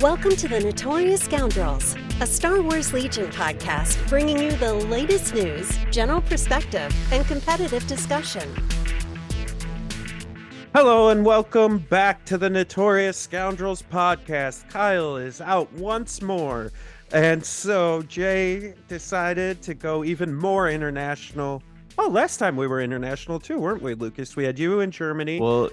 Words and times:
Welcome 0.00 0.34
to 0.36 0.48
the 0.48 0.58
Notorious 0.58 1.20
Scoundrels, 1.20 1.94
a 2.22 2.26
Star 2.26 2.62
Wars 2.62 2.94
Legion 2.94 3.30
podcast 3.30 4.08
bringing 4.08 4.38
you 4.38 4.52
the 4.52 4.72
latest 4.72 5.34
news, 5.34 5.76
general 5.90 6.22
perspective, 6.22 6.90
and 7.12 7.26
competitive 7.26 7.86
discussion. 7.86 8.48
Hello 10.74 11.10
and 11.10 11.22
welcome 11.22 11.80
back 11.90 12.24
to 12.24 12.38
the 12.38 12.48
Notorious 12.48 13.18
Scoundrels 13.18 13.82
podcast. 13.82 14.66
Kyle 14.70 15.18
is 15.18 15.42
out 15.42 15.70
once 15.74 16.22
more. 16.22 16.72
And 17.12 17.44
so 17.44 18.00
Jay 18.04 18.72
decided 18.88 19.60
to 19.60 19.74
go 19.74 20.02
even 20.02 20.34
more 20.34 20.70
international. 20.70 21.62
Oh, 21.98 22.08
last 22.08 22.38
time 22.38 22.56
we 22.56 22.66
were 22.66 22.80
international 22.80 23.38
too, 23.38 23.58
weren't 23.58 23.82
we, 23.82 23.92
Lucas? 23.92 24.34
We 24.34 24.44
had 24.44 24.58
you 24.58 24.80
in 24.80 24.92
Germany. 24.92 25.40
Well, 25.40 25.68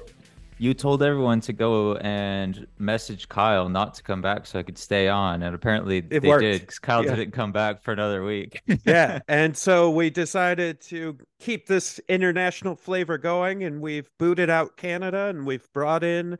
you 0.59 0.73
told 0.73 1.03
everyone 1.03 1.39
to 1.41 1.53
go 1.53 1.95
and 1.97 2.65
message 2.79 3.29
Kyle 3.29 3.69
not 3.69 3.93
to 3.95 4.03
come 4.03 4.21
back 4.21 4.45
so 4.45 4.59
I 4.59 4.63
could 4.63 4.77
stay 4.77 5.07
on, 5.07 5.43
and 5.43 5.53
apparently 5.55 5.97
It 6.09 6.21
they 6.21 6.27
worked. 6.27 6.41
did 6.41 6.61
because 6.61 6.79
Kyle 6.79 7.05
Yeah. 7.05 7.15
didn't 7.15 7.31
come 7.33 7.51
back 7.51 7.81
for 7.81 7.91
another 7.91 8.23
week. 8.23 8.61
yeah. 8.85 9.19
And 9.27 9.55
so 9.55 9.89
we 9.91 10.09
decided 10.09 10.81
to 10.81 11.17
keep 11.39 11.67
this 11.67 11.99
international 12.07 12.75
flavor 12.75 13.17
going, 13.17 13.63
and 13.63 13.81
we've 13.81 14.09
booted 14.17 14.49
out 14.49 14.77
Canada 14.77 15.27
and 15.27 15.45
we've 15.45 15.71
brought 15.73 16.03
in 16.03 16.37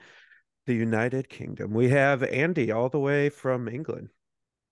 the 0.66 0.73
United 0.73 1.30
Kingdom. 1.30 1.73
We 1.73 1.89
have 1.89 2.23
Andy 2.23 2.72
all 2.72 2.89
the 2.89 2.99
way 2.99 3.30
from 3.30 3.67
England. 3.67 4.09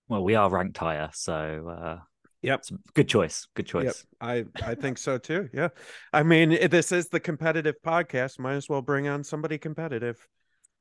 Well, 0.08 0.22
we 0.22 0.34
are 0.34 0.50
ranked 0.50 0.78
higher, 0.78 1.10
so 1.12 1.68
uh, 1.68 1.98
Yep. 2.46 2.58
it's 2.60 2.72
good 2.94 3.08
choice. 3.08 3.48
Good 3.54 3.66
choice. 3.66 3.84
Yep, 3.84 3.94
I 4.20 4.44
I 4.64 4.74
think 4.76 4.98
so 4.98 5.18
too. 5.18 5.48
Yeah, 5.52 5.68
I 6.12 6.22
mean 6.22 6.68
this 6.70 6.92
is 6.92 7.08
the 7.08 7.18
competitive 7.20 7.74
podcast. 7.84 8.38
Might 8.38 8.54
as 8.54 8.68
well 8.68 8.82
bring 8.82 9.08
on 9.08 9.24
somebody 9.24 9.58
competitive. 9.58 10.26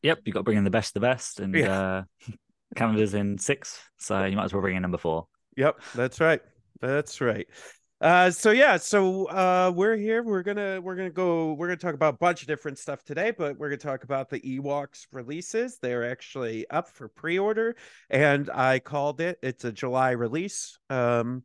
Yep, 0.04 0.20
you 0.26 0.34
got 0.34 0.40
to 0.40 0.44
bring 0.44 0.60
in 0.60 0.64
the 0.64 0.70
best 0.70 0.90
of 0.96 1.02
the 1.02 1.08
best, 1.08 1.40
and 1.40 1.56
Yeah. 1.56 1.80
uh, 1.82 2.04
Canada's 2.76 3.16
in 3.16 3.38
six. 3.40 3.80
so 3.98 4.26
you 4.26 4.36
might 4.38 4.46
as 4.46 4.54
well 4.54 4.62
bring 4.62 4.76
in 4.76 4.82
number 4.84 5.00
four. 5.00 5.28
Yep, 5.58 5.80
that's 5.96 6.20
right. 6.20 6.42
That's 6.82 7.20
right. 7.22 7.48
Uh, 8.02 8.30
so 8.30 8.52
yeah, 8.52 8.76
so 8.76 9.26
uh, 9.28 9.72
we're 9.74 9.96
here. 9.96 10.22
We're 10.22 10.44
gonna 10.44 10.82
we're 10.82 10.98
gonna 10.98 11.10
go. 11.10 11.54
We're 11.54 11.68
gonna 11.68 11.78
talk 11.78 11.94
about 11.96 12.16
a 12.16 12.18
bunch 12.18 12.42
of 12.42 12.48
different 12.50 12.78
stuff 12.78 13.04
today, 13.06 13.32
but 13.32 13.58
we're 13.58 13.70
gonna 13.70 13.78
talk 13.78 14.04
about 14.04 14.30
the 14.30 14.42
Ewoks 14.42 15.08
releases. 15.14 15.80
They're 15.80 16.08
actually 16.12 16.70
up 16.70 16.90
for 16.90 17.08
pre-order, 17.08 17.78
and 18.10 18.50
I 18.54 18.80
called 18.80 19.22
it. 19.22 19.40
It's 19.42 19.64
a 19.64 19.72
July 19.72 20.12
release. 20.12 20.78
Um, 20.90 21.44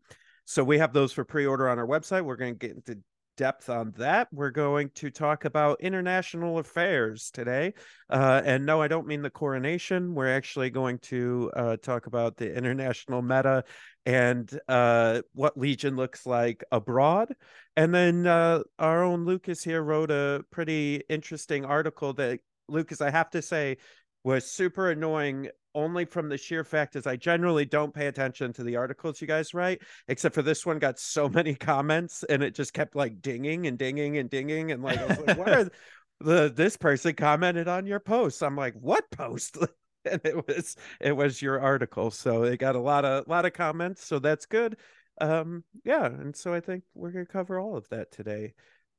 so 0.51 0.65
we 0.65 0.79
have 0.79 0.93
those 0.93 1.13
for 1.13 1.25
pre-order 1.25 1.69
on 1.69 1.79
our 1.79 1.87
website. 1.87 2.25
We're 2.25 2.35
gonna 2.35 2.55
get 2.55 2.73
into 2.73 2.99
depth 3.37 3.71
on 3.71 3.95
that. 3.97 4.27
We're 4.33 4.51
going 4.51 4.91
to 4.97 5.11
talk 5.11 5.45
about 5.45 5.81
international 5.81 6.59
affairs 6.59 7.31
today. 7.31 7.75
Uh, 8.11 8.43
and 8.45 8.67
no, 8.67 8.83
I 8.83 8.89
don't 8.89 9.07
mean 9.07 9.23
the 9.23 9.31
coronation. 9.31 10.13
We're 10.13 10.35
actually 10.37 10.71
going 10.71 10.99
to 11.05 11.53
uh, 11.55 11.77
talk 11.77 12.07
about 12.07 12.37
the 12.37 12.53
international 12.53 13.23
meta 13.23 13.63
and 14.05 14.51
uh, 14.69 15.23
what 15.35 15.57
Legion 15.57 15.95
looks 15.95 16.27
like 16.27 16.65
abroad. 16.73 17.33
And 17.77 17.95
then 17.95 18.27
uh, 18.27 18.65
our 18.79 19.05
own 19.05 19.25
Lucas 19.25 19.63
here 19.63 19.83
wrote 19.83 20.11
a 20.11 20.45
pretty 20.51 21.03
interesting 21.09 21.65
article 21.65 22.13
that, 22.15 22.41
Lucas, 22.69 23.01
I 23.01 23.11
have 23.11 23.31
to 23.31 23.41
say, 23.41 23.79
was 24.25 24.51
super 24.51 24.91
annoying 24.91 25.49
only 25.75 26.05
from 26.05 26.29
the 26.29 26.37
sheer 26.37 26.65
fact 26.65 26.97
is 26.97 27.07
I 27.07 27.17
generally 27.17 27.65
don't 27.65 27.95
pay 27.95 28.07
attention 28.07 28.53
to 28.55 28.65
the 28.65 28.77
articles 28.77 29.21
you 29.21 29.27
guys 29.27 29.55
write, 29.55 29.83
except 30.09 30.35
for 30.35 30.43
this 30.43 30.67
one 30.67 30.79
got 30.79 30.99
so 30.99 31.29
many 31.29 31.55
comments 31.55 32.25
and 32.25 32.43
it 32.43 32.55
just 32.55 32.73
kept 32.75 32.97
like 32.97 33.23
dinging 33.23 33.67
and 33.67 33.79
dinging 33.79 34.19
and 34.19 34.29
dinging. 34.29 34.73
And 34.73 34.83
like, 34.83 34.99
I 34.99 35.07
was 35.07 35.19
like, 35.19 35.39
what 35.39 35.49
are 35.49 35.71
the 36.21 36.53
this 36.55 36.77
person 36.77 37.15
commented 37.15 37.69
on 37.69 37.87
your 37.87 38.01
post? 38.01 38.43
I'm 38.43 38.57
like, 38.57 38.75
what 38.75 39.11
post? 39.11 39.59
and 40.05 40.21
it 40.25 40.47
was 40.47 40.77
it 41.01 41.13
was 41.13 41.41
your 41.41 41.61
article. 41.61 42.11
So 42.11 42.45
it 42.45 42.59
got 42.59 42.77
a 42.77 42.81
lot 42.81 43.05
of 43.05 43.29
lot 43.29 43.47
of 43.47 43.53
comments. 43.53 44.05
So 44.05 44.19
that's 44.19 44.47
good. 44.47 44.77
Um, 45.21 45.65
yeah, 45.85 46.07
and 46.07 46.35
so 46.35 46.55
I 46.55 46.61
think 46.61 46.85
we're 46.95 47.11
gonna 47.11 47.27
cover 47.27 47.61
all 47.61 47.77
of 47.77 47.89
that 47.91 48.11
today. 48.11 48.55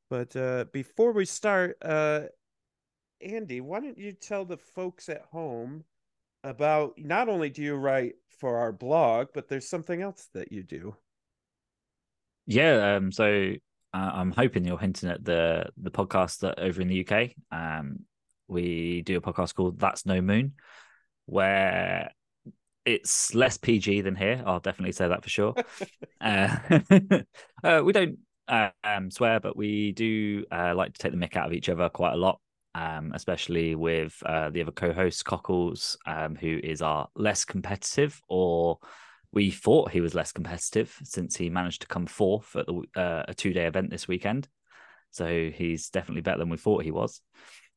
But 0.09 0.35
uh 0.35 0.65
before 0.71 1.11
we 1.11 1.25
start, 1.25 1.77
uh 1.81 2.21
Andy, 3.23 3.61
why 3.61 3.79
don't 3.79 3.97
you 3.97 4.13
tell 4.13 4.45
the 4.45 4.57
folks 4.57 5.09
at 5.09 5.23
home 5.31 5.83
about 6.43 6.93
not 6.97 7.29
only 7.29 7.49
do 7.49 7.61
you 7.61 7.75
write 7.75 8.15
for 8.39 8.57
our 8.57 8.71
blog, 8.71 9.27
but 9.33 9.47
there's 9.47 9.67
something 9.67 10.01
else 10.01 10.29
that 10.33 10.51
you 10.51 10.63
do. 10.63 10.95
Yeah. 12.45 12.95
Um. 12.95 13.11
So 13.11 13.53
uh, 13.93 14.11
I'm 14.13 14.31
hoping 14.31 14.65
you're 14.65 14.79
hinting 14.79 15.09
at 15.09 15.23
the 15.23 15.65
the 15.77 15.91
podcast 15.91 16.39
that 16.39 16.59
over 16.59 16.81
in 16.81 16.87
the 16.87 17.07
UK. 17.07 17.31
Um, 17.51 18.05
we 18.47 19.01
do 19.03 19.17
a 19.17 19.21
podcast 19.21 19.55
called 19.55 19.79
That's 19.79 20.05
No 20.05 20.21
Moon, 20.21 20.53
where 21.25 22.11
it's 22.85 23.35
less 23.35 23.57
PG 23.57 24.01
than 24.01 24.15
here. 24.15 24.43
I'll 24.45 24.59
definitely 24.59 24.91
say 24.91 25.07
that 25.07 25.23
for 25.23 25.29
sure. 25.29 25.53
uh, 26.21 26.57
uh, 27.63 27.81
we 27.83 27.93
don't 27.93 28.17
uh, 28.47 28.69
um, 28.83 29.11
swear, 29.11 29.39
but 29.39 29.55
we 29.55 29.91
do 29.91 30.45
uh, 30.51 30.73
like 30.75 30.93
to 30.93 30.99
take 30.99 31.11
the 31.11 31.17
mick 31.17 31.35
out 31.35 31.47
of 31.47 31.53
each 31.53 31.69
other 31.69 31.89
quite 31.89 32.13
a 32.13 32.17
lot. 32.17 32.39
Um, 32.73 33.11
especially 33.13 33.75
with 33.75 34.15
uh, 34.25 34.49
the 34.49 34.61
other 34.61 34.71
co-host 34.71 35.25
Cockles, 35.25 35.97
um, 36.05 36.35
who 36.35 36.57
is 36.63 36.81
our 36.81 37.09
less 37.15 37.43
competitive, 37.43 38.21
or 38.29 38.77
we 39.33 39.51
thought 39.51 39.91
he 39.91 40.01
was 40.01 40.15
less 40.15 40.31
competitive 40.31 40.97
since 41.03 41.35
he 41.35 41.49
managed 41.49 41.81
to 41.81 41.87
come 41.87 42.05
fourth 42.05 42.55
at 42.55 42.65
the, 42.67 42.83
uh, 42.95 43.23
a 43.27 43.33
two-day 43.33 43.65
event 43.65 43.89
this 43.89 44.07
weekend. 44.07 44.47
So 45.11 45.49
he's 45.53 45.89
definitely 45.89 46.21
better 46.21 46.39
than 46.39 46.49
we 46.49 46.57
thought 46.57 46.83
he 46.83 46.91
was. 46.91 47.21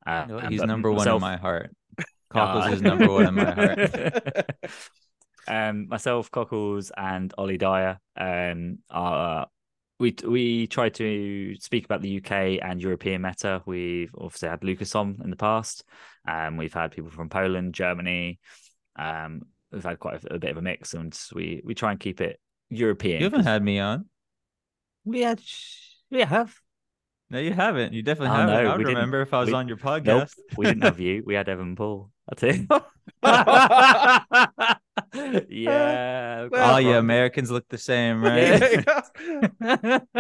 Uh, 0.07 0.27
and 0.29 0.53
He's 0.53 0.63
number 0.63 0.93
one 0.93 1.09
in 1.09 1.21
my 1.21 1.37
heart. 1.37 1.75
Ah. 2.37 2.53
Cockles 2.53 2.75
is 2.75 2.83
number 2.83 3.09
one 3.09 3.29
in 3.29 3.35
my 3.37 3.53
heart. 3.53 4.51
um, 5.49 5.87
myself, 5.87 6.33
Cockles, 6.33 6.91
and 6.97 7.33
Ollie 7.39 7.59
Dyer 7.59 7.99
um, 8.17 8.79
are. 8.91 9.47
We 10.01 10.15
we 10.27 10.67
try 10.67 10.89
to 10.89 11.55
speak 11.61 11.85
about 11.85 12.03
the 12.03 12.17
UK 12.19 12.59
and 12.63 12.81
European 12.83 13.23
meta. 13.23 13.63
We've 13.65 14.11
obviously 14.19 14.49
had 14.49 14.65
Lucas 14.65 14.95
on 14.95 15.21
in 15.23 15.31
the 15.31 15.37
past. 15.37 15.85
Um, 16.27 16.57
we've 16.57 16.75
had 16.75 16.91
people 16.93 17.11
from 17.11 17.29
Poland, 17.29 17.75
Germany. 17.75 18.41
Um, 18.97 19.43
we've 19.71 19.85
had 19.85 20.01
quite 20.01 20.25
a, 20.25 20.35
a 20.35 20.39
bit 20.39 20.51
of 20.51 20.57
a 20.57 20.63
mix, 20.63 20.95
and 20.95 21.17
we 21.35 21.63
we 21.65 21.75
try 21.75 21.93
and 21.93 22.01
keep 22.01 22.21
it 22.21 22.41
European. 22.71 23.21
You 23.21 23.25
haven't 23.27 23.45
had 23.45 23.63
me 23.63 23.79
on. 23.79 24.07
we 25.05 25.21
had 25.21 25.41
we 26.11 26.23
have 26.23 26.55
No, 27.31 27.39
you 27.39 27.53
haven't. 27.53 27.93
You 27.93 28.03
definitely 28.03 28.31
Oh, 28.37 28.41
haven't. 28.41 28.65
no, 28.65 28.71
I 28.73 28.77
would 28.77 28.87
remember 28.87 29.21
if 29.23 29.33
I 29.33 29.41
was 29.41 29.49
We- 29.51 29.55
on 29.55 29.69
your 29.69 29.77
nope. 29.77 30.05
podcast. 30.05 30.35
We 30.57 30.67
didn't 30.67 30.83
have 30.83 30.99
you. 31.01 31.23
We 31.25 31.35
had 31.35 31.49
Evan 31.49 31.77
Paul. 31.77 32.11
That's 32.29 32.43
it. 32.43 32.67
yeah. 35.49 36.47
Well- 36.51 36.73
All 36.75 36.81
you. 36.81 36.93
Americans 36.97 37.51
look 37.51 37.69
the 37.69 37.79
same, 37.79 38.23
Yeah. 38.25 38.83
right? 39.61 40.03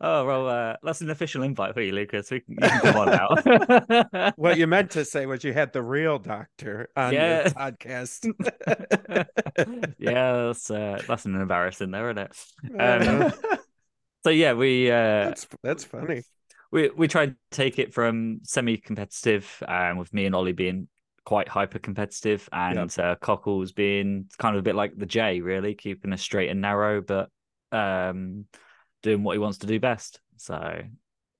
oh 0.00 0.24
well, 0.26 0.48
uh, 0.48 0.76
that's 0.82 1.00
an 1.00 1.10
official 1.10 1.42
invite 1.42 1.74
for 1.74 1.80
you, 1.80 1.92
Lucas. 1.92 2.30
We 2.30 2.40
can, 2.40 2.54
you 2.60 2.68
can 2.68 2.80
come 2.80 2.96
on 2.96 3.10
now. 3.10 4.32
what 4.36 4.58
you 4.58 4.66
meant 4.66 4.92
to 4.92 5.04
say 5.04 5.26
was 5.26 5.42
you 5.44 5.52
had 5.52 5.72
the 5.72 5.82
real 5.82 6.18
doctor 6.18 6.88
on 6.96 7.12
Yeah. 7.12 7.42
your 7.44 7.50
podcast. 7.50 8.32
yeah, 9.98 10.32
that's 10.46 10.70
uh, 10.70 11.02
that's 11.06 11.24
an 11.24 11.34
embarrassing 11.40 11.90
there, 11.90 12.10
isn't 12.10 12.18
it? 12.18 12.36
Uh, 12.78 13.32
Um, 13.32 13.32
so 14.24 14.30
yeah, 14.30 14.52
we 14.54 14.90
uh, 14.90 15.30
that's 15.30 15.46
that's 15.62 15.84
funny. 15.84 16.22
we 16.72 16.90
we 16.90 17.08
tried 17.08 17.30
to 17.30 17.36
take 17.50 17.78
it 17.78 17.92
from 17.94 18.40
semi-competitive, 18.44 19.62
um, 19.66 19.98
with 19.98 20.12
me 20.12 20.26
and 20.26 20.34
Ollie 20.34 20.52
being 20.52 20.88
quite 21.26 21.48
hyper 21.48 21.78
competitive, 21.78 22.48
and 22.52 22.98
uh, 22.98 23.16
Cockles 23.16 23.72
being 23.72 24.26
kind 24.38 24.56
of 24.56 24.60
a 24.60 24.62
bit 24.62 24.76
like 24.76 24.96
the 24.96 25.04
J, 25.04 25.42
really 25.42 25.74
keeping 25.74 26.12
us 26.14 26.22
straight 26.22 26.48
and 26.48 26.62
narrow, 26.62 27.02
but 27.02 27.28
um, 27.72 28.46
doing 29.02 29.22
what 29.22 29.32
he 29.34 29.38
wants 29.38 29.58
to 29.58 29.66
do 29.66 29.78
best. 29.78 30.20
So 30.38 30.80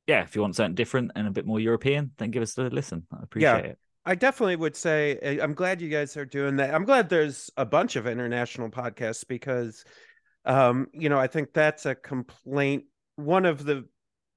yeah, 0.07 0.23
if 0.23 0.35
you 0.35 0.43
want 0.43 0.57
something 0.57 0.75
different 0.75 1.13
and 1.15 1.27
a 1.27 1.31
bit 1.31 1.47
more 1.47 1.61
European, 1.61 2.11
then 2.19 2.31
give 2.31 2.43
us 2.43 2.59
a 2.59 2.63
listen. 2.63 3.07
I 3.13 3.23
appreciate 3.23 3.65
it. 3.65 3.79
I 4.05 4.15
definitely 4.15 4.57
would 4.57 4.77
say 4.77 5.19
I- 5.23 5.43
I'm 5.43 5.55
glad 5.55 5.81
you 5.81 5.89
guys 5.89 6.17
are 6.17 6.27
doing 6.27 6.56
that. 6.56 6.75
I'm 6.75 6.85
glad 6.85 7.09
there's 7.09 7.50
a 7.56 7.65
bunch 7.65 7.97
of 7.97 8.06
international 8.06 8.71
podcasts 8.71 9.25
because 9.27 9.85
um 10.44 10.89
you 10.93 11.09
know, 11.09 11.19
I 11.19 11.29
think 11.29 11.53
that's 11.53 11.87
a 11.87 11.94
complaint 11.94 12.85
one 13.17 13.47
of 13.47 13.65
the 13.65 13.85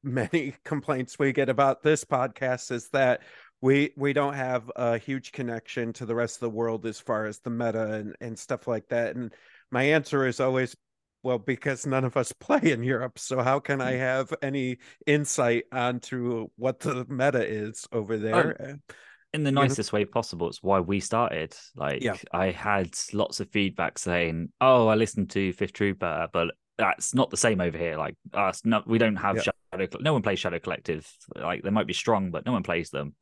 many 0.03 0.53
complaints 0.63 1.19
we 1.19 1.33
get 1.33 1.49
about 1.49 1.83
this 1.83 2.03
podcast 2.05 2.71
is 2.71 2.89
that 2.89 3.21
we 3.61 3.91
we 3.97 4.13
don't 4.13 4.33
have 4.33 4.71
a 4.75 4.97
huge 4.97 5.31
connection 5.31 5.93
to 5.93 6.05
the 6.05 6.15
rest 6.15 6.37
of 6.37 6.41
the 6.41 6.49
world 6.49 6.85
as 6.85 6.99
far 6.99 7.25
as 7.25 7.39
the 7.39 7.49
meta 7.49 7.93
and, 7.93 8.15
and 8.21 8.37
stuff 8.37 8.67
like 8.67 8.87
that. 8.89 9.15
And 9.15 9.33
my 9.71 9.83
answer 9.83 10.25
is 10.25 10.39
always 10.39 10.75
well, 11.21 11.37
because 11.37 11.85
none 11.85 12.05
of 12.05 12.15
us 12.15 12.31
play 12.39 12.61
in 12.63 12.83
Europe, 12.83 13.19
so 13.19 13.41
how 13.41 13.59
can 13.59 13.81
I 13.81 13.93
hmm. 13.93 13.99
have 13.99 14.33
any 14.41 14.77
insight 15.05 15.65
onto 15.71 16.47
what 16.55 16.79
the 16.79 17.05
meta 17.09 17.45
is 17.45 17.85
over 17.91 18.13
oh. 18.13 18.17
there? 18.17 18.57
Eh, 18.59 18.93
in 19.33 19.43
the 19.43 19.51
nicest 19.51 19.93
way 19.93 20.05
possible. 20.05 20.47
It's 20.47 20.63
why 20.63 20.79
we 20.79 20.99
started. 20.99 21.55
Like 21.75 22.01
Yeah. 22.01 22.15
I 22.31 22.51
had 22.51 22.97
lots 23.13 23.39
of 23.39 23.49
feedback 23.51 23.99
saying, 23.99 24.51
"Oh, 24.59 24.87
I 24.87 24.95
listened 24.95 25.29
to 25.31 25.53
Fifth 25.53 25.73
Trooper, 25.73 26.27
but 26.33 26.55
that's 26.77 27.13
not 27.13 27.29
the 27.29 27.37
same 27.37 27.61
over 27.61 27.77
here. 27.77 27.97
Like 27.97 28.15
us, 28.33 28.63
no, 28.65 28.81
we 28.87 28.97
don't 28.97 29.17
have 29.17 29.35
Yeah. 29.35 29.51
Shadow. 29.73 29.97
No 29.99 30.13
one 30.13 30.23
plays 30.23 30.39
Shadow 30.39 30.59
Collective. 30.59 31.07
Like 31.35 31.61
they 31.61 31.69
might 31.69 31.87
be 31.87 31.93
strong, 31.93 32.31
but 32.31 32.45
no 32.45 32.53
one 32.53 32.63
plays 32.63 32.89
them. 32.89 33.15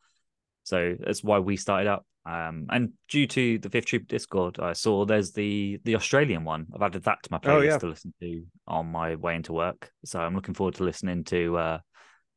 So 0.68 0.96
that's 1.00 1.24
why 1.24 1.40
we 1.40 1.56
started 1.56 1.90
up. 1.90 2.06
Um, 2.26 2.66
and 2.70 2.92
due 3.08 3.26
to 3.26 3.58
the 3.58 3.70
Fifth 3.70 3.86
Troop 3.86 4.08
Discord, 4.08 4.60
I 4.60 4.74
saw 4.74 5.06
there's 5.06 5.32
the 5.32 5.80
the 5.86 5.96
Australian 5.96 6.44
one. 6.44 6.68
I've 6.76 6.82
added 6.82 7.04
that 7.04 7.24
to 7.24 7.30
my 7.32 7.38
Oh, 7.38 7.48
playlist 7.48 7.66
yeah. 7.66 7.78
to 7.78 7.88
listen 7.88 8.14
to 8.20 8.44
on 8.68 8.88
my 8.88 9.16
way 9.16 9.36
into 9.36 9.54
work. 9.54 9.90
So 10.04 10.20
I'm 10.20 10.36
looking 10.36 10.54
forward 10.54 10.76
to 10.76 10.84
listening 10.84 11.24
to 11.26 11.58
uh 11.58 11.80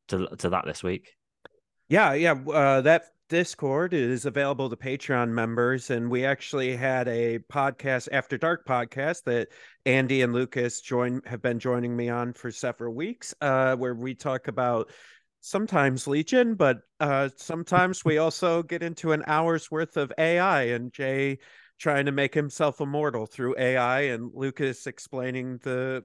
to 0.09 0.29
to 0.39 0.51
that 0.51 0.65
this 0.65 0.85
week. 0.85 1.11
Yeah, 1.89 2.13
yeah. 2.13 2.35
Uh, 2.35 2.83
that 2.83 3.07
Discord 3.31 3.95
is 3.95 4.27
available 4.27 4.71
to 4.71 4.77
Patreon 4.77 5.29
members, 5.31 5.91
and 5.91 6.09
we 6.09 6.25
actually 6.25 6.77
had 6.77 7.09
a 7.09 7.41
podcast, 7.53 8.09
After 8.13 8.39
Dark 8.39 8.65
podcast, 8.67 9.25
that 9.25 9.49
Andy 9.87 10.23
and 10.23 10.33
Lucas 10.33 10.81
join 10.81 11.21
have 11.27 11.43
been 11.43 11.59
joining 11.59 11.97
me 11.97 12.09
on 12.09 12.33
for 12.33 12.53
several 12.53 12.95
weeks, 12.95 13.35
uh, 13.41 13.75
where 13.75 13.95
we 13.95 14.15
talk 14.15 14.47
about 14.47 14.91
sometimes 15.41 16.07
Legion, 16.07 16.55
but 16.55 16.79
uh, 17.01 17.29
sometimes 17.37 18.05
we 18.05 18.19
also 18.19 18.63
get 18.63 18.83
into 18.83 19.13
an 19.13 19.23
hour's 19.27 19.71
worth 19.71 19.97
of 19.97 20.13
AI 20.19 20.63
and 20.63 20.93
Jay 20.93 21.39
trying 21.79 22.05
to 22.05 22.13
make 22.13 22.35
himself 22.35 22.81
immortal 22.81 23.27
through 23.27 23.57
AI, 23.59 24.01
and 24.03 24.31
Lucas 24.35 24.87
explaining 24.87 25.59
the 25.63 26.05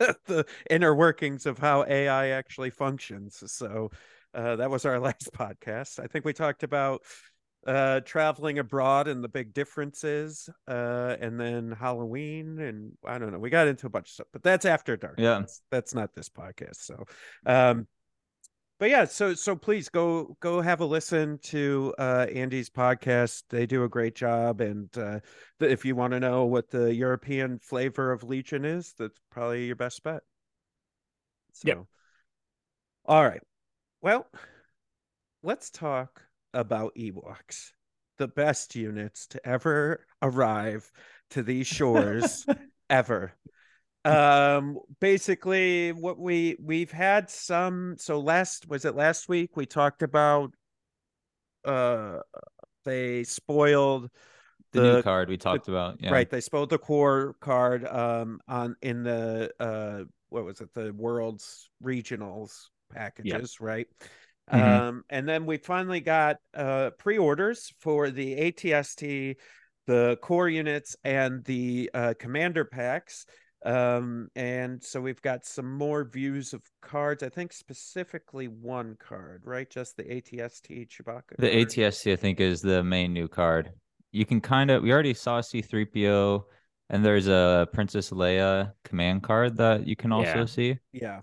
the 0.26 0.44
inner 0.70 0.94
workings 0.94 1.46
of 1.46 1.58
how 1.58 1.84
AI 1.84 2.28
actually 2.28 2.70
functions. 2.70 3.42
So 3.46 3.90
uh, 4.34 4.56
that 4.56 4.70
was 4.70 4.84
our 4.84 4.98
last 5.00 5.32
podcast. 5.32 6.00
I 6.00 6.06
think 6.06 6.24
we 6.24 6.32
talked 6.32 6.62
about 6.62 7.02
uh, 7.66 8.00
traveling 8.00 8.58
abroad 8.58 9.06
and 9.06 9.22
the 9.22 9.28
big 9.28 9.54
differences, 9.54 10.48
uh, 10.66 11.16
and 11.20 11.38
then 11.38 11.72
Halloween, 11.78 12.58
and 12.58 12.92
I 13.06 13.18
don't 13.18 13.32
know. 13.32 13.38
We 13.38 13.50
got 13.50 13.68
into 13.68 13.86
a 13.86 13.90
bunch 13.90 14.08
of 14.08 14.12
stuff, 14.12 14.26
but 14.32 14.42
that's 14.42 14.64
after 14.64 14.96
dark. 14.96 15.16
Yeah. 15.18 15.40
that's, 15.40 15.62
that's 15.70 15.94
not 15.94 16.14
this 16.14 16.28
podcast. 16.28 16.76
So, 16.76 17.04
um, 17.46 17.86
but 18.82 18.90
yeah, 18.90 19.04
so 19.04 19.32
so 19.32 19.54
please 19.54 19.88
go 19.88 20.36
go 20.40 20.60
have 20.60 20.80
a 20.80 20.84
listen 20.84 21.38
to 21.38 21.94
uh, 21.98 22.26
Andy's 22.34 22.68
podcast. 22.68 23.44
They 23.48 23.64
do 23.64 23.84
a 23.84 23.88
great 23.88 24.16
job, 24.16 24.60
and 24.60 24.88
uh, 24.98 25.20
if 25.60 25.84
you 25.84 25.94
want 25.94 26.14
to 26.14 26.18
know 26.18 26.46
what 26.46 26.68
the 26.68 26.92
European 26.92 27.60
flavor 27.60 28.10
of 28.10 28.24
Legion 28.24 28.64
is, 28.64 28.92
that's 28.98 29.20
probably 29.30 29.66
your 29.66 29.76
best 29.76 30.02
bet. 30.02 30.24
So, 31.52 31.68
Yep. 31.68 31.84
all 33.04 33.22
right. 33.22 33.42
Well, 34.00 34.26
let's 35.44 35.70
talk 35.70 36.20
about 36.52 36.96
Ewoks, 36.96 37.70
the 38.18 38.26
best 38.26 38.74
units 38.74 39.28
to 39.28 39.48
ever 39.48 40.04
arrive 40.22 40.90
to 41.30 41.44
these 41.44 41.66
shores 41.68 42.44
ever. 42.90 43.32
Um 44.04 44.78
basically 45.00 45.92
what 45.92 46.18
we 46.18 46.56
we've 46.60 46.90
had 46.90 47.30
some 47.30 47.96
so 47.98 48.18
last 48.20 48.68
was 48.68 48.84
it 48.84 48.96
last 48.96 49.28
week 49.28 49.56
we 49.56 49.64
talked 49.66 50.02
about 50.02 50.52
uh 51.64 52.18
they 52.84 53.22
spoiled 53.22 54.10
The, 54.72 54.80
The- 54.80 54.92
new 54.96 55.02
card 55.02 55.28
we 55.28 55.36
talked 55.36 55.68
about. 55.68 55.98
Yeah. 56.00 56.10
Right, 56.10 56.28
they 56.28 56.40
spoiled 56.40 56.70
the 56.70 56.78
core 56.78 57.36
card 57.40 57.84
um 57.86 58.40
on 58.48 58.74
in 58.82 59.04
the 59.04 59.52
uh 59.60 60.04
what 60.30 60.44
was 60.44 60.60
it, 60.60 60.72
the 60.74 60.92
world's 60.92 61.70
regionals 61.84 62.68
packages, 62.92 63.60
right? 63.60 63.86
Mhm. 64.52 64.60
Um 64.60 65.04
and 65.10 65.28
then 65.28 65.46
we 65.46 65.58
finally 65.58 66.00
got 66.00 66.38
uh 66.54 66.90
pre-orders 66.98 67.72
for 67.78 68.10
the 68.10 68.34
ATST, 68.34 69.36
the 69.86 70.18
core 70.20 70.48
units 70.48 70.96
and 71.04 71.44
the 71.44 71.88
uh 71.94 72.14
commander 72.18 72.64
packs. 72.64 73.26
Um 73.64 74.28
and 74.34 74.82
so 74.82 75.00
we've 75.00 75.22
got 75.22 75.44
some 75.46 75.72
more 75.78 76.04
views 76.04 76.52
of 76.52 76.62
cards, 76.80 77.22
I 77.22 77.28
think 77.28 77.52
specifically 77.52 78.48
one 78.48 78.96
card, 78.98 79.42
right? 79.44 79.68
Just 79.70 79.96
the 79.96 80.04
ATST 80.04 80.86
Chewbacca. 80.86 81.36
The 81.38 81.48
card. 81.48 81.68
ATST, 81.68 82.12
I 82.12 82.16
think, 82.16 82.40
is 82.40 82.60
the 82.62 82.82
main 82.82 83.12
new 83.12 83.28
card. 83.28 83.72
You 84.12 84.26
can 84.26 84.40
kind 84.40 84.70
of, 84.70 84.82
we 84.82 84.92
already 84.92 85.14
saw 85.14 85.40
C3PO, 85.40 86.44
and 86.90 87.04
there's 87.04 87.26
a 87.28 87.68
Princess 87.72 88.10
Leia 88.10 88.72
command 88.84 89.22
card 89.22 89.56
that 89.56 89.86
you 89.86 89.96
can 89.96 90.12
also 90.12 90.40
Yeah. 90.40 90.46
see. 90.46 90.78
Yeah. 90.92 91.22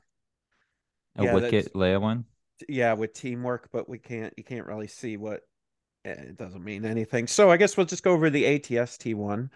A 1.16 1.24
Yeah, 1.24 1.34
Wicket 1.34 1.74
Leia 1.76 2.02
one. 2.02 2.26
yeah 2.68 2.94
with 2.94 3.14
teamwork 3.14 3.70
but 3.72 3.88
we 3.88 3.98
can't 3.98 4.34
you 4.38 4.44
can't 4.44 4.68
really 4.68 4.88
see 4.88 5.18
what 5.18 5.42
it 6.18 6.38
doesn't 6.38 6.64
mean 6.64 6.86
anything 6.86 7.28
so 7.28 7.50
i 7.52 7.58
guess 7.58 7.78
we'll 7.78 7.86
just 7.86 8.04
go 8.04 8.12
over 8.12 8.30
the 8.30 8.44
atst 8.44 9.14
one 9.16 9.50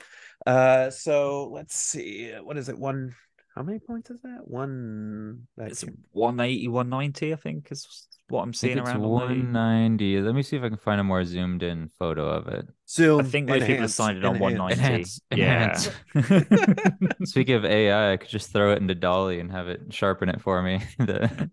uh 0.46 0.90
so 0.90 1.50
let's 1.52 1.76
see 1.76 2.32
what 2.44 2.58
is 2.58 2.70
it 2.70 2.78
one 2.78 3.16
how 3.56 3.62
many 3.62 3.78
points 3.80 4.10
is 4.10 4.20
that 4.24 4.48
one 4.48 5.48
that 5.58 5.68
It's 5.70 5.84
can't- 5.84 6.00
180, 6.12 6.68
190, 6.70 7.34
I 7.34 7.36
think, 7.36 7.68
is 7.72 8.08
what 8.30 8.42
I'm 8.42 8.52
seeing 8.52 8.80
it's 8.80 8.88
around. 8.90 8.96
on 8.96 9.02
the- 9.04 9.08
190. 9.10 10.22
Let 10.22 10.34
me 10.34 10.42
see 10.42 10.58
if 10.58 10.64
I 10.64 10.70
can 10.70 10.78
find 10.80 11.00
a 11.00 11.04
more 11.04 11.24
zoomed 11.24 11.62
in 11.62 11.88
photo 12.00 12.28
of 12.28 12.48
it. 12.48 12.66
zoom 12.90 13.20
I 13.20 13.24
think 13.26 13.50
most 13.50 13.68
people 13.68 13.82
have 13.82 13.92
signed 13.92 14.18
it 14.18 14.26
on 14.26 14.38
enhance. 14.42 15.20
190. 15.32 15.92
Enhance, 16.16 16.82
Yeah. 16.90 17.20
Speaking 17.26 17.54
of 17.54 17.64
AI, 17.66 18.14
I 18.14 18.18
could 18.18 18.30
just 18.30 18.52
throw 18.52 18.72
it 18.74 18.80
into 18.82 18.96
DALL-E 18.96 19.40
and 19.40 19.52
have 19.52 19.68
it 19.68 19.94
sharpen 19.94 20.30
it 20.30 20.42
for 20.42 20.60
me. 20.64 20.82
the 20.98 21.52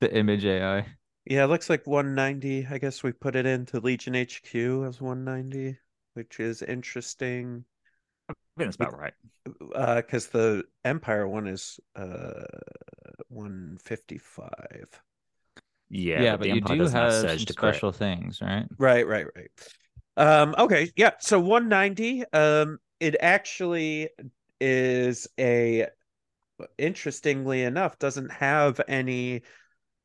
the 0.00 0.12
image 0.12 0.44
AI. 0.44 0.86
Yeah 1.26 1.44
it 1.44 1.48
looks 1.48 1.68
like 1.68 1.86
190 1.86 2.66
i 2.70 2.78
guess 2.78 3.02
we 3.02 3.12
put 3.12 3.36
it 3.36 3.46
into 3.46 3.80
legion 3.80 4.14
hq 4.14 4.54
as 4.86 5.00
190 5.00 5.78
which 6.14 6.40
is 6.40 6.62
interesting 6.62 7.64
I 8.28 8.34
think 8.58 8.76
that's 8.76 8.76
about 8.76 8.98
right. 8.98 9.14
uh 9.74 9.96
because 9.96 10.28
the 10.28 10.64
empire 10.84 11.28
one 11.28 11.46
is 11.46 11.78
uh 11.94 12.44
155 13.28 15.02
Yeah, 15.90 16.22
Yeah, 16.22 16.32
but, 16.32 16.40
but 16.40 16.48
you 16.48 16.60
Empire 16.60 16.76
do 16.76 16.88
have 16.88 17.12
some 17.12 17.46
to 17.46 17.54
crit. 17.54 17.74
special 17.74 17.92
things, 17.92 18.40
right? 18.40 18.66
Right, 18.78 19.06
right, 19.06 19.26
right. 19.34 19.50
Um, 20.16 20.54
okay, 20.58 20.90
yeah. 20.96 21.12
So 21.20 21.38
190. 21.40 22.24
Um, 22.32 22.78
it 23.00 23.16
actually 23.20 24.08
is 24.60 25.28
a 25.38 25.86
interestingly 26.78 27.62
enough, 27.62 27.98
doesn't 27.98 28.30
have 28.32 28.80
any 28.88 29.42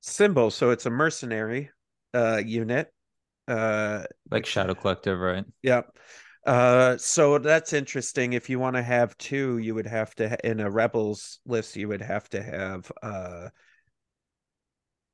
symbol, 0.02 0.52
so 0.52 0.72
it's 0.72 0.86
a 0.86 0.90
mercenary 0.90 1.72
uh 2.14 2.42
unit. 2.46 2.92
Uh 3.48 4.04
Like 4.32 4.46
Shadow 4.48 4.74
Collective, 4.74 5.20
right? 5.20 5.46
yeah. 5.62 5.82
Uh, 6.46 6.98
so 6.98 7.38
that's 7.38 7.74
interesting. 7.74 8.34
If 8.34 8.50
you 8.50 8.60
want 8.60 8.76
to 8.76 8.82
have 8.84 9.18
two, 9.18 9.60
you 9.60 9.76
would 9.76 9.88
have 9.88 10.16
to 10.16 10.38
in 10.48 10.60
a 10.60 10.70
rebels 10.72 11.40
list, 11.46 11.76
you 11.76 11.88
would 11.90 12.02
have 12.02 12.30
to 12.30 12.42
have 12.42 12.92
uh 13.04 13.50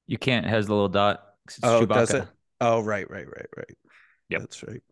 You 0.07 0.18
can't 0.18 0.45
has 0.45 0.68
the 0.68 0.74
little 0.74 0.89
dot 0.89 1.24
It's 1.45 1.60
oh, 1.63 1.86
Chewbacca. 1.86 1.88
does 1.88 2.13
it? 2.13 2.28
Oh, 2.62 2.81
right, 2.81 3.10
right, 3.10 3.28
right, 3.28 3.48
right. 3.56 3.78
Yep. 4.30 4.48
That's 4.48 4.63
right. 4.63 4.84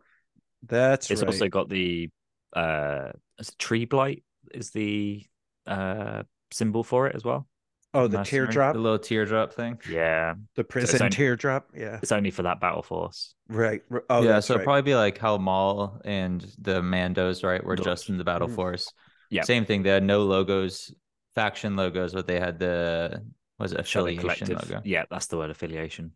That's 0.63 1.13
It's 1.13 1.23
right. 1.23 1.23
also 1.23 1.47
got 1.49 1.69
the 1.69 2.09
uh 2.55 3.11
tree 3.59 3.85
blight 3.85 4.23
is 4.51 4.71
the 4.71 5.25
uh 5.67 6.23
symbol 6.51 6.83
for 6.83 7.07
it 7.07 7.15
as 7.15 7.23
well. 7.23 7.47
Oh, 7.95 8.07
the 8.07 8.19
mercenary, 8.19 8.47
teardrop. 8.47 8.73
The 8.73 8.79
little 8.79 8.99
teardrop 8.99 9.53
thing. 9.53 9.79
Yeah. 9.89 10.35
The 10.55 10.63
prison 10.63 11.01
only- 11.01 11.09
teardrop. 11.15 11.69
Yeah. 11.75 11.99
It's 12.01 12.11
only 12.11 12.31
for 12.31 12.43
that 12.43 12.59
battle 12.59 12.83
force. 12.83 13.33
Right. 13.47 13.81
Oh, 14.09 14.21
yeah, 14.23 14.39
so 14.39 14.53
right. 14.53 14.59
it'd 14.59 14.65
probably 14.65 14.81
be 14.83 14.95
like 14.95 15.17
how 15.17 15.37
Maul 15.37 16.01
and 16.05 16.41
the 16.59 16.81
Mandos, 16.81 17.43
right, 17.43 17.63
were 17.63 17.75
just 17.75 18.09
in 18.09 18.17
the 18.17 18.23
battle 18.23 18.47
Mhm. 18.47 18.55
force. 18.55 18.91
Yeah. 19.29 19.43
Same 19.43 19.65
thing. 19.65 19.83
They 19.83 19.89
had 19.89 20.03
no 20.03 20.23
logos, 20.23 20.93
faction 21.33 21.75
logos, 21.75 22.13
but 22.13 22.27
they 22.27 22.39
had 22.39 22.59
the 22.59 23.23
was 23.57 23.71
it 23.71 23.87
Shadow 23.87 24.05
affiliation 24.07 24.47
Collective. 24.47 24.69
logo. 24.69 24.81
Yeah, 24.85 25.05
that's 25.09 25.27
the 25.27 25.37
word 25.37 25.49
affiliation. 25.49 26.11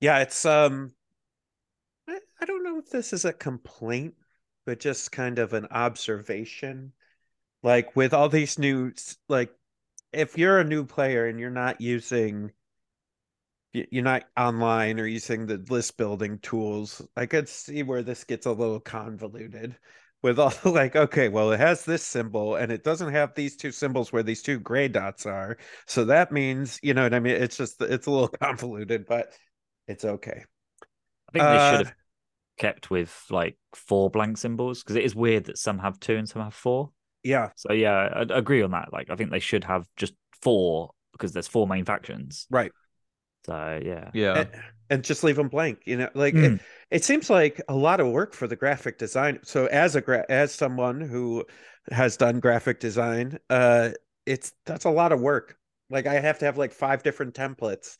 Yeah, 0.00 0.18
it's 0.20 0.44
um 0.44 0.92
I, 2.08 2.18
I 2.40 2.44
don't 2.46 2.64
know 2.64 2.78
if 2.78 2.90
this 2.90 3.12
is 3.12 3.24
a 3.24 3.32
complaint, 3.32 4.14
but 4.66 4.80
just 4.80 5.12
kind 5.12 5.38
of 5.38 5.52
an 5.52 5.66
observation. 5.70 6.92
Like 7.62 7.96
with 7.96 8.14
all 8.14 8.28
these 8.28 8.58
new 8.58 8.92
like 9.28 9.50
if 10.18 10.38
you're 10.38 10.58
a 10.60 10.64
new 10.64 10.84
player 10.84 11.26
and 11.26 11.38
you're 11.40 11.50
not 11.50 11.80
using 11.80 12.52
you're 13.72 14.02
not 14.04 14.24
online 14.36 14.98
or 14.98 15.06
using 15.06 15.46
the 15.46 15.58
list 15.68 15.96
building 15.96 16.38
tools, 16.38 17.02
I 17.16 17.26
could 17.26 17.48
see 17.48 17.82
where 17.82 18.02
this 18.02 18.24
gets 18.24 18.46
a 18.46 18.52
little 18.52 18.80
convoluted 18.80 19.76
with 20.22 20.38
all 20.38 20.52
like, 20.64 20.96
okay, 20.96 21.28
well, 21.28 21.52
it 21.52 21.60
has 21.60 21.84
this 21.84 22.02
symbol 22.02 22.56
and 22.56 22.72
it 22.72 22.82
doesn't 22.82 23.12
have 23.12 23.34
these 23.34 23.56
two 23.56 23.70
symbols 23.72 24.12
where 24.12 24.22
these 24.22 24.42
two 24.42 24.58
gray 24.58 24.88
dots 24.88 25.26
are. 25.26 25.58
So 25.86 26.04
that 26.06 26.32
means, 26.32 26.80
you 26.82 26.94
know 26.94 27.02
what 27.02 27.14
I 27.14 27.20
mean? 27.20 27.34
It's 27.36 27.56
just 27.56 27.80
it's 27.82 28.06
a 28.06 28.10
little 28.10 28.28
convoluted, 28.42 29.06
but 29.06 29.32
it's 29.86 30.04
okay. 30.04 30.44
I 31.28 31.32
think 31.32 31.48
they 31.48 31.58
Uh, 31.58 31.58
should 31.58 31.86
have 31.86 31.94
kept 32.58 32.90
with 32.90 33.26
like 33.30 33.58
four 33.74 34.10
blank 34.10 34.38
symbols 34.38 34.82
because 34.82 34.96
it 34.96 35.04
is 35.04 35.16
weird 35.16 35.46
that 35.46 35.58
some 35.58 35.80
have 35.80 36.00
two 36.00 36.16
and 36.16 36.28
some 36.28 36.42
have 36.42 36.54
four. 36.54 36.92
Yeah, 37.28 37.50
So 37.56 37.72
yeah, 37.72 37.92
I 38.14 38.20
I 38.20 38.38
agree 38.38 38.62
on 38.62 38.70
that. 38.72 38.92
Like 38.92 39.10
I 39.10 39.16
think 39.16 39.30
they 39.30 39.38
should 39.40 39.64
have 39.64 39.86
just 39.96 40.14
four 40.42 40.90
because 41.12 41.32
there's 41.32 41.48
four 41.48 41.66
main 41.66 41.84
factions. 41.84 42.48
right. 42.50 42.72
So 43.46 43.80
yeah. 43.82 44.10
Yeah. 44.14 44.34
And, 44.40 44.50
and 44.90 45.04
just 45.04 45.24
leave 45.24 45.36
them 45.36 45.48
blank, 45.48 45.80
you 45.84 45.96
know, 45.96 46.10
like 46.14 46.34
Mm. 46.34 46.54
it, 46.54 46.60
it 46.90 47.04
seems 47.04 47.28
like 47.30 47.60
a 47.68 47.74
lot 47.74 48.00
of 48.00 48.08
work 48.08 48.34
for 48.34 48.46
the 48.46 48.56
graphic 48.56 48.98
design. 48.98 49.40
So 49.42 49.66
as 49.66 49.96
a 49.96 50.00
gra- 50.00 50.26
as 50.28 50.52
someone 50.54 51.00
who 51.00 51.44
has 51.90 52.16
done 52.16 52.40
graphic 52.40 52.80
design, 52.80 53.38
uh 53.50 53.90
it's 54.26 54.52
that's 54.66 54.84
a 54.84 54.90
lot 54.90 55.12
of 55.12 55.20
work. 55.20 55.56
Like 55.90 56.06
I 56.06 56.14
have 56.20 56.38
to 56.40 56.44
have 56.46 56.58
like 56.58 56.72
five 56.72 57.02
different 57.02 57.34
templates 57.34 57.96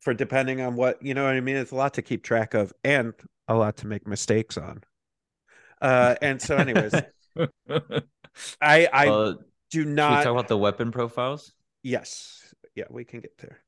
for 0.00 0.14
depending 0.14 0.60
on 0.62 0.76
what 0.76 1.02
you 1.02 1.14
know 1.14 1.24
what 1.24 1.34
I 1.34 1.40
mean. 1.40 1.56
It's 1.56 1.72
a 1.72 1.76
lot 1.76 1.94
to 1.94 2.02
keep 2.02 2.24
track 2.24 2.54
of 2.54 2.72
and 2.84 3.14
a 3.48 3.54
lot 3.54 3.76
to 3.78 3.86
make 3.86 4.06
mistakes 4.06 4.56
on. 4.56 4.84
Uh, 5.80 6.16
and 6.22 6.40
so, 6.40 6.56
anyways, 6.58 7.02
I 8.60 8.88
I 8.92 9.06
well, 9.06 9.38
do 9.70 9.84
not. 9.84 10.24
talk 10.24 10.32
about 10.32 10.48
the 10.48 10.58
weapon 10.58 10.90
profiles? 10.90 11.52
Yes, 11.82 12.54
yeah, 12.74 12.84
we 12.90 13.04
can 13.04 13.20
get 13.20 13.36
there. 13.38 13.58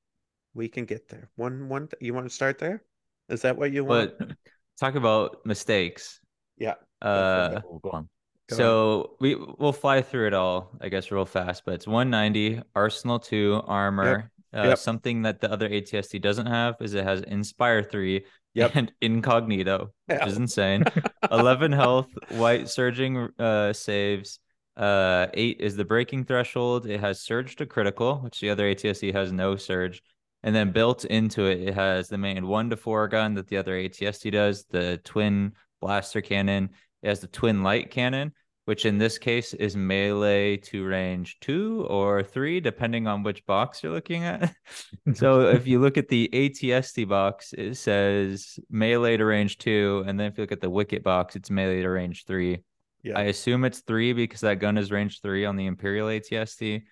We 0.54 0.68
can 0.68 0.84
get 0.84 1.08
there. 1.08 1.30
One 1.36 1.68
one. 1.68 1.88
You 2.00 2.14
want 2.14 2.26
to 2.26 2.34
start 2.34 2.58
there? 2.58 2.82
Is 3.28 3.42
that 3.42 3.56
what 3.56 3.72
you 3.72 3.84
want? 3.84 4.18
But 4.18 4.36
talk 4.78 4.94
about 4.94 5.44
mistakes. 5.44 6.20
yeah. 6.58 6.74
Uh, 7.00 7.60
go 7.60 7.90
on. 7.92 8.08
Go 8.48 8.56
so 8.56 9.16
we 9.20 9.36
we'll 9.36 9.72
fly 9.72 10.02
through 10.02 10.26
it 10.26 10.34
all, 10.34 10.76
I 10.80 10.88
guess, 10.88 11.10
real 11.10 11.24
fast. 11.24 11.62
But 11.64 11.74
it's 11.74 11.86
190, 11.86 12.62
Arsenal 12.74 13.18
2, 13.18 13.62
armor. 13.66 14.30
Uh, 14.52 14.64
Yep. 14.74 14.78
Something 14.78 15.22
that 15.22 15.40
the 15.40 15.48
other 15.48 15.68
ATST 15.68 16.20
doesn't 16.20 16.46
have 16.46 16.74
is 16.80 16.94
it 16.94 17.04
has 17.04 17.20
Inspire 17.22 17.84
3 17.84 18.24
Yep. 18.54 18.72
and 18.74 18.92
Incognito, 19.00 19.92
which 20.06 20.26
is 20.26 20.36
insane. 20.36 20.84
11 21.30 21.72
health, 21.72 22.08
white 22.30 22.68
surging 22.68 23.28
uh, 23.38 23.72
saves. 23.72 24.40
Uh, 24.76 25.26
8 25.34 25.58
is 25.60 25.76
the 25.76 25.84
breaking 25.84 26.24
threshold. 26.24 26.86
It 26.86 27.00
has 27.00 27.20
surge 27.20 27.56
to 27.56 27.66
critical, 27.66 28.16
which 28.18 28.40
the 28.40 28.50
other 28.50 28.72
ATST 28.72 29.12
has 29.14 29.32
no 29.32 29.56
surge. 29.56 30.02
And 30.42 30.54
then 30.54 30.72
built 30.72 31.04
into 31.04 31.44
it, 31.44 31.60
it 31.60 31.74
has 31.74 32.08
the 32.08 32.16
main 32.18 32.46
1 32.46 32.70
to 32.70 32.76
4 32.76 33.08
gun 33.08 33.34
that 33.34 33.46
the 33.48 33.58
other 33.58 33.74
ATST 33.76 34.32
does, 34.32 34.64
the 34.70 34.98
twin 35.04 35.52
blaster 35.80 36.20
cannon. 36.20 36.70
It 37.02 37.08
has 37.08 37.20
the 37.20 37.26
twin 37.26 37.62
light 37.62 37.90
cannon, 37.90 38.32
which 38.66 38.86
in 38.86 38.98
this 38.98 39.18
case 39.18 39.54
is 39.54 39.76
melee 39.76 40.56
to 40.56 40.84
range 40.84 41.38
two 41.40 41.86
or 41.88 42.22
three, 42.22 42.60
depending 42.60 43.06
on 43.06 43.22
which 43.22 43.44
box 43.46 43.82
you're 43.82 43.92
looking 43.92 44.24
at. 44.24 44.54
so 45.14 45.48
if 45.48 45.66
you 45.66 45.80
look 45.80 45.96
at 45.96 46.08
the 46.08 46.28
ATST 46.32 47.08
box, 47.08 47.52
it 47.52 47.76
says 47.76 48.58
melee 48.70 49.16
to 49.16 49.24
range 49.24 49.58
two. 49.58 50.04
And 50.06 50.18
then 50.18 50.26
if 50.26 50.38
you 50.38 50.42
look 50.42 50.52
at 50.52 50.60
the 50.60 50.70
Wicket 50.70 51.02
box, 51.02 51.36
it's 51.36 51.50
melee 51.50 51.82
to 51.82 51.88
range 51.88 52.26
three. 52.26 52.58
Yeah. 53.02 53.18
I 53.18 53.22
assume 53.22 53.64
it's 53.64 53.80
three 53.80 54.12
because 54.12 54.40
that 54.40 54.60
gun 54.60 54.76
is 54.76 54.92
range 54.92 55.20
three 55.20 55.46
on 55.46 55.56
the 55.56 55.66
Imperial 55.66 56.08
ATST, 56.08 56.82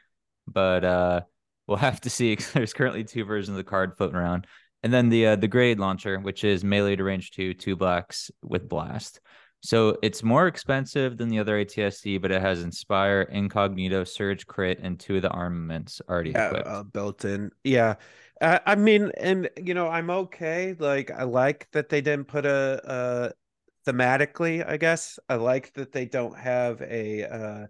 but 0.46 0.84
uh, 0.84 1.20
we'll 1.66 1.76
have 1.76 2.00
to 2.02 2.10
see. 2.10 2.34
'cause 2.34 2.50
There's 2.54 2.72
currently 2.72 3.04
two 3.04 3.24
versions 3.24 3.50
of 3.50 3.56
the 3.56 3.70
card 3.70 3.96
floating 3.96 4.16
around, 4.16 4.46
and 4.82 4.92
then 4.92 5.10
the 5.10 5.26
uh, 5.26 5.36
the 5.36 5.48
grenade 5.48 5.78
launcher, 5.78 6.18
which 6.18 6.44
is 6.44 6.64
melee 6.64 6.96
to 6.96 7.04
range 7.04 7.32
two, 7.32 7.52
two 7.52 7.76
blacks 7.76 8.30
with 8.42 8.68
blast. 8.68 9.20
So 9.60 9.98
it's 10.02 10.22
more 10.22 10.46
expensive 10.46 11.16
than 11.16 11.28
the 11.28 11.38
other 11.40 11.56
ATST, 11.56 12.20
but 12.20 12.30
it 12.30 12.40
has 12.40 12.62
Inspire, 12.62 13.22
Incognito, 13.22 14.04
Surge, 14.04 14.46
Crit, 14.46 14.78
and 14.80 14.98
two 14.98 15.16
of 15.16 15.22
the 15.22 15.30
armaments 15.30 16.00
already 16.08 16.30
yeah, 16.34 16.48
equipped. 16.48 16.66
uh, 16.66 16.82
built 16.82 17.24
in. 17.24 17.50
Yeah. 17.64 17.96
I, 18.40 18.60
I 18.66 18.74
mean, 18.76 19.10
and 19.18 19.50
you 19.56 19.74
know, 19.74 19.88
I'm 19.88 20.10
okay. 20.10 20.74
Like, 20.78 21.10
I 21.10 21.24
like 21.24 21.68
that 21.72 21.88
they 21.88 22.00
didn't 22.00 22.28
put 22.28 22.46
a, 22.46 22.80
uh 22.86 23.30
thematically, 23.86 24.66
I 24.68 24.76
guess. 24.76 25.18
I 25.28 25.36
like 25.36 25.72
that 25.74 25.92
they 25.92 26.06
don't 26.06 26.36
have 26.38 26.80
a 26.82 27.24
uh 27.24 27.66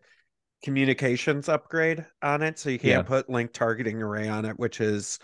communications 0.64 1.48
upgrade 1.48 2.06
on 2.22 2.42
it, 2.42 2.58
so 2.58 2.70
you 2.70 2.78
can't 2.78 2.98
Yeah. 2.98 3.02
put 3.04 3.30
link 3.30 3.52
targeting 3.52 4.02
array 4.02 4.28
on 4.28 4.44
it, 4.44 4.58
which 4.58 4.80
is 4.80 5.18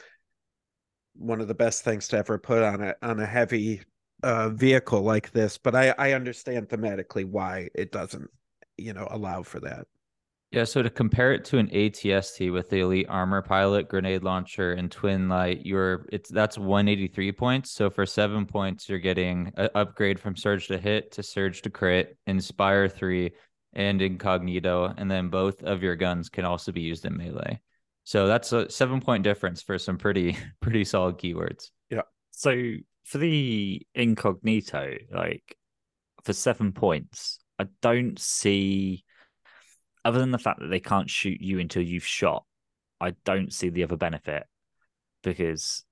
one 1.16 1.40
of 1.40 1.48
the 1.48 1.54
best 1.54 1.84
things 1.84 2.08
to 2.08 2.18
ever 2.18 2.38
put 2.38 2.62
on 2.62 2.80
it 2.82 2.96
on 3.02 3.20
a 3.20 3.26
heavy 3.26 3.82
uh 4.24 4.48
vehicle 4.50 5.02
like 5.02 5.30
this. 5.32 5.58
But 5.58 5.74
I 5.74 5.94
I 5.98 6.12
understand 6.12 6.68
thematically 6.68 7.24
why 7.24 7.68
it 7.74 7.92
doesn't, 7.92 8.28
you 8.76 8.92
know, 8.92 9.06
allow 9.10 9.42
for 9.42 9.60
that. 9.60 9.86
Yeah, 10.50 10.62
so 10.62 10.82
to 10.82 10.90
compare 10.90 11.32
it 11.32 11.44
to 11.46 11.58
an 11.58 11.68
ATST 11.70 12.52
with 12.52 12.70
the 12.70 12.78
Elite 12.78 13.06
Armor 13.08 13.42
Pilot, 13.42 13.88
Grenade 13.88 14.22
Launcher, 14.22 14.72
and 14.72 14.88
Twin 14.88 15.28
Light, 15.28 15.66
you're 15.66 16.06
it's 16.12 16.30
that's 16.30 16.56
183 16.56 17.32
points. 17.32 17.72
So 17.72 17.90
for 17.90 18.06
seven 18.06 18.46
points, 18.46 18.88
you're 18.88 19.00
getting 19.00 19.52
an 19.56 19.68
upgrade 19.74 20.20
from 20.20 20.36
Surge 20.36 20.68
to 20.68 20.78
Hit 20.78 21.10
to 21.12 21.24
Surge 21.24 21.62
to 21.62 21.70
Crit, 21.70 22.16
Inspire 22.28 22.88
three, 22.88 23.32
and 23.72 24.00
Incognito, 24.00 24.94
and 24.96 25.10
then 25.10 25.28
both 25.28 25.62
of 25.64 25.82
your 25.82 25.96
guns 25.96 26.28
can 26.28 26.44
also 26.44 26.70
be 26.70 26.82
used 26.82 27.04
in 27.04 27.16
melee. 27.16 27.60
So 28.04 28.28
that's 28.28 28.52
a 28.52 28.70
seven 28.70 29.00
point 29.00 29.24
difference 29.24 29.60
for 29.60 29.76
some 29.76 29.98
pretty 29.98 30.36
pretty 30.60 30.84
solid 30.84 31.18
keywords. 31.18 31.70
Yeah. 31.90 32.02
So 32.30 32.52
for 33.04 33.18
the 33.18 33.82
incognito, 33.94 34.96
like 35.12 35.56
for 36.24 36.32
seven 36.32 36.72
points, 36.72 37.38
I 37.58 37.66
don't 37.82 38.18
see, 38.18 39.04
other 40.04 40.18
than 40.18 40.30
the 40.30 40.38
fact 40.38 40.60
that 40.60 40.68
they 40.68 40.80
can't 40.80 41.08
shoot 41.08 41.40
you 41.40 41.60
until 41.60 41.82
you've 41.82 42.06
shot, 42.06 42.44
I 43.00 43.14
don't 43.24 43.52
see 43.52 43.68
the 43.68 43.84
other 43.84 43.96
benefit 43.96 44.44
because 45.22 45.84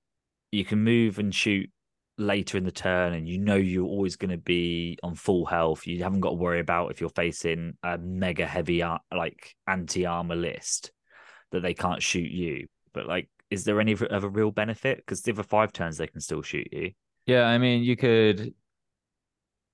you 0.51 0.65
can 0.65 0.83
move 0.83 1.19
and 1.19 1.33
shoot 1.33 1.69
later 2.17 2.57
in 2.57 2.63
the 2.63 2.71
turn 2.71 3.13
and 3.13 3.27
you 3.27 3.39
know 3.39 3.55
you're 3.55 3.87
always 3.87 4.15
going 4.15 4.31
to 4.31 4.37
be 4.37 4.97
on 5.03 5.15
full 5.15 5.45
health. 5.45 5.87
You 5.87 6.03
haven't 6.03 6.19
got 6.21 6.29
to 6.29 6.35
worry 6.35 6.59
about 6.59 6.91
if 6.91 7.01
you're 7.01 7.09
facing 7.09 7.73
a 7.83 7.97
mega 7.97 8.45
heavy, 8.45 8.81
ar- 8.81 9.01
like 9.15 9.55
anti 9.67 10.05
armor 10.05 10.35
list 10.35 10.91
that 11.51 11.61
they 11.61 11.73
can't 11.73 12.01
shoot 12.01 12.31
you. 12.31 12.67
But 12.93 13.07
like, 13.07 13.29
is 13.49 13.63
there 13.63 13.79
any 13.79 13.95
other 14.09 14.29
real 14.29 14.51
benefit? 14.51 14.97
Because 14.97 15.21
the 15.21 15.31
other 15.31 15.43
five 15.43 15.73
turns 15.73 15.97
they 15.97 16.07
can 16.07 16.21
still 16.21 16.41
shoot 16.41 16.67
you. 16.71 16.91
Yeah, 17.25 17.43
I 17.45 17.57
mean, 17.57 17.83
you 17.83 17.95
could 17.95 18.53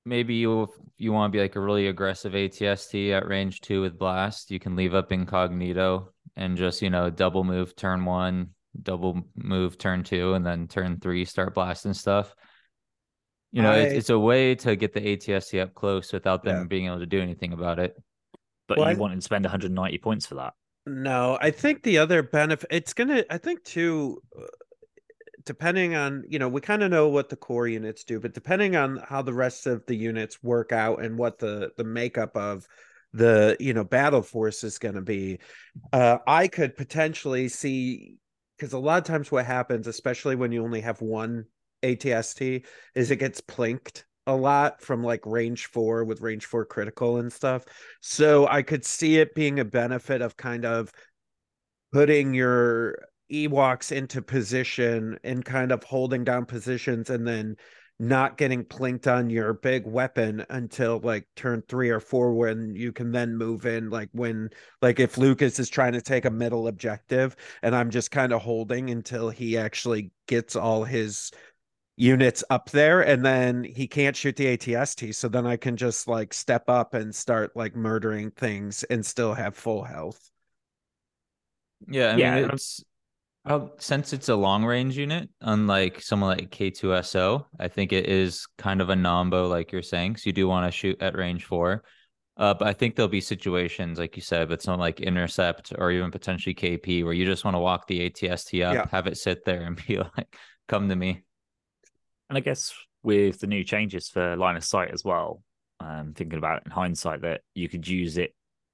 maybe 0.06 0.36
you 0.36 0.64
if 0.64 0.70
you 0.98 1.12
want 1.12 1.32
to 1.32 1.38
be 1.38 1.42
like 1.42 1.56
a 1.56 1.60
really 1.60 1.88
aggressive 1.88 2.34
ATST 2.34 3.12
at 3.12 3.28
range 3.28 3.62
two 3.62 3.82
with 3.82 3.98
blast, 3.98 4.52
you 4.52 4.60
can 4.60 4.76
leave 4.76 4.94
up 4.94 5.12
incognito 5.12 6.12
and 6.36 6.58
just 6.58 6.82
you 6.82 6.90
know 6.90 7.10
double 7.10 7.44
move 7.44 7.76
turn 7.76 8.06
one, 8.06 8.50
double 8.82 9.22
move 9.36 9.78
turn 9.78 10.04
two, 10.04 10.34
and 10.34 10.46
then 10.46 10.68
turn 10.68 11.00
three 11.00 11.26
start 11.26 11.54
blasting 11.54 11.94
stuff. 11.94 12.34
You 13.52 13.64
know, 13.64 13.72
it's, 13.74 13.94
I- 13.94 13.96
it's 13.98 14.10
a 14.12 14.20
way 14.20 14.54
to 14.56 14.76
get 14.76 14.94
the 14.94 15.02
ATST 15.02 15.60
up 15.60 15.74
close 15.74 16.14
without 16.14 16.44
them 16.44 16.58
Yeah. 16.58 16.64
being 16.66 16.86
able 16.86 17.00
to 17.00 17.08
do 17.08 17.20
anything 17.20 17.52
about 17.54 17.80
it. 17.80 17.96
But 18.68 18.78
Well, 18.78 18.88
you 18.92 18.96
I- 18.96 19.00
wanted 19.00 19.16
to 19.16 19.22
spend 19.22 19.44
190 19.46 19.98
points 19.98 20.28
for 20.28 20.36
that. 20.36 20.54
No, 20.86 21.38
I 21.42 21.50
think 21.52 21.82
the 21.84 21.98
other 21.98 22.22
benefit 22.24 22.68
it's 22.72 22.94
gonna 22.94 23.24
I 23.30 23.38
think 23.40 23.64
too 23.64 24.22
uh, 24.38 24.46
depending 25.46 25.96
on, 25.96 26.24
you 26.28 26.40
know, 26.40 26.50
we 26.50 26.62
kind 26.62 26.84
of 26.84 26.92
know 26.92 27.08
what 27.10 27.30
the 27.30 27.36
core 27.36 27.68
units 27.68 28.04
do, 28.04 28.20
but 28.20 28.34
depending 28.34 28.76
on 28.76 28.98
how 28.98 29.22
the 29.22 29.34
rest 29.34 29.68
of 29.68 29.86
the 29.86 29.96
units 29.96 30.44
work 30.44 30.72
out 30.72 31.04
and 31.04 31.18
what 31.18 31.40
the 31.40 31.72
the 31.78 31.84
makeup 31.84 32.36
of 32.36 32.68
the, 33.14 33.58
you 33.60 33.74
know, 33.74 33.84
battle 33.84 34.22
force 34.22 34.64
is 34.64 34.78
going 34.78 34.96
to 34.96 35.02
be, 35.02 35.40
uh 35.94 36.18
I 36.28 36.48
could 36.48 36.76
potentially 36.76 37.50
see 37.50 38.18
because 38.58 38.74
a 38.74 38.80
lot 38.80 38.98
of 38.98 39.06
times 39.06 39.32
what 39.32 39.46
happens, 39.46 39.88
especially 39.88 40.36
when 40.36 40.52
you 40.52 40.64
only 40.64 40.82
have 40.82 41.02
one 41.02 41.46
ATST, 41.84 42.66
is 42.96 43.12
it 43.12 43.16
gets 43.18 43.42
plinked 43.42 44.04
a 44.28 44.36
lot 44.36 44.82
from 44.82 45.04
like 45.04 45.26
range 45.26 45.68
four 45.68 46.04
with 46.04 46.22
range 46.22 46.46
four 46.46 46.66
critical 46.66 47.18
and 47.18 47.32
stuff. 47.34 47.64
So 48.02 48.48
I 48.48 48.62
could 48.62 48.86
see 48.86 49.18
it 49.18 49.34
being 49.34 49.60
a 49.60 49.66
benefit 49.66 50.22
of 50.22 50.38
kind 50.38 50.66
of 50.66 50.92
putting 51.92 52.34
your 52.34 53.00
Ewoks 53.32 53.92
into 53.92 54.22
position 54.22 55.18
and 55.24 55.44
kind 55.46 55.72
of 55.72 55.84
holding 55.84 56.24
down 56.24 56.46
positions 56.46 57.10
and 57.10 57.28
then 57.28 57.56
not 58.02 58.38
getting 58.38 58.64
plinked 58.64 59.14
on 59.14 59.30
your 59.30 59.54
big 59.54 59.86
weapon 59.86 60.46
until 60.50 61.00
like 61.04 61.28
turn 61.36 61.62
three 61.68 61.90
or 61.90 62.00
four 62.00 62.34
when 62.34 62.74
you 62.74 62.94
can 62.94 63.12
then 63.12 63.36
move 63.36 63.66
in 63.66 63.90
like 63.90 64.08
when 64.14 64.50
like 64.82 65.00
if 65.02 65.18
Lucas 65.18 65.60
is 65.60 65.70
trying 65.70 65.92
to 65.92 66.02
take 66.02 66.24
a 66.24 66.30
middle 66.32 66.70
objective 66.70 67.36
and 67.62 67.76
I'm 67.76 67.90
just 67.90 68.10
kind 68.10 68.32
of 68.32 68.42
holding 68.42 68.90
until 68.90 69.30
he 69.30 69.58
actually 69.58 70.12
gets 70.28 70.56
all 70.56 70.86
his 70.86 71.32
units 71.98 72.42
up 72.50 72.70
there 72.70 73.02
and 73.02 73.26
then 73.26 73.66
he 73.66 73.86
can't 73.86 74.16
shoot 74.16 74.38
the 74.38 74.58
ATST 74.58 75.14
so 75.14 75.28
then 75.28 75.46
I 75.46 75.58
can 75.58 75.76
just 75.76 76.08
like 76.08 76.34
step 76.34 76.70
up 76.70 76.94
and 76.94 77.14
start 77.14 77.52
like 77.58 77.76
murdering 77.76 78.32
things 78.32 78.84
and 78.84 79.06
still 79.06 79.34
have 79.34 79.58
full 79.58 79.84
health. 79.84 80.32
Yeah, 81.88 82.14
I 82.14 82.18
Yeah, 82.18 82.36
mean 82.36 82.44
and- 82.46 82.54
it's 82.54 82.84
uh, 83.50 83.68
since 83.80 84.14
it's 84.14 84.30
a 84.30 84.36
long 84.36 84.64
range 84.64 84.96
unit, 84.98 85.28
unlike 85.42 86.02
someone 86.02 86.38
like 86.38 86.52
K2SO, 86.52 87.46
I 87.60 87.68
think 87.68 87.92
it 87.92 88.08
is 88.08 88.48
kind 88.58 88.80
of 88.80 88.90
a 88.90 88.94
nombo, 88.96 89.50
like 89.50 89.72
you're 89.72 89.82
saying. 89.82 90.18
So 90.18 90.24
you 90.28 90.34
do 90.34 90.48
want 90.48 90.72
to 90.72 90.78
shoot 90.78 91.02
at 91.02 91.18
range 91.18 91.46
four. 91.46 91.84
Uh, 92.38 92.54
but 92.54 92.68
I 92.68 92.74
think 92.74 92.96
there'll 92.96 93.10
be 93.10 93.20
situations, 93.20 94.00
like 94.00 94.16
you 94.16 94.22
said, 94.22 94.48
with 94.50 94.62
something 94.62 94.80
like 94.80 95.02
intercept 95.02 95.74
or 95.78 95.92
even 95.92 96.10
potentially 96.12 96.54
KP, 96.56 97.04
where 97.04 97.12
you 97.12 97.26
just 97.26 97.44
want 97.44 97.56
to 97.56 97.60
walk 97.60 97.88
the 97.88 98.10
ATST 98.10 98.64
up, 98.66 98.76
Yeah. 98.76 98.86
have 98.92 99.08
it 99.08 99.18
sit 99.18 99.44
there, 99.44 99.64
and 99.64 99.76
be 99.88 99.98
like, 99.98 100.38
"Come 100.70 100.88
to 100.88 100.96
me." 100.96 101.24
And 102.30 102.38
I 102.38 102.42
guess 102.42 102.74
with 103.04 103.40
the 103.40 103.48
new 103.48 103.64
changes 103.64 104.08
for 104.10 104.38
line 104.38 104.56
of 104.56 104.64
sight 104.64 104.92
as 104.92 105.04
well, 105.04 105.42
um, 105.82 106.14
thinking 106.16 106.38
about 106.38 106.58
it 106.58 106.64
in 106.66 106.72
hindsight 106.72 107.22
that 107.24 107.42
you 107.56 107.68
could 107.68 107.88
use 107.88 108.18
it 108.18 108.34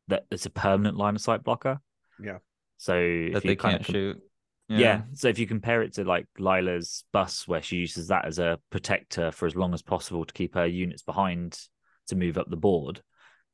that 0.09 0.25
it's 0.29 0.45
a 0.45 0.51
permanent 0.51 0.97
line 0.97 1.15
of 1.15 1.21
sight 1.21 1.43
blocker. 1.43 1.79
Yeah. 2.21 2.37
So 2.77 2.95
if 2.97 3.33
That 3.33 3.45
you 3.45 3.49
they 3.51 3.55
kind 3.55 3.71
can't 3.77 3.81
of 3.81 3.87
shoot. 3.87 4.21
Yeah. 4.67 5.03
So 5.13 5.27
if 5.27 5.39
you 5.39 5.47
compare 5.47 5.81
it 5.83 5.93
to 5.93 6.03
like 6.03 6.25
Lila's 6.39 7.03
bus, 7.11 7.47
where 7.47 7.61
she 7.61 7.77
uses 7.77 8.07
that 8.07 8.25
as 8.25 8.39
a 8.39 8.59
protector 8.71 9.31
for 9.31 9.45
as 9.45 9.55
long 9.55 9.73
as 9.73 9.81
possible 9.81 10.25
to 10.25 10.33
keep 10.33 10.55
her 10.55 10.65
units 10.65 11.03
behind 11.03 11.59
to 12.07 12.15
move 12.15 12.37
up 12.37 12.49
the 12.49 12.57
board, 12.57 13.01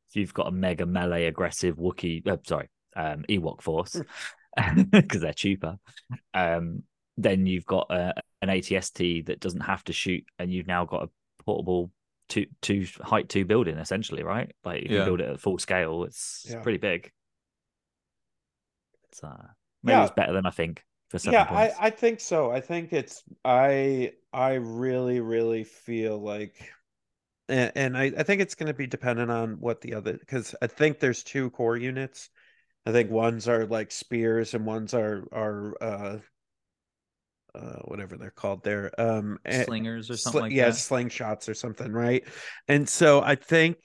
if 0.10 0.16
you've 0.16 0.34
got 0.34 0.48
a 0.48 0.52
mega 0.52 0.86
melee 0.86 1.26
aggressive 1.26 1.78
Wookiee, 1.78 2.26
uh, 2.28 2.38
sorry, 2.46 2.70
um, 2.96 3.24
Ewok 3.30 3.62
force, 3.62 4.02
because 4.92 5.22
they're 5.22 5.34
cheaper, 5.34 5.78
um, 6.34 6.84
then 7.18 7.46
you've 7.46 7.66
got 7.66 7.88
a, 7.90 8.14
an 8.42 8.50
ATST 8.50 9.26
that 9.28 9.40
doesn't 9.40 9.62
have 9.62 9.84
to 9.86 9.94
shoot, 9.94 10.24
and 10.40 10.52
you've 10.52 10.68
now 10.68 10.86
got 10.86 11.04
a 11.04 11.10
portable 11.44 11.92
two 12.30 12.46
two 12.62 12.86
height 13.02 13.28
two 13.28 13.44
building 13.44 13.78
essentially, 13.78 14.24
right? 14.24 14.52
Like 14.64 14.84
if 14.84 14.92
Yeah. 14.92 15.00
you 15.00 15.06
build 15.06 15.22
it 15.22 15.30
at 15.30 15.40
full 15.40 15.58
scale, 15.60 16.06
it's, 16.06 16.44
it's 16.46 16.54
Yeah. 16.54 16.62
pretty 16.62 16.78
big. 16.78 17.12
So 19.12 19.28
maybe 19.84 19.98
Yeah. 19.98 20.04
it's 20.04 20.14
better 20.14 20.32
than 20.34 20.46
I 20.46 20.52
think 20.52 20.84
for 21.12 21.20
seven 21.20 21.34
yeah 21.34 21.44
points. 21.44 21.76
I, 21.80 21.88
I 21.88 21.90
think 21.90 22.22
so 22.22 22.52
i 22.52 22.62
think 22.62 22.94
it's 22.94 23.22
i 23.44 24.14
i 24.32 24.54
really 24.54 25.20
really 25.20 25.66
feel 25.66 26.18
like 26.18 26.56
and, 27.50 27.72
and 27.76 27.98
I, 27.98 28.14
I 28.18 28.24
think 28.24 28.42
it's 28.42 28.56
going 28.56 28.68
to 28.68 28.74
be 28.74 28.88
dependent 28.88 29.30
on 29.30 29.60
what 29.60 29.82
the 29.82 29.96
other 29.96 30.14
because 30.14 30.56
i 30.62 30.68
think 30.68 31.00
there's 31.00 31.22
two 31.22 31.50
core 31.50 31.76
units 31.76 32.30
i 32.86 32.94
think 32.94 33.12
ones 33.12 33.50
are 33.50 33.66
like 33.66 33.92
spears 33.92 34.54
and 34.54 34.66
ones 34.66 34.94
are 34.94 35.28
are 35.34 35.76
uh 35.84 36.18
uh 37.56 37.80
whatever 37.84 38.16
they're 38.16 38.32
called 38.32 38.64
there 38.64 38.90
um 38.98 39.38
Slingers 39.66 40.10
or 40.10 40.16
something 40.16 40.42
like 40.44 40.54
yeah 40.54 40.70
that. 40.70 40.76
slingshots 40.76 41.50
or 41.50 41.54
something 41.54 41.92
right 41.92 42.24
and 42.70 42.88
so 42.88 43.22
i 43.22 43.36
think 43.36 43.76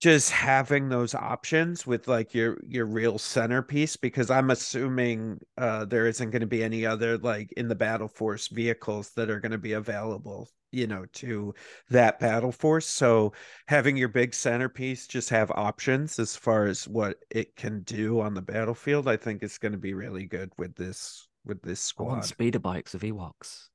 just 0.00 0.30
having 0.30 0.88
those 0.88 1.14
options 1.14 1.86
with 1.86 2.08
like 2.08 2.34
your 2.34 2.58
your 2.66 2.86
real 2.86 3.18
centerpiece 3.18 3.96
because 3.96 4.30
i'm 4.30 4.50
assuming 4.50 5.38
uh 5.56 5.84
there 5.84 6.06
isn't 6.06 6.30
going 6.30 6.40
to 6.40 6.46
be 6.46 6.62
any 6.62 6.84
other 6.84 7.16
like 7.18 7.52
in 7.52 7.68
the 7.68 7.74
battle 7.74 8.08
force 8.08 8.48
vehicles 8.48 9.10
that 9.10 9.30
are 9.30 9.40
going 9.40 9.52
to 9.52 9.58
be 9.58 9.72
available 9.72 10.48
you 10.72 10.86
know 10.86 11.04
to 11.12 11.54
that 11.90 12.18
battle 12.18 12.52
force 12.52 12.86
so 12.86 13.32
having 13.66 13.96
your 13.96 14.08
big 14.08 14.34
centerpiece 14.34 15.06
just 15.06 15.30
have 15.30 15.50
options 15.52 16.18
as 16.18 16.36
far 16.36 16.66
as 16.66 16.88
what 16.88 17.16
it 17.30 17.54
can 17.56 17.80
do 17.82 18.20
on 18.20 18.34
the 18.34 18.42
battlefield 18.42 19.08
i 19.08 19.16
think 19.16 19.42
is 19.42 19.58
going 19.58 19.72
to 19.72 19.78
be 19.78 19.94
really 19.94 20.26
good 20.26 20.50
with 20.58 20.74
this 20.74 21.28
with 21.44 21.62
this 21.62 21.92
I 21.98 22.02
want 22.02 22.24
speeder 22.24 22.58
bikes 22.58 22.94
of 22.94 23.02
Ewoks. 23.02 23.68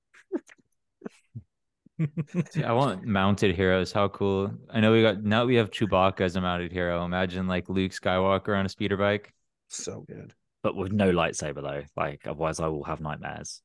See, 2.51 2.63
I 2.63 2.72
want 2.82 3.03
mounted 3.06 3.56
heroes. 3.56 3.91
How 3.91 4.08
cool! 4.08 4.51
I 4.70 4.79
know 4.79 4.91
we 4.91 5.01
got 5.01 5.24
now 5.24 5.46
we 5.46 5.56
have 5.56 5.72
Chewbacca 5.72 6.22
as 6.22 6.36
a 6.36 6.41
mounted 6.41 6.72
hero. 6.72 7.03
Imagine 7.06 7.48
like 7.48 7.70
Luke 7.70 7.91
Skywalker 7.91 8.58
on 8.58 8.65
a 8.65 8.70
speeder 8.70 8.98
bike. 8.98 9.34
so 9.68 10.03
good 10.08 10.34
but 10.62 10.75
with 10.75 10.91
no 10.91 11.12
lightsaber 11.12 11.62
though. 11.62 11.84
Like 11.96 12.22
otherwise, 12.25 12.60
I 12.60 12.68
will 12.68 12.84
have 12.84 13.00
nightmares. 13.01 13.62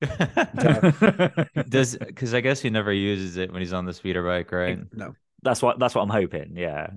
Does 1.68 1.96
because 1.96 2.34
I 2.34 2.40
guess 2.40 2.60
he 2.60 2.70
never 2.70 2.92
uses 2.92 3.36
it 3.36 3.52
when 3.52 3.60
he's 3.62 3.72
on 3.72 3.84
the 3.84 3.94
speeder 3.94 4.22
bike, 4.22 4.52
right? 4.52 4.78
no 4.92 5.14
That's 5.42 5.62
what 5.62 5.78
that's 5.78 5.94
what 5.94 6.02
I'm 6.02 6.08
hoping. 6.10 6.52
Yeah. 6.56 6.88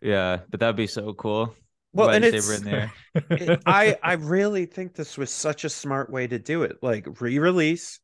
Yeah, 0.00 0.40
but 0.50 0.60
that'd 0.60 0.76
be 0.76 0.86
so 0.88 1.14
cool. 1.14 1.54
Well, 1.92 2.10
and 2.10 2.24
it's- 2.24 2.50
in 2.58 2.64
there. 2.64 2.92
it- 3.14 3.62
I 3.66 3.96
I 4.02 4.14
really 4.14 4.66
think 4.66 4.94
this 4.94 5.16
was 5.16 5.30
such 5.30 5.64
a 5.64 5.68
smart 5.68 6.10
way 6.10 6.26
to 6.26 6.38
do 6.38 6.62
it. 6.64 6.76
Like 6.82 7.20
re-release 7.20 8.00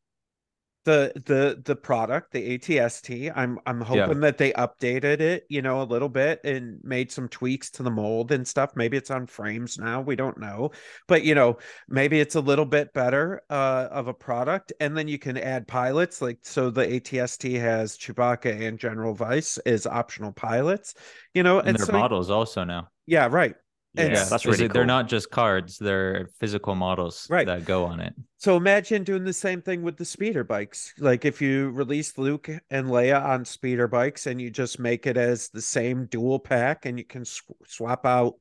the 0.89 1.21
the 1.25 1.61
the 1.63 1.75
product, 1.75 2.31
the 2.31 2.57
ATST. 2.57 3.31
I'm 3.35 3.59
I'm 3.67 3.79
hoping 3.81 4.19
that 4.21 4.37
they 4.39 4.51
updated 4.53 5.19
it, 5.21 5.43
you 5.47 5.61
know, 5.61 5.81
a 5.81 5.83
little 5.83 6.09
bit 6.09 6.41
and 6.43 6.79
made 6.83 7.11
some 7.11 7.29
tweaks 7.29 7.69
to 7.71 7.83
the 7.83 7.91
mold 7.91 8.31
and 8.31 8.47
stuff. 8.47 8.71
Maybe 8.75 8.97
it's 8.97 9.11
on 9.11 9.27
frames 9.27 9.77
now. 9.77 10.01
We 10.01 10.15
don't 10.15 10.39
know, 10.39 10.71
but 11.07 11.23
you 11.23 11.35
know, 11.35 11.57
maybe 11.87 12.19
it's 12.19 12.35
a 12.35 12.41
little 12.41 12.65
bit 12.65 12.93
better 12.93 13.41
uh, 13.49 13.87
of 13.91 14.07
a 14.07 14.13
product. 14.13 14.73
And 14.79 14.97
then 14.97 15.07
you 15.07 15.19
can 15.19 15.37
add 15.37 15.67
pilots, 15.67 16.21
like 16.21 16.39
so. 16.41 16.69
The 16.71 16.85
ATST 16.87 17.59
has 17.59 17.97
Chewbacca 17.97 18.67
and 18.67 18.79
General 18.79 19.13
Vice 19.13 19.57
as 19.59 19.85
optional 19.85 20.31
pilots. 20.31 20.95
You 21.33 21.43
know, 21.43 21.59
And, 21.59 21.69
and 21.69 21.77
their 21.77 21.85
so 21.85 21.93
models 21.93 22.29
also 22.31 22.63
now. 22.63 22.89
yeah, 23.05 23.27
right. 23.29 23.55
Yeah, 23.93 24.03
And 24.03 24.13
Yeah, 24.13 24.23
that's 24.25 24.45
is 24.45 24.45
really 24.45 24.67
cool. 24.67 24.73
They're 24.73 24.85
not 24.85 25.07
just 25.07 25.31
cards; 25.31 25.77
they're 25.77 26.27
physical 26.39 26.75
models 26.75 27.27
Right. 27.29 27.47
that 27.47 27.65
go 27.65 27.85
on 27.85 27.99
it. 27.99 28.13
So 28.37 28.55
imagine 28.55 29.03
doing 29.03 29.23
the 29.25 29.33
same 29.33 29.61
thing 29.61 29.81
with 29.81 29.97
the 29.97 30.05
speeder 30.05 30.43
bikes. 30.43 30.93
Like 30.97 31.25
if 31.25 31.41
you 31.41 31.69
release 31.71 32.17
Luke 32.17 32.49
and 32.69 32.87
Leia 32.87 33.21
on 33.23 33.43
speeder 33.45 33.87
bikes 33.87 34.27
and 34.27 34.39
you 34.41 34.49
just 34.49 34.79
make 34.79 35.05
it 35.07 35.17
as 35.17 35.49
the 35.49 35.61
same 35.61 36.05
dual 36.05 36.39
pack 36.39 36.85
and 36.85 36.97
you 36.97 37.03
can 37.05 37.25
sw- 37.25 37.51
swap 37.65 38.05
out, 38.05 38.35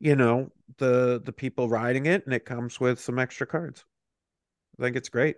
you 0.00 0.16
know, 0.16 0.50
the 0.78 1.20
the 1.24 1.32
people 1.32 1.68
riding 1.68 2.06
it 2.06 2.24
and 2.24 2.34
it 2.34 2.44
comes 2.44 2.80
with 2.80 3.00
some 3.00 3.18
extra 3.18 3.46
cards. 3.46 3.84
I 4.78 4.82
think 4.82 4.96
it's 4.96 5.08
great. 5.10 5.36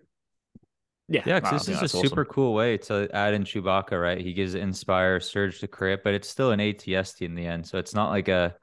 Yeah. 1.08 1.22
Yeah, 1.24 1.36
I 1.36 1.40
because 1.40 1.50
this 1.50 1.64
think 1.66 1.76
is 1.76 1.82
a 1.82 1.84
awesome. 1.86 2.08
super 2.08 2.24
cool 2.24 2.54
way 2.54 2.78
to 2.78 3.08
add 3.14 3.34
in 3.34 3.44
Chewbacca, 3.44 4.00
right? 4.00 4.18
He 4.20 4.32
gives 4.32 4.54
it 4.54 4.60
Inspire, 4.62 5.20
Surge 5.20 5.60
to 5.60 5.68
crit, 5.68 6.02
but 6.02 6.14
it's 6.14 6.28
still 6.28 6.52
an 6.52 6.60
ATST 6.60 7.22
in 7.22 7.34
the 7.34 7.46
end. 7.46 7.66
So 7.66 7.78
it's 7.78 7.94
not 7.94 8.10
like 8.10 8.28
a 8.28 8.56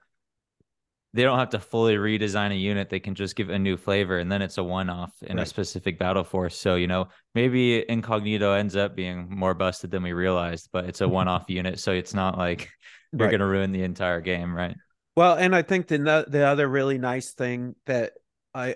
they 1.14 1.24
don't 1.24 1.40
have 1.40 1.50
to 1.50 1.60
fully 1.60 1.96
redesign 1.96 2.52
a 2.52 2.56
unit. 2.56 2.90
They 2.90 3.00
can 3.00 3.16
just 3.16 3.36
give 3.36 3.50
it 3.50 3.56
a 3.56 3.60
new 3.60 3.78
flavor 3.78 4.20
and 4.20 4.32
then 4.32 4.42
it's 4.42 4.58
a 4.58 4.64
one 4.64 4.90
off 4.90 5.12
in 5.24 5.40
a 5.40 5.46
specific 5.46 5.98
battle 5.98 6.24
force. 6.24 6.56
So, 6.56 6.76
you 6.76 6.88
know, 6.88 7.08
maybe 7.34 7.90
Incognito 7.90 8.54
ends 8.54 8.76
up 8.76 8.96
being 8.96 9.28
more 9.30 9.56
busted 9.56 9.90
than 9.90 10.04
we 10.04 10.14
realized, 10.14 10.70
but 10.72 10.86
it's 10.86 11.02
a 11.02 11.06
mm-hmm. 11.06 11.14
one 11.14 11.28
off 11.28 11.50
unit. 11.50 11.80
So 11.80 11.92
it's 11.94 12.14
not 12.14 12.38
like 12.38 12.70
we're 13.14 13.26
Right. 13.26 13.32
gonna 13.32 13.48
ruin 13.48 13.72
the 13.72 13.84
entire 13.84 14.22
game, 14.22 14.56
right? 14.56 14.76
Well, 15.16 15.36
and 15.36 15.56
I 15.56 15.64
think 15.64 15.88
the 15.88 16.26
the 16.28 16.46
other 16.46 16.68
really 16.68 17.00
nice 17.00 17.34
thing 17.34 17.76
that 17.88 18.14
I 18.54 18.76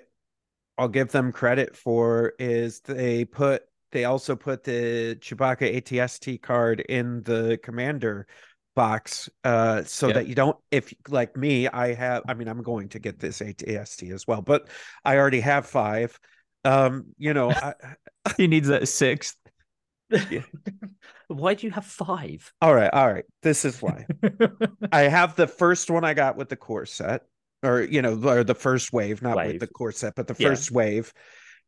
I'll 0.78 0.88
give 0.88 1.12
them 1.12 1.32
credit 1.32 1.76
for 1.76 2.34
is 2.40 2.82
they 2.82 3.26
put 3.26 3.64
they 3.92 4.06
also 4.06 4.36
put 4.36 4.64
the 4.64 5.16
Chewbacca 5.22 5.76
ATST 5.76 6.42
card 6.42 6.80
in 6.82 7.22
the 7.24 7.60
commander 7.62 8.26
box 8.76 9.30
uh 9.44 9.84
so 9.84 10.10
Yep. 10.10 10.14
that 10.14 10.28
you 10.28 10.36
don't 10.36 10.58
if 10.72 10.94
like 11.10 11.38
me 11.38 11.68
I 11.68 11.94
have 11.94 12.24
I 12.28 12.34
mean 12.34 12.48
I'm 12.48 12.64
going 12.64 12.90
to 12.90 13.00
get 13.00 13.20
this 13.20 13.42
ATST 13.42 14.12
as 14.12 14.28
well 14.28 14.42
but 14.42 14.68
I 15.06 15.18
already 15.18 15.42
have 15.42 15.66
5 15.68 16.20
um 16.66 17.06
you 17.18 17.34
know 17.34 17.56
I, 17.62 17.74
He 18.38 18.48
needs 18.48 18.68
that 18.70 18.88
sixth. 18.88 19.36
Why 21.28 21.54
do 21.56 21.68
you 21.68 21.72
have 21.72 21.86
five? 21.86 22.54
all 22.62 22.74
right 22.74 22.92
all 22.94 23.12
right 23.12 23.26
this 23.42 23.66
is 23.66 23.82
why 23.82 24.08
I 24.92 25.02
have 25.04 25.36
the 25.36 25.48
first 25.48 25.90
one 25.92 26.04
I 26.06 26.14
got 26.14 26.38
with 26.38 26.50
the 26.50 26.56
core 26.56 26.86
set, 26.86 27.24
or 27.64 27.82
you 27.82 28.02
know, 28.02 28.14
or 28.30 28.44
the 28.44 28.56
first 28.56 28.94
wave, 28.94 29.22
not 29.22 29.44
with 29.44 29.60
the 29.60 29.68
core 29.68 29.92
set, 29.92 30.16
but 30.16 30.28
the 30.28 30.36
Yeah. 30.38 30.60
first 30.60 30.72
wave. 30.72 31.14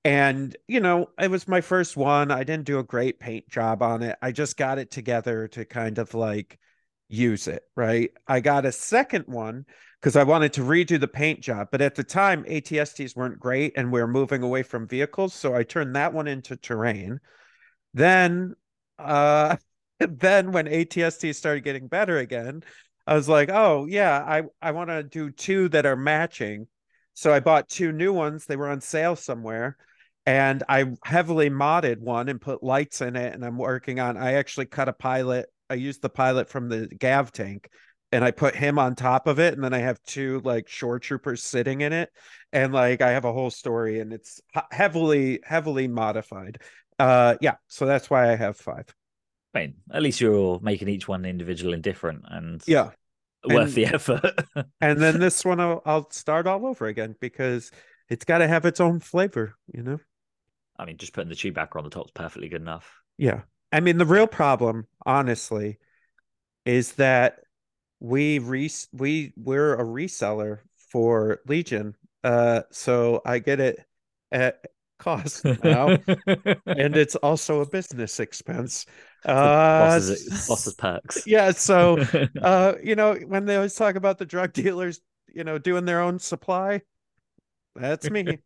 And 0.05 0.55
you 0.67 0.79
know, 0.79 1.09
it 1.19 1.31
was 1.31 1.47
my 1.47 1.61
first 1.61 1.97
one. 1.97 2.31
I 2.31 2.43
didn't 2.43 2.65
do 2.65 2.79
a 2.79 2.83
great 2.83 3.19
paint 3.19 3.49
job 3.49 3.81
on 3.83 4.03
it. 4.03 4.17
I 4.21 4.31
just 4.31 4.57
got 4.57 4.79
it 4.79 4.91
together 4.91 5.47
to 5.49 5.65
kind 5.65 5.97
of 5.99 6.13
like 6.13 6.59
use 7.07 7.47
it, 7.47 7.63
right? 7.75 8.11
I 8.27 8.39
got 8.39 8.65
a 8.65 8.71
second 8.71 9.25
one 9.27 9.65
because 9.99 10.15
I 10.15 10.23
wanted 10.23 10.53
to 10.53 10.61
redo 10.61 10.99
the 10.99 11.07
paint 11.07 11.41
job, 11.41 11.69
but 11.71 11.81
at 11.81 11.95
the 11.95 12.03
time 12.03 12.43
ATSTs 12.45 13.15
weren't 13.15 13.39
great 13.39 13.73
and 13.75 13.91
we 13.91 14.01
are 14.01 14.07
moving 14.07 14.43
away 14.43 14.63
from 14.63 14.87
vehicles, 14.87 15.33
so 15.33 15.55
I 15.55 15.63
turned 15.63 15.95
that 15.95 16.13
one 16.13 16.27
into 16.27 16.55
terrain. 16.57 17.19
Then 17.93 18.55
uh 18.99 19.57
then 19.99 20.51
when 20.51 20.67
ATST 20.67 21.33
started 21.35 21.63
getting 21.63 21.87
better 21.87 22.17
again, 22.17 22.63
I 23.07 23.15
was 23.15 23.29
like, 23.29 23.49
oh 23.49 23.85
yeah, 23.85 24.17
I 24.19 24.43
I 24.61 24.71
want 24.71 24.89
to 24.89 25.03
do 25.03 25.31
two 25.31 25.69
that 25.69 25.85
are 25.85 25.95
matching. 25.95 26.67
So 27.13 27.33
I 27.33 27.39
bought 27.39 27.69
two 27.69 27.91
new 27.91 28.13
ones. 28.13 28.45
They 28.45 28.57
were 28.57 28.69
on 28.69 28.81
sale 28.81 29.15
somewhere. 29.15 29.77
And 30.25 30.63
I 30.67 30.85
heavily 31.03 31.49
modded 31.49 31.99
one 31.99 32.29
and 32.29 32.41
put 32.41 32.63
lights 32.63 33.01
in 33.01 33.15
it. 33.15 33.33
And 33.33 33.45
I'm 33.45 33.57
working 33.57 33.99
on, 33.99 34.17
I 34.17 34.33
actually 34.33 34.65
cut 34.65 34.89
a 34.89 34.93
pilot. 34.93 35.47
I 35.69 35.75
used 35.75 36.01
the 36.01 36.10
pilot 36.10 36.49
from 36.49 36.69
the 36.69 36.88
Gav 36.88 37.32
tank 37.32 37.69
and 38.12 38.23
I 38.23 38.32
put 38.32 38.56
him 38.56 38.78
on 38.80 38.95
top 38.95 39.28
of 39.28 39.39
it. 39.39 39.54
And 39.56 39.63
then 39.63 39.73
I 39.73 39.80
have 39.80 40.01
two 40.04 40.41
like 40.43 40.67
shore 40.69 40.99
troopers 40.99 41.41
sitting 41.43 41.82
in 41.82 41.91
it. 41.93 42.10
And 42.54 42.71
like 42.73 43.01
I 43.01 43.12
have 43.12 43.25
a 43.25 43.34
whole 43.34 43.49
story 43.49 43.99
and 43.99 44.13
it's 44.13 44.39
heavily, 44.71 45.39
heavily 45.43 45.88
modified. 45.88 46.62
Uh 46.99 47.36
yeah, 47.41 47.56
so 47.67 47.86
that's 47.86 48.10
why 48.10 48.32
I 48.32 48.36
have 48.36 48.58
five. 48.58 48.86
I 49.54 49.60
mean, 49.60 49.75
at 49.91 50.01
least 50.01 50.21
you're 50.21 50.60
making 50.62 50.88
each 50.89 51.08
one 51.08 51.25
individual 51.25 51.73
and 51.73 51.82
different 51.84 52.23
and 52.30 52.62
Yeah. 52.67 52.91
worth 53.47 53.67
And- 53.67 53.73
the 53.73 53.86
effort. 53.88 54.23
and 54.82 55.01
then 55.01 55.19
this 55.19 55.43
one 55.43 55.60
I'll, 55.60 55.82
I'll 55.86 56.10
start 56.12 56.47
all 56.47 56.65
over 56.67 56.86
again 56.88 57.15
because 57.19 57.71
it's 58.10 58.25
got 58.25 58.38
to 58.39 58.47
have 58.47 58.65
its 58.65 58.80
own 58.80 58.99
flavor, 58.99 59.56
you 59.73 59.82
know. 59.82 59.99
I 60.78 60.86
mean, 60.86 60.97
just 60.97 61.13
putting 61.13 61.30
the 61.30 61.36
Chewbacca 61.36 61.75
on 61.78 61.86
the 61.86 61.89
top 61.89 62.06
is 62.08 62.12
perfectly 62.12 62.49
good 62.49 62.62
enough. 62.62 62.91
Yeah, 63.17 63.41
I 63.75 63.81
mean 63.81 63.97
the 63.97 64.05
real 64.05 64.25
problem, 64.25 64.88
honestly, 65.05 65.79
is 66.65 66.93
that 66.93 67.41
we 67.99 68.39
re 68.39 68.71
we 68.93 69.33
we're 69.35 69.73
a 69.73 69.83
reseller 69.83 70.59
for 70.77 71.41
Legion, 71.45 71.93
uh, 72.23 72.61
so 72.71 73.21
I 73.25 73.39
get 73.39 73.59
it 73.59 73.85
at 74.31 74.65
cost 74.99 75.43
now, 75.43 75.89
and 75.89 76.55
it's 76.95 77.17
also 77.17 77.59
a 77.59 77.65
business 77.65 78.21
expense. 78.21 78.85
Uh, 79.25 79.33
bosses, 79.33 80.47
bosses 80.47 80.73
perks. 80.75 81.23
yeah, 81.27 81.51
so 81.51 81.97
uh, 82.41 82.75
you 82.81 82.95
know, 82.95 83.15
when 83.27 83.45
they 83.45 83.57
always 83.57 83.75
talk 83.75 83.95
about 83.95 84.17
the 84.17 84.25
drug 84.25 84.53
dealers, 84.53 85.01
you 85.33 85.43
know, 85.43 85.57
doing 85.57 85.83
their 85.83 85.99
own 85.99 86.17
supply, 86.17 86.81
that's 87.75 88.09
me. 88.09 88.39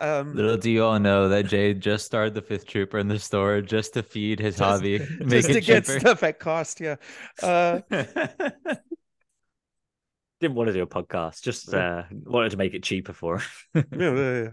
Um, 0.00 0.34
Little 0.34 0.56
do 0.56 0.70
you 0.70 0.84
all 0.84 0.98
know 0.98 1.28
that 1.28 1.46
Jay 1.46 1.72
just 1.74 2.04
started 2.06 2.34
the 2.34 2.42
fifth 2.42 2.66
trooper 2.66 2.98
in 2.98 3.08
the 3.08 3.18
store 3.18 3.60
just 3.60 3.94
to 3.94 4.02
feed 4.02 4.40
his 4.40 4.56
Just- 4.56 4.64
hobby, 4.64 4.98
just 5.28 5.48
to 5.50 5.60
get 5.60 5.84
cheaper. 5.86 6.00
stuff 6.00 6.22
at 6.22 6.38
cost, 6.38 6.80
yeah. 6.80 6.96
Uh, 7.42 7.80
Didn't 10.40 10.56
want 10.56 10.66
to 10.68 10.72
do 10.74 10.82
a 10.82 10.86
podcast, 10.86 11.42
just 11.42 11.72
uh, 11.72 12.02
wanted 12.24 12.50
to 12.50 12.56
make 12.56 12.74
it 12.74 12.82
cheaper 12.82 13.12
for 13.12 13.38
him. 13.38 13.44
yeah, 13.74 13.82
yeah, 13.98 14.42
yeah. 14.42 14.48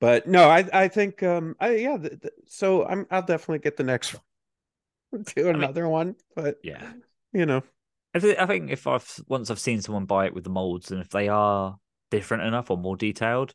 but 0.00 0.26
no, 0.26 0.48
I 0.48 0.66
I 0.72 0.88
think 0.88 1.22
um 1.22 1.54
I 1.60 1.74
yeah. 1.76 1.96
th- 1.98 2.20
th- 2.22 2.32
so 2.46 2.86
I'm 2.86 3.06
I'll 3.10 3.22
definitely 3.22 3.58
get 3.58 3.76
the 3.76 3.84
next 3.84 4.14
one, 4.14 5.24
do 5.36 5.44
mean- 5.44 5.56
another 5.56 5.88
one, 5.88 6.14
but 6.34 6.56
Yeah. 6.62 6.92
you 7.32 7.44
know, 7.46 7.62
I 8.14 8.36
I 8.38 8.46
think 8.46 8.70
if 8.70 8.86
I've 8.86 9.12
once 9.26 9.50
I've 9.50 9.58
seen 9.58 9.82
someone 9.82 10.06
buy 10.06 10.26
it 10.26 10.34
with 10.34 10.44
the 10.44 10.50
molds, 10.50 10.92
and 10.92 11.00
if 11.00 11.10
they 11.10 11.28
are 11.28 11.76
different 12.10 12.44
enough 12.44 12.70
or 12.70 12.78
more 12.78 12.96
detailed, 12.96 13.52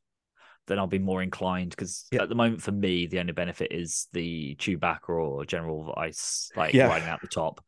then 0.67 0.79
I'll 0.79 0.87
be 0.87 0.99
more 0.99 1.21
inclined. 1.21 1.71
Because 1.71 2.05
Yeah. 2.11 2.23
at 2.23 2.29
the 2.29 2.35
moment, 2.35 2.61
for 2.61 2.71
me, 2.71 3.07
the 3.07 3.19
only 3.19 3.33
benefit 3.33 3.71
is 3.71 4.07
the 4.13 4.55
Chewbacca 4.55 5.09
or 5.09 5.45
General 5.45 5.93
Ice, 5.97 6.49
like 6.55 6.73
Yeah. 6.73 6.87
riding 6.87 7.07
out 7.09 7.21
the 7.21 7.27
top, 7.27 7.63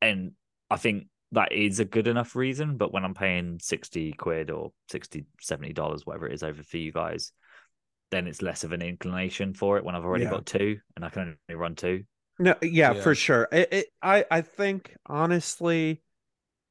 and 0.00 0.32
I 0.70 0.76
think 0.76 1.08
that 1.32 1.52
is 1.52 1.80
a 1.80 1.84
good 1.84 2.06
enough 2.06 2.36
reason. 2.36 2.76
But 2.76 2.92
when 2.92 3.04
I'm 3.04 3.14
paying 3.14 3.58
sixty 3.60 4.12
quid 4.12 4.50
or 4.50 4.72
60 4.88 5.26
70 5.40 5.72
dollars, 5.72 6.06
whatever 6.06 6.28
it 6.28 6.34
is, 6.34 6.42
over 6.42 6.62
for 6.62 6.76
you 6.76 6.92
guys, 6.92 7.32
then 8.10 8.26
it's 8.26 8.42
less 8.42 8.62
of 8.62 8.72
an 8.72 8.82
inclination 8.82 9.54
for 9.54 9.76
it 9.78 9.84
when 9.84 9.94
I've 9.96 10.04
already 10.04 10.24
Yeah. 10.24 10.30
got 10.30 10.46
two 10.46 10.78
and 10.94 11.04
I 11.04 11.08
can 11.08 11.36
only 11.48 11.58
run 11.58 11.74
two. 11.74 12.04
no, 12.38 12.54
yeah, 12.62 12.92
Yeah. 12.92 13.00
for 13.02 13.14
sure. 13.14 13.48
It, 13.52 13.72
it 13.72 13.86
I 14.02 14.24
I 14.30 14.40
think 14.42 14.94
honestly, 15.06 16.02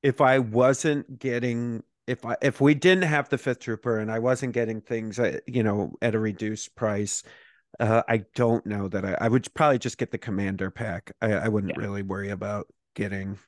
if 0.01 0.21
I 0.21 0.39
wasn't 0.39 1.19
getting 1.19 1.83
if 2.07 2.25
I 2.25 2.35
if 2.41 2.59
we 2.61 2.73
didn't 2.73 3.03
have 3.05 3.29
the 3.29 3.37
fifth 3.37 3.59
trooper 3.59 3.99
and 3.99 4.11
I 4.11 4.19
wasn't 4.19 4.53
getting 4.53 4.81
things 4.81 5.19
at 5.19 5.41
you 5.47 5.63
know 5.63 5.93
at 6.01 6.15
a 6.15 6.19
reduced 6.19 6.75
price. 6.75 7.23
Uh, 7.79 8.03
I 8.07 8.23
don't 8.35 8.63
know 8.67 8.87
that 8.89 9.03
I, 9.03 9.17
I 9.19 9.27
would 9.27 9.51
probably 9.55 9.79
just 9.79 9.97
get 9.97 10.11
the 10.11 10.19
commander 10.19 10.69
pack. 10.69 11.11
I, 11.21 11.31
I 11.33 11.47
wouldn't 11.47 11.73
Yeah. 11.75 11.81
really 11.81 12.03
worry 12.03 12.29
about 12.29 12.67
getting, 12.95 13.39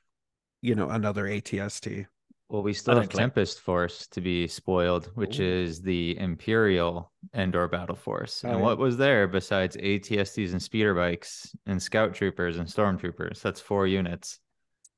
you 0.62 0.74
know, 0.74 0.88
another 0.90 1.26
ATST. 1.26 2.06
Well, 2.48 2.64
we 2.64 2.72
still 2.72 2.96
have 2.96 3.08
Tempest 3.08 3.60
Force 3.60 4.08
to 4.08 4.20
be 4.20 4.48
spoiled, 4.48 5.12
which 5.14 5.38
Ooh. 5.38 5.44
is 5.44 5.80
the 5.80 6.18
Imperial 6.18 7.12
Endor 7.34 7.68
Battle 7.68 7.94
Force. 7.94 8.42
Oh, 8.44 8.48
and 8.50 8.58
yeah. 8.58 8.64
what 8.64 8.78
was 8.78 8.96
there 8.96 9.28
besides 9.28 9.76
ATSTs 9.76 10.50
and 10.50 10.60
speeder 10.60 10.94
bikes 10.94 11.54
and 11.66 11.80
scout 11.80 12.12
troopers 12.12 12.56
and 12.58 12.66
stormtroopers? 12.66 13.40
That's 13.42 13.60
four 13.60 13.86
units. 13.86 14.40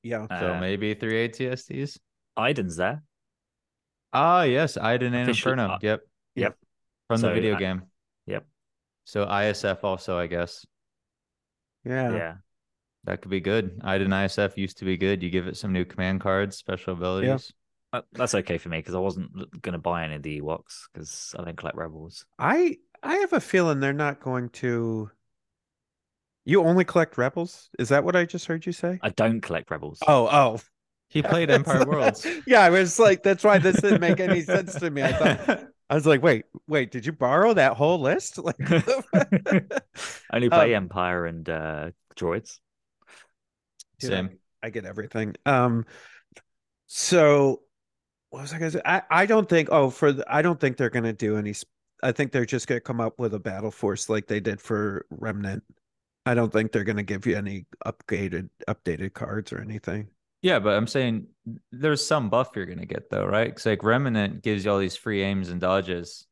Yeah. 0.03 0.27
So 0.39 0.55
Uh, 0.55 0.61
maybe 0.61 0.95
three 0.95 1.29
ATSTs. 1.29 1.99
Iden's 2.35 2.77
there. 2.77 3.03
Ah, 4.13 4.43
yes, 4.43 4.77
Iden 4.77 5.15
and 5.15 5.29
Officially- 5.29 5.53
Inferno. 5.53 5.75
uh, 5.75 5.79
yep. 5.83 6.01
yep. 6.35 6.57
From 7.09 7.21
the 7.21 7.33
video 7.33 7.55
uh, 7.55 7.59
game. 7.59 7.83
yep. 8.27 8.47
So 9.05 9.25
ISF 9.27 9.83
also, 9.83 10.19
I 10.19 10.27
guess. 10.27 10.67
Yeah. 11.85 12.13
yeah. 12.13 12.35
That 13.05 13.23
could 13.23 13.31
be 13.31 13.41
good. 13.41 13.81
Iden 13.83 14.11
ISF 14.11 14.57
used 14.57 14.79
to 14.79 14.85
be 14.85 14.97
good. 14.99 15.23
You 15.23 15.31
give 15.31 15.47
it 15.47 15.57
some 15.57 15.73
new 15.73 15.85
command 15.85 16.21
cards, 16.21 16.57
special 16.57 16.93
abilities. 16.93 17.53
Uh, 17.93 18.03
That's 18.13 18.35
okay 18.35 18.59
for 18.59 18.69
me 18.69 18.79
because 18.79 18.95
I 18.95 18.99
wasn't 18.99 19.33
going 19.63 19.73
to 19.73 19.79
buy 19.79 20.05
any 20.05 20.17
of 20.17 20.23
the 20.23 20.43
Ewoks 20.43 20.89
because 20.93 21.35
I 21.39 21.45
don't 21.45 21.57
collect 21.57 21.77
Rebels. 21.77 22.27
I 22.39 22.77
I 23.03 23.17
have 23.17 23.33
a 23.33 23.41
feeling 23.41 23.81
they're 23.81 23.93
not 23.95 24.21
going 24.21 24.51
to. 24.51 25.11
You 26.45 26.65
only 26.65 26.85
collect 26.85 27.19
rebels? 27.19 27.69
Is 27.79 27.91
that 27.91 28.05
what 28.05 28.17
I 28.17 28.25
just 28.25 28.47
heard 28.47 28.65
you 28.65 28.73
say? 28.73 28.99
I 29.03 29.11
don't 29.11 29.43
collect 29.43 29.71
Rebels. 29.71 29.99
Oh, 30.07 30.29
oh. 30.31 30.61
He 31.09 31.23
played 31.23 31.51
Empire 31.51 31.87
Worlds. 31.87 32.27
yeah, 32.47 32.61
I 32.61 32.71
was 32.71 32.99
like, 32.99 33.23
that's 33.23 33.43
why 33.45 33.59
this 33.59 33.81
didn't 33.81 34.01
make 34.01 34.21
any 34.21 34.43
sense 34.43 34.75
to 34.77 34.91
me. 34.91 35.03
I 35.03 35.13
thought 35.13 35.65
I 35.91 35.95
was 35.95 36.07
like, 36.07 36.23
wait, 36.23 36.45
wait, 36.67 36.91
did 36.91 37.07
you 37.07 37.13
borrow 37.13 37.55
that 37.55 37.77
whole 37.77 38.01
list? 38.01 38.39
Like, 38.45 38.57
only 40.33 40.51
play 40.51 40.75
Um, 40.75 40.85
Empire 40.85 41.27
and 41.27 41.49
uh, 41.49 41.91
droids. 42.17 42.59
Dude, 44.01 44.13
I- 44.13 44.17
Same. 44.17 44.39
I 44.63 44.71
get 44.71 44.85
everything. 44.85 45.37
Um, 45.47 45.87
so 46.89 47.63
what 48.31 48.43
was 48.43 48.53
I 48.53 48.59
gonna 48.59 48.73
say? 48.73 48.83
I, 48.85 49.03
I 49.09 49.25
don't 49.27 49.49
think. 49.49 49.69
Oh, 49.71 49.89
for 49.89 50.13
the, 50.13 50.25
I 50.29 50.43
don't 50.43 50.59
think 50.59 50.77
they're 50.77 50.91
gonna 50.91 51.13
do 51.13 51.37
any. 51.37 51.55
I 52.03 52.11
think 52.13 52.33
they're 52.33 52.45
just 52.45 52.67
gonna 52.67 52.81
come 52.81 53.01
up 53.01 53.19
with 53.21 53.35
a 53.35 53.39
battle 53.39 53.71
force 53.71 54.09
like 54.09 54.27
they 54.27 54.41
did 54.41 54.61
for 54.61 55.07
Remnant. 55.11 55.63
I 56.27 56.35
don't 56.35 56.53
think 56.53 56.73
they're 56.73 56.83
gonna 56.85 57.05
give 57.05 57.25
you 57.25 57.37
any 57.37 57.67
upgraded 57.87 58.51
updated 58.69 59.15
cards 59.15 59.53
or 59.53 59.61
anything. 59.61 60.09
Yeah, 60.43 60.59
but 60.61 60.77
I'm 60.77 60.87
saying 60.87 61.27
there's 61.73 62.05
some 62.05 62.31
buff 62.31 62.51
you're 62.55 62.67
gonna 62.67 62.87
get 62.87 63.11
though, 63.11 63.27
right? 63.27 63.49
Because 63.49 63.67
like 63.67 63.83
Remnant 63.83 64.43
gives 64.43 64.65
you 64.65 64.71
all 64.71 64.79
these 64.79 64.97
free 64.97 65.23
aims 65.23 65.49
and 65.49 65.61
dodges. 65.61 66.27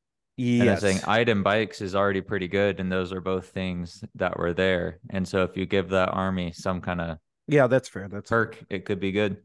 And 0.58 0.70
I'm 0.70 0.76
saying 0.76 1.00
Iden 1.04 1.42
bikes 1.42 1.80
is 1.80 1.94
already 1.94 2.20
pretty 2.20 2.48
good, 2.48 2.78
and 2.80 2.90
those 2.90 3.12
are 3.12 3.20
both 3.20 3.48
things 3.48 4.04
that 4.14 4.38
were 4.38 4.52
there. 4.52 5.00
And 5.10 5.26
so 5.26 5.42
if 5.42 5.56
you 5.56 5.66
give 5.66 5.90
that 5.90 6.10
army 6.10 6.52
some 6.52 6.80
kind 6.80 7.00
of 7.00 7.18
yeah, 7.48 7.66
that's 7.66 7.88
fair. 7.88 8.08
That's 8.08 8.30
fair. 8.30 8.46
perk, 8.46 8.64
it 8.70 8.84
could 8.84 9.00
be 9.00 9.12
good. 9.12 9.38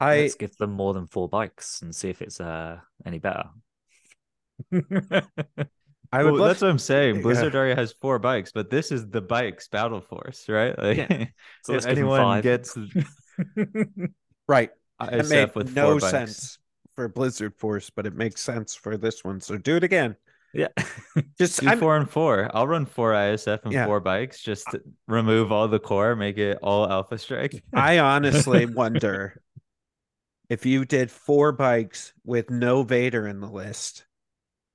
I 0.00 0.16
Let's 0.18 0.34
give 0.34 0.56
them 0.56 0.72
more 0.72 0.92
than 0.94 1.06
four 1.08 1.28
bikes 1.28 1.82
and 1.82 1.94
see 1.94 2.10
if 2.10 2.20
it's 2.22 2.40
uh, 2.40 2.80
any 3.04 3.18
better. 3.18 3.44
I 6.12 6.22
would 6.22 6.32
Well, 6.32 6.42
love 6.42 6.48
that's 6.48 6.62
what 6.62 6.70
I'm 6.70 6.78
saying. 6.78 7.16
Yeah. 7.16 7.22
Blizzard 7.22 7.54
already 7.54 7.74
has 7.74 7.92
four 8.00 8.18
bikes, 8.18 8.52
but 8.52 8.70
this 8.70 8.92
is 8.92 9.08
the 9.08 9.20
bikes 9.20 9.68
battle 9.68 10.00
force, 10.00 10.48
right? 10.48 10.76
Like 10.78 10.96
Yeah. 10.96 11.26
So 11.62 11.74
if 11.74 11.84
let's 11.84 11.86
give 11.86 11.98
them 11.98 12.08
anyone 12.08 12.40
gets 12.40 12.76
right. 14.48 14.70
It 15.00 15.28
made 15.28 15.54
with 15.54 15.74
no 15.74 15.98
four 15.98 16.08
sense 16.08 16.58
for 16.94 17.08
Blizzard 17.08 17.54
Force, 17.56 17.90
but 17.90 18.06
it 18.06 18.14
makes 18.14 18.40
sense 18.40 18.74
for 18.74 18.96
this 18.96 19.24
one. 19.24 19.40
So 19.40 19.56
do 19.56 19.76
it 19.76 19.84
again. 19.84 20.16
yeah. 20.52 20.68
Just 21.38 21.60
Do 21.60 21.68
I'm, 21.68 21.78
four 21.80 21.96
and 21.96 22.08
four. 22.08 22.50
I'll 22.54 22.66
run 22.68 22.86
four 22.86 23.12
ISF 23.12 23.64
and 23.64 23.72
Yeah. 23.72 23.86
four 23.86 24.00
bikes. 24.00 24.40
Just 24.40 24.70
to 24.70 24.80
remove 25.08 25.50
all 25.50 25.66
the 25.68 25.80
core, 25.80 26.14
make 26.14 26.38
it 26.38 26.58
all 26.62 26.88
Alpha 26.88 27.18
Strike. 27.18 27.62
I 27.74 27.98
honestly 27.98 28.66
wonder 28.66 29.40
if 30.48 30.64
you 30.64 30.84
did 30.84 31.10
four 31.10 31.52
bikes 31.52 32.12
with 32.24 32.50
no 32.50 32.82
Vader 32.84 33.26
in 33.26 33.40
the 33.40 33.50
list, 33.50 34.06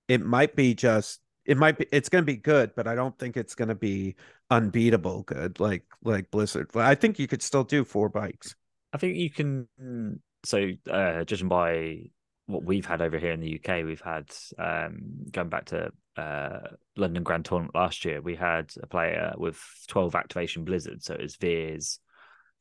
it 0.08 0.19
might 0.22 0.56
be 0.56 0.74
just 0.74 1.22
it 1.49 1.57
might 1.57 1.79
be 1.79 1.88
it's 1.91 2.09
going 2.09 2.21
to 2.21 2.31
be 2.31 2.38
good, 2.38 2.75
but 2.75 2.88
I 2.88 2.93
don't 2.93 3.17
think 3.17 3.35
it's 3.35 3.55
going 3.55 3.69
to 3.69 3.75
be 3.75 4.15
unbeatable 4.51 5.23
good 5.23 5.59
like 5.59 5.83
like 6.03 6.29
Blizzard. 6.29 6.69
I 6.75 6.93
think 6.93 7.17
you 7.17 7.27
could 7.27 7.41
still 7.41 7.63
do 7.63 7.83
four 7.83 8.07
bikes. 8.07 8.55
I 8.93 8.97
think 8.97 9.17
you 9.17 9.31
can. 9.31 10.19
So, 10.45 10.69
uh, 10.89 11.23
judging 11.23 11.47
by 11.47 12.12
what 12.45 12.63
we've 12.63 12.85
had 12.85 13.01
over 13.01 13.17
here 13.17 13.31
in 13.31 13.39
the 13.39 13.59
UK, 13.59 13.83
we've 13.83 13.99
had 13.99 14.29
um, 14.59 14.99
going 15.31 15.49
back 15.49 15.65
to 15.65 15.91
uh, 16.17 16.59
London 16.95 17.23
Grand 17.23 17.45
Tournament 17.45 17.73
last 17.73 18.05
year. 18.05 18.21
We 18.21 18.35
had 18.35 18.71
a 18.83 18.85
player 18.85 19.33
with 19.35 19.59
twelve 19.88 20.13
activation 20.13 20.65
blizzards, 20.65 21.05
so 21.05 21.15
it 21.15 21.21
was 21.21 21.35
Veers, 21.35 21.99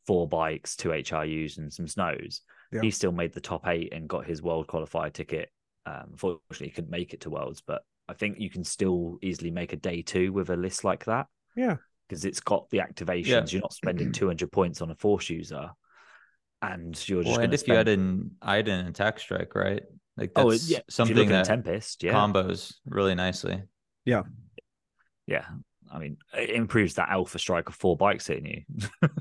four 0.06 0.26
bikes, 0.26 0.76
two 0.76 0.88
HRUs, 0.88 1.58
and 1.58 1.70
some 1.70 1.88
snows. 1.88 2.40
Yeah. 2.72 2.80
He 2.80 2.90
still 2.90 3.12
made 3.12 3.34
the 3.34 3.42
top 3.42 3.66
eight 3.66 3.92
and 3.92 4.08
got 4.08 4.24
his 4.24 4.40
world 4.40 4.66
qualifier 4.66 5.12
ticket. 5.12 5.50
Um, 5.84 6.04
unfortunately, 6.12 6.68
he 6.68 6.72
couldn't 6.72 6.90
make 6.90 7.12
it 7.12 7.20
to 7.22 7.30
Worlds, 7.30 7.62
but 7.66 7.82
I 8.08 8.14
think 8.14 8.38
you 8.40 8.50
can 8.50 8.64
still 8.64 9.18
easily 9.22 9.50
make 9.50 9.72
a 9.72 9.76
day 9.76 10.02
two 10.02 10.32
with 10.32 10.50
a 10.50 10.56
list 10.56 10.84
like 10.84 11.04
that. 11.06 11.26
Yeah. 11.56 11.76
because 12.08 12.24
it's 12.24 12.40
got 12.40 12.70
the 12.70 12.78
activations. 12.78 13.52
You're 13.52 13.60
not 13.62 13.72
spending 13.72 14.12
200 14.12 14.50
points 14.52 14.80
on 14.80 14.90
a 14.90 14.94
force 14.94 15.28
user, 15.28 15.70
and 16.62 17.08
you're 17.08 17.22
just 17.22 17.26
Well, 17.28 17.36
going 17.36 17.44
and 17.44 17.50
to 17.52 17.54
if 17.54 17.60
you 17.68 17.74
spend. 17.74 17.76
had 17.76 17.88
an 17.88 18.30
Iden 18.40 18.86
attack 18.86 19.18
strike, 19.20 19.54
right? 19.54 19.82
Like 20.16 20.32
oh, 20.36 20.50
that's 20.50 20.64
oh, 20.64 20.66
it- 20.66 20.70
yeah. 20.70 20.80
something 20.88 21.16
looking 21.16 21.30
that 21.32 21.44
Tempest, 21.46 22.02
yeah, 22.02 22.12
combos 22.14 22.74
really 22.86 23.14
nicely. 23.14 23.62
yeah. 24.04 24.22
Yeah. 25.26 25.44
I 25.92 25.98
mean, 25.98 26.16
it 26.36 26.50
improves 26.50 26.94
that 26.94 27.08
alpha 27.10 27.38
strike 27.38 27.68
of 27.68 27.74
four 27.74 27.96
bikes 27.96 28.26
hitting 28.26 28.64
you. 28.68 29.08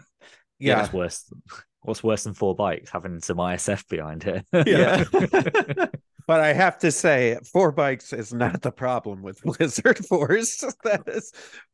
Yeah. 0.59 0.79
what's 0.81 0.93
worse? 0.93 1.33
What's 1.81 2.03
worse 2.03 2.23
than 2.23 2.33
four 2.33 2.55
bikes? 2.55 2.89
Having 2.89 3.19
some 3.21 3.37
ISF 3.37 3.87
behind 3.87 4.25
it. 4.25 4.43
Yeah. 4.65 5.05
But 6.27 6.41
I 6.41 6.51
have 6.51 6.77
to 6.79 6.91
say, 6.91 7.37
four 7.51 7.71
bikes 7.71 8.11
is 8.11 8.33
not 8.33 8.61
the 8.61 8.71
problem 8.71 9.21
with 9.21 9.41
Blizzard 9.43 10.05
Force. 10.05 10.59
that 10.83 11.03
is 11.07 11.31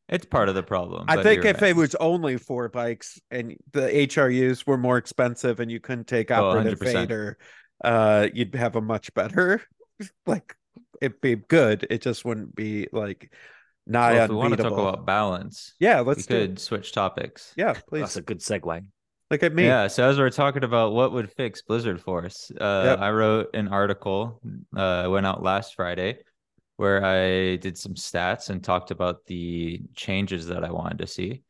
It's 0.08 0.24
part 0.24 0.48
of 0.48 0.54
the 0.54 0.62
problem. 0.62 1.06
I 1.08 1.22
think 1.22 1.44
if 1.44 1.60
right. 1.60 1.70
it 1.70 1.76
was 1.76 1.96
only 1.96 2.36
four 2.36 2.68
bikes 2.68 3.20
and 3.32 3.56
the 3.72 3.88
HRUs 3.88 4.64
were 4.66 4.78
more 4.78 4.96
expensive 4.96 5.58
and 5.58 5.70
you 5.70 5.80
couldn't 5.80 6.06
take 6.06 6.30
Oh, 6.30 6.50
operative 6.50 6.78
100%. 6.78 6.92
Vader, 6.92 7.38
uh, 7.82 8.28
you'd 8.32 8.54
have 8.54 8.76
a 8.76 8.80
much 8.80 9.12
better 9.14 9.60
like 10.26 10.54
it'd 11.02 11.20
be 11.20 11.36
good. 11.36 11.86
It 11.90 12.02
just 12.02 12.24
wouldn't 12.24 12.54
be 12.54 12.88
like 12.92 13.32
nigh 13.86 14.14
well, 14.14 14.24
if 14.24 14.30
we 14.30 14.36
want 14.36 14.56
to 14.56 14.62
talk 14.62 14.72
about 14.72 15.06
balance, 15.06 15.74
yeah, 15.80 16.00
let's 16.00 16.26
do 16.26 16.36
it. 16.36 16.40
could 16.40 16.58
switch 16.60 16.92
topics. 16.92 17.52
Yeah, 17.56 17.74
please 17.88 18.00
That's 18.02 18.16
a 18.16 18.22
good 18.22 18.40
segue. 18.40 18.84
Look 19.34 19.42
at 19.42 19.54
me. 19.54 19.64
Yeah, 19.64 19.88
so 19.88 20.08
as 20.08 20.18
we're 20.18 20.30
talking 20.30 20.64
about 20.64 20.92
what 20.92 21.12
would 21.12 21.30
fix 21.30 21.62
Blizzard 21.62 22.00
Force, 22.00 22.50
uh, 22.60 22.82
Yep. 22.86 22.98
I 23.00 23.10
wrote 23.10 23.54
an 23.54 23.68
article, 23.68 24.40
uh, 24.76 25.08
went 25.10 25.26
out 25.26 25.42
last 25.42 25.74
Friday, 25.74 26.18
where 26.76 27.04
I 27.04 27.56
did 27.56 27.76
some 27.76 27.94
stats 27.94 28.50
and 28.50 28.62
talked 28.62 28.90
about 28.90 29.26
the 29.26 29.82
changes 29.94 30.46
that 30.46 30.64
I 30.64 30.70
wanted 30.70 30.98
to 30.98 31.06
see. 31.06 31.42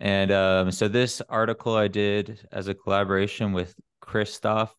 And 0.00 0.32
um, 0.32 0.70
so 0.72 0.88
this 0.88 1.22
article 1.28 1.76
I 1.76 1.88
did 1.88 2.46
as 2.50 2.68
a 2.68 2.74
collaboration 2.74 3.52
with 3.52 3.74
Christoph 4.00 4.74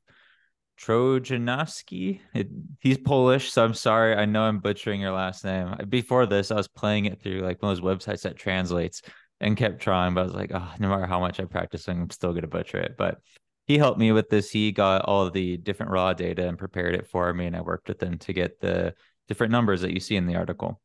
Trojanowski. 0.80 2.20
It, 2.34 2.50
he's 2.80 2.98
Polish, 2.98 3.52
so 3.52 3.64
I'm 3.64 3.76
sorry. 3.76 4.16
I 4.16 4.26
know 4.26 4.44
I'm 4.44 4.60
butchering 4.60 5.00
your 5.00 5.12
last 5.12 5.46
name. 5.46 5.76
Before 5.90 6.26
this, 6.26 6.52
I 6.52 6.56
was 6.56 6.68
playing 6.68 7.06
it 7.06 7.22
through 7.22 7.42
like 7.42 7.62
one 7.62 7.72
of 7.72 7.82
those 7.82 7.98
websites 7.98 8.24
that 8.24 8.36
translates 8.36 9.04
and 9.42 9.58
kept 9.58 9.82
trying, 9.82 10.14
but 10.14 10.22
I 10.22 10.24
was 10.26 10.34
like, 10.36 10.52
oh, 10.54 10.72
no 10.80 10.90
matter 10.90 11.06
how 11.08 11.20
much 11.20 11.40
I 11.42 11.46
practice, 11.46 11.88
I'm 11.90 12.10
still 12.12 12.34
gonna 12.34 12.48
butcher 12.48 12.78
it. 12.80 12.96
But 12.98 13.20
he 13.68 13.78
helped 13.78 14.00
me 14.00 14.12
with 14.14 14.30
this. 14.30 14.52
He 14.52 14.72
got 14.72 15.04
all 15.06 15.30
the 15.30 15.58
different 15.58 15.92
raw 15.92 16.14
data 16.14 16.48
and 16.48 16.58
prepared 16.58 16.96
it 16.96 17.08
for 17.08 17.34
me, 17.34 17.48
and 17.48 17.56
I 17.58 17.62
worked 17.62 17.90
with 17.90 18.02
him 18.02 18.18
to 18.20 18.34
get 18.34 18.62
the 18.62 18.96
different 19.28 19.52
numbers 19.52 19.82
that 19.82 19.94
you 19.94 20.00
see 20.00 20.16
in 20.16 20.28
the 20.28 20.36
article. 20.36 20.82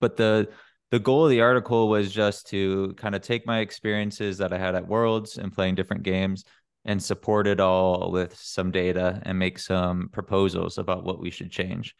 but 0.00 0.16
the 0.16 0.48
the 0.90 0.98
goal 0.98 1.24
of 1.24 1.30
the 1.30 1.40
article 1.40 1.88
was 1.88 2.12
just 2.12 2.48
to 2.48 2.92
kind 2.98 3.14
of 3.14 3.22
take 3.22 3.46
my 3.46 3.60
experiences 3.60 4.38
that 4.38 4.52
I 4.52 4.58
had 4.58 4.74
at 4.74 4.86
Worlds 4.88 5.38
and 5.38 5.52
playing 5.52 5.74
different 5.74 6.02
games 6.02 6.44
and 6.84 7.02
support 7.02 7.46
it 7.46 7.60
all 7.60 8.10
with 8.10 8.36
some 8.36 8.70
data 8.70 9.22
and 9.24 9.38
make 9.38 9.58
some 9.58 10.10
proposals 10.12 10.76
about 10.78 11.04
what 11.04 11.18
we 11.20 11.30
should 11.30 11.50
change. 11.50 11.94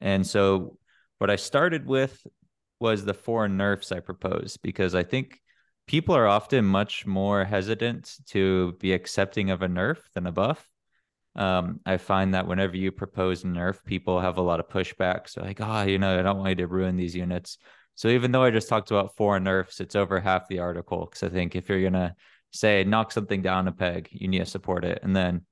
And 0.00 0.24
so 0.26 0.78
what 1.18 1.30
I 1.30 1.36
started 1.36 1.86
with 1.86 2.24
was 2.80 3.04
the 3.04 3.14
four 3.14 3.48
nerfs 3.48 3.92
I 3.92 4.00
proposed 4.00 4.62
because 4.62 4.94
I 4.94 5.02
think 5.02 5.40
people 5.86 6.16
are 6.16 6.26
often 6.26 6.64
much 6.64 7.06
more 7.06 7.44
hesitant 7.44 8.16
to 8.28 8.72
be 8.80 8.92
accepting 8.92 9.50
of 9.50 9.62
a 9.62 9.68
nerf 9.68 9.98
than 10.14 10.26
a 10.26 10.32
buff. 10.32 10.68
Um, 11.36 11.80
I 11.86 11.98
find 11.98 12.34
that 12.34 12.46
whenever 12.46 12.76
you 12.76 12.90
propose 12.90 13.44
a 13.44 13.46
nerf, 13.46 13.84
people 13.84 14.20
have 14.20 14.38
a 14.38 14.42
lot 14.42 14.60
of 14.60 14.68
pushback. 14.68 15.28
So 15.28 15.42
like, 15.42 15.60
oh, 15.60 15.82
you 15.82 15.98
know, 15.98 16.18
I 16.18 16.22
don't 16.22 16.38
want 16.38 16.50
you 16.50 16.54
to 16.56 16.66
ruin 16.66 16.96
these 16.96 17.14
units. 17.14 17.58
So 17.94 18.08
even 18.08 18.32
though 18.32 18.42
I 18.42 18.50
just 18.50 18.68
talked 18.68 18.90
about 18.90 19.16
four 19.16 19.38
nerfs, 19.38 19.80
it's 19.80 19.94
over 19.94 20.18
half 20.18 20.48
the 20.48 20.60
article 20.60 21.06
because 21.06 21.22
I 21.22 21.28
think 21.28 21.54
if 21.54 21.68
you're 21.68 21.82
gonna 21.82 22.16
say 22.50 22.82
knock 22.82 23.12
something 23.12 23.42
down 23.42 23.68
a 23.68 23.72
peg, 23.72 24.08
you 24.10 24.26
need 24.26 24.38
to 24.38 24.46
support 24.46 24.84
it, 24.84 25.00
and 25.02 25.14
then 25.14 25.42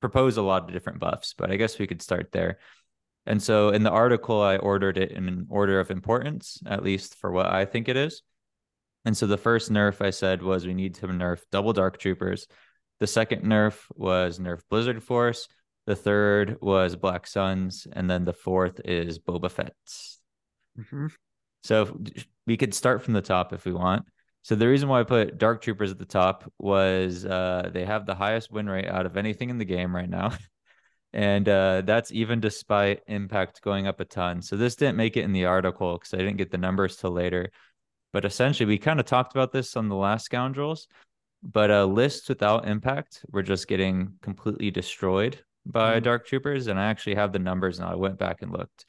propose 0.00 0.36
a 0.36 0.42
lot 0.42 0.64
of 0.64 0.72
different 0.72 0.98
buffs. 0.98 1.34
But 1.34 1.50
I 1.50 1.56
guess 1.56 1.78
we 1.78 1.86
could 1.86 2.02
start 2.02 2.30
there. 2.32 2.58
And 3.26 3.42
so 3.42 3.70
in 3.70 3.82
the 3.82 3.90
article, 3.90 4.42
I 4.42 4.56
ordered 4.56 4.98
it 4.98 5.12
in 5.12 5.28
an 5.28 5.46
order 5.48 5.80
of 5.80 5.90
importance, 5.90 6.58
at 6.66 6.82
least 6.82 7.16
for 7.16 7.30
what 7.30 7.46
I 7.46 7.64
think 7.64 7.88
it 7.88 7.96
is. 7.96 8.22
And 9.04 9.16
so 9.16 9.26
the 9.26 9.38
first 9.38 9.70
nerf 9.70 10.04
I 10.04 10.10
said 10.10 10.42
was 10.42 10.66
we 10.66 10.74
need 10.74 10.94
to 10.96 11.06
nerf 11.06 11.40
double 11.50 11.72
dark 11.72 11.98
troopers. 11.98 12.46
The 13.00 13.06
second 13.06 13.42
nerf 13.42 13.80
was 13.94 14.38
nerf 14.38 14.60
Blizzard 14.70 15.02
Force. 15.02 15.48
The 15.86 15.96
third 15.96 16.56
was 16.62 16.96
Black 16.96 17.26
Suns, 17.26 17.86
and 17.92 18.08
then 18.08 18.24
the 18.24 18.32
fourth 18.32 18.80
is 18.84 19.18
Boba 19.18 19.50
Fett. 19.50 19.74
Mm-hmm. 20.78 21.06
So 21.62 21.98
we 22.46 22.56
could 22.56 22.74
start 22.74 23.02
from 23.02 23.14
the 23.14 23.20
top 23.20 23.52
if 23.52 23.64
we 23.64 23.72
want. 23.72 24.06
So 24.42 24.54
the 24.54 24.68
reason 24.68 24.88
why 24.88 25.00
I 25.00 25.04
put 25.04 25.38
Dark 25.38 25.62
Troopers 25.62 25.90
at 25.90 25.98
the 25.98 26.04
top 26.04 26.50
was 26.58 27.24
uh, 27.24 27.70
they 27.72 27.84
have 27.84 28.04
the 28.04 28.14
highest 28.14 28.50
win 28.50 28.68
rate 28.68 28.88
out 28.88 29.06
of 29.06 29.16
anything 29.16 29.50
in 29.50 29.58
the 29.58 29.64
game 29.64 29.94
right 29.94 30.08
now. 30.08 30.32
and 31.14 31.48
uh, 31.48 31.82
that's 31.82 32.10
even 32.10 32.40
despite 32.40 33.02
impact 33.06 33.62
going 33.62 33.86
up 33.86 34.00
a 34.00 34.04
ton. 34.04 34.42
So 34.42 34.56
this 34.56 34.74
didn't 34.74 34.96
make 34.96 35.16
it 35.16 35.22
in 35.22 35.32
the 35.32 35.44
article 35.44 35.96
because 35.96 36.12
I 36.12 36.16
didn't 36.18 36.38
get 36.38 36.50
the 36.50 36.58
numbers 36.58 36.96
till 36.96 37.12
later. 37.12 37.50
But 38.12 38.24
essentially, 38.24 38.66
we 38.66 38.78
kind 38.78 38.98
of 38.98 39.06
talked 39.06 39.32
about 39.32 39.52
this 39.52 39.76
on 39.76 39.88
the 39.88 39.94
last 39.94 40.24
Scoundrels. 40.24 40.88
But 41.40 41.70
uh, 41.70 41.84
lists 41.84 42.28
without 42.28 42.66
impact 42.66 43.24
were 43.30 43.44
just 43.44 43.68
getting 43.68 44.14
completely 44.22 44.72
destroyed 44.72 45.38
by 45.64 45.94
mm-hmm. 45.94 46.04
Dark 46.04 46.26
Troopers, 46.26 46.66
and 46.66 46.80
I 46.80 46.86
actually 46.86 47.14
have 47.14 47.32
the 47.32 47.38
numbers 47.38 47.78
now. 47.78 47.92
I 47.92 47.94
went 47.94 48.18
back 48.18 48.42
and 48.42 48.50
looked. 48.50 48.86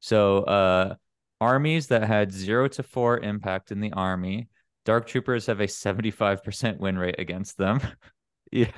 So 0.00 0.38
uh, 0.38 0.94
armies 1.40 1.86
that 1.88 2.02
had 2.02 2.32
zero 2.32 2.66
to 2.68 2.82
four 2.82 3.20
impact 3.20 3.70
in 3.70 3.80
the 3.80 3.92
army, 3.92 4.48
Dark 4.84 5.06
Troopers 5.06 5.46
have 5.46 5.60
a 5.60 5.66
75% 5.66 6.78
win 6.78 6.98
rate 6.98 7.20
against 7.20 7.58
them. 7.58 7.80
yeah. 8.50 8.70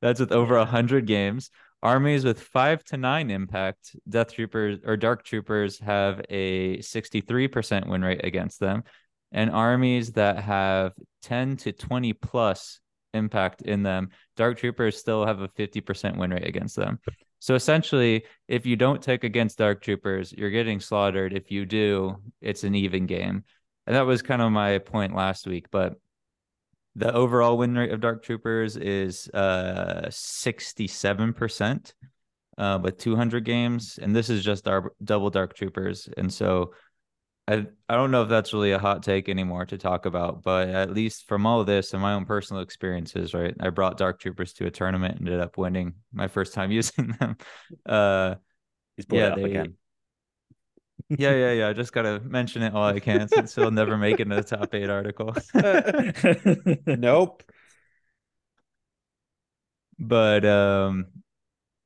That's 0.00 0.20
with 0.20 0.32
over 0.32 0.56
100 0.56 1.06
games. 1.06 1.50
Armies 1.82 2.24
with 2.24 2.40
five 2.40 2.84
to 2.84 2.96
nine 2.98 3.30
impact, 3.30 3.96
Death 4.08 4.34
Troopers 4.34 4.80
or 4.84 4.96
Dark 4.96 5.24
Troopers 5.24 5.78
have 5.80 6.20
a 6.28 6.78
63% 6.78 7.88
win 7.88 8.02
rate 8.02 8.24
against 8.24 8.60
them. 8.60 8.84
And 9.32 9.50
armies 9.50 10.12
that 10.12 10.40
have 10.40 10.92
10 11.22 11.56
to 11.58 11.72
20 11.72 12.12
plus 12.14 12.80
impact 13.14 13.62
in 13.62 13.82
them, 13.82 14.10
Dark 14.36 14.58
Troopers 14.58 14.98
still 14.98 15.24
have 15.24 15.40
a 15.40 15.48
50% 15.48 16.16
win 16.16 16.30
rate 16.32 16.46
against 16.46 16.76
them. 16.76 16.98
So 17.38 17.54
essentially, 17.54 18.24
if 18.48 18.66
you 18.66 18.76
don't 18.76 19.02
take 19.02 19.24
against 19.24 19.58
Dark 19.58 19.80
Troopers, 19.80 20.32
you're 20.32 20.50
getting 20.50 20.80
slaughtered. 20.80 21.32
If 21.32 21.50
you 21.50 21.64
do, 21.64 22.16
it's 22.42 22.64
an 22.64 22.74
even 22.74 23.06
game. 23.06 23.44
And 23.86 23.96
that 23.96 24.06
was 24.06 24.20
kind 24.20 24.42
of 24.42 24.52
my 24.52 24.78
point 24.78 25.14
last 25.14 25.46
week. 25.46 25.66
But 25.70 25.94
the 26.96 27.12
overall 27.12 27.56
win 27.58 27.74
rate 27.74 27.92
of 27.92 28.00
Dark 28.00 28.22
Troopers 28.22 28.76
is 28.76 29.28
uh 29.32 30.06
67% 30.10 31.92
uh, 32.58 32.78
with 32.82 32.98
200 32.98 33.44
games. 33.44 33.98
And 34.00 34.14
this 34.14 34.28
is 34.28 34.44
just 34.44 34.68
our 34.68 34.92
double 35.02 35.30
Dark 35.30 35.54
Troopers. 35.54 36.08
And 36.16 36.32
so 36.32 36.72
I 37.48 37.66
I 37.88 37.96
don't 37.96 38.10
know 38.10 38.22
if 38.22 38.28
that's 38.28 38.52
really 38.52 38.72
a 38.72 38.78
hot 38.78 39.02
take 39.02 39.28
anymore 39.28 39.66
to 39.66 39.78
talk 39.78 40.06
about, 40.06 40.42
but 40.42 40.68
at 40.68 40.92
least 40.92 41.26
from 41.26 41.46
all 41.46 41.60
of 41.60 41.66
this 41.66 41.92
and 41.92 42.02
my 42.02 42.12
own 42.12 42.26
personal 42.26 42.62
experiences, 42.62 43.34
right? 43.34 43.54
I 43.58 43.70
brought 43.70 43.98
Dark 43.98 44.20
Troopers 44.20 44.52
to 44.54 44.66
a 44.66 44.70
tournament, 44.70 45.16
ended 45.18 45.40
up 45.40 45.56
winning 45.56 45.94
my 46.12 46.28
first 46.28 46.54
time 46.54 46.70
using 46.80 47.16
them. 47.18 47.36
Uh, 47.86 48.34
he's 48.96 49.06
yeah, 49.10 49.34
they, 49.34 49.44
again. 49.44 49.74
Yeah, 51.10 51.34
yeah, 51.34 51.52
yeah. 51.52 51.68
I 51.68 51.72
just 51.72 51.92
gotta 51.92 52.20
mention 52.20 52.62
it 52.62 52.74
all 52.74 52.84
I 52.84 53.00
can 53.00 53.28
since 53.28 53.56
it'll 53.58 53.70
never 53.70 53.96
make 53.96 54.20
it 54.20 54.22
in 54.22 54.28
the 54.28 54.42
top 54.42 54.74
eight 54.74 54.88
article. 54.88 55.34
nope. 56.86 57.42
But 59.98 60.44
um, 60.46 61.06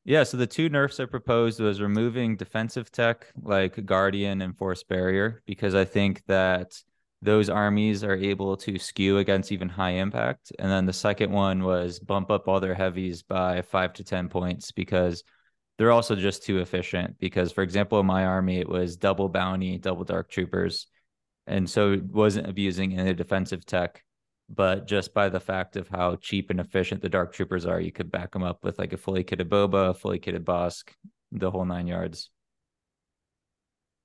yeah, 0.05 0.23
so 0.25 0.37
the 0.37 0.47
two 0.47 0.69
nerfs 0.69 1.01
I 1.01 1.07
proposed 1.07 1.61
was 1.61 1.81
removing 1.81 2.37
defensive 2.37 2.93
tech 2.93 3.27
like 3.43 3.85
Guardian 3.87 4.43
and 4.43 4.57
Force 4.57 4.83
Barrier 4.83 5.43
because 5.47 5.75
I 5.75 5.85
think 5.85 6.23
that 6.27 6.81
those 7.23 7.49
armies 7.49 8.05
are 8.05 8.15
able 8.15 8.57
to 8.59 8.79
skew 8.79 9.19
against 9.19 9.51
even 9.51 9.69
high 9.69 9.93
impact. 9.93 10.53
And 10.59 10.71
then 10.71 10.85
the 10.85 10.93
second 10.93 11.33
one 11.33 11.65
was 11.65 11.99
bump 11.99 12.31
up 12.31 12.49
all 12.49 12.61
their 12.61 12.75
heavies 12.75 13.23
by 13.23 13.63
five 13.63 13.95
to 13.95 14.05
10 14.05 14.29
points 14.29 14.73
because 14.73 15.25
they're 15.79 15.93
also 15.93 16.17
just 16.17 16.45
too 16.45 16.61
efficient. 16.61 17.19
Because, 17.19 17.53
for 17.53 17.63
example, 17.63 18.01
in 18.01 18.07
my 18.07 18.25
army, 18.25 18.59
it 18.59 18.69
was 18.69 18.97
double 18.97 19.29
bounty, 19.29 19.79
double 19.79 20.05
dark 20.05 20.31
troopers. 20.31 20.87
And 21.47 21.69
so 21.69 21.93
it 21.93 22.05
wasn't 22.05 22.49
abusing 22.49 22.99
any 22.99 23.13
defensive 23.15 23.67
tech 23.67 24.03
but 24.49 24.87
just 24.87 25.15
by 25.15 25.29
the 25.29 25.41
fact 25.41 25.77
of 25.77 25.89
how 25.89 26.17
cheap 26.17 26.51
and 26.51 26.61
efficient 26.61 27.01
the 27.01 27.09
dark 27.09 27.33
troopers 27.33 27.67
are, 27.67 27.81
you 27.81 27.93
could 27.93 28.11
back 28.11 28.33
them 28.33 28.43
up 28.43 28.63
with 28.63 28.79
like 28.79 28.93
a 28.93 28.97
fully 28.97 29.25
kitted 29.25 29.49
boba, 29.49 29.91
a 29.91 29.95
fully 29.95 30.19
kitted 30.19 30.45
Bossk 30.45 30.91
the 31.33 31.51
whole 31.51 31.65
nine 31.65 31.87
yards. 31.87 32.31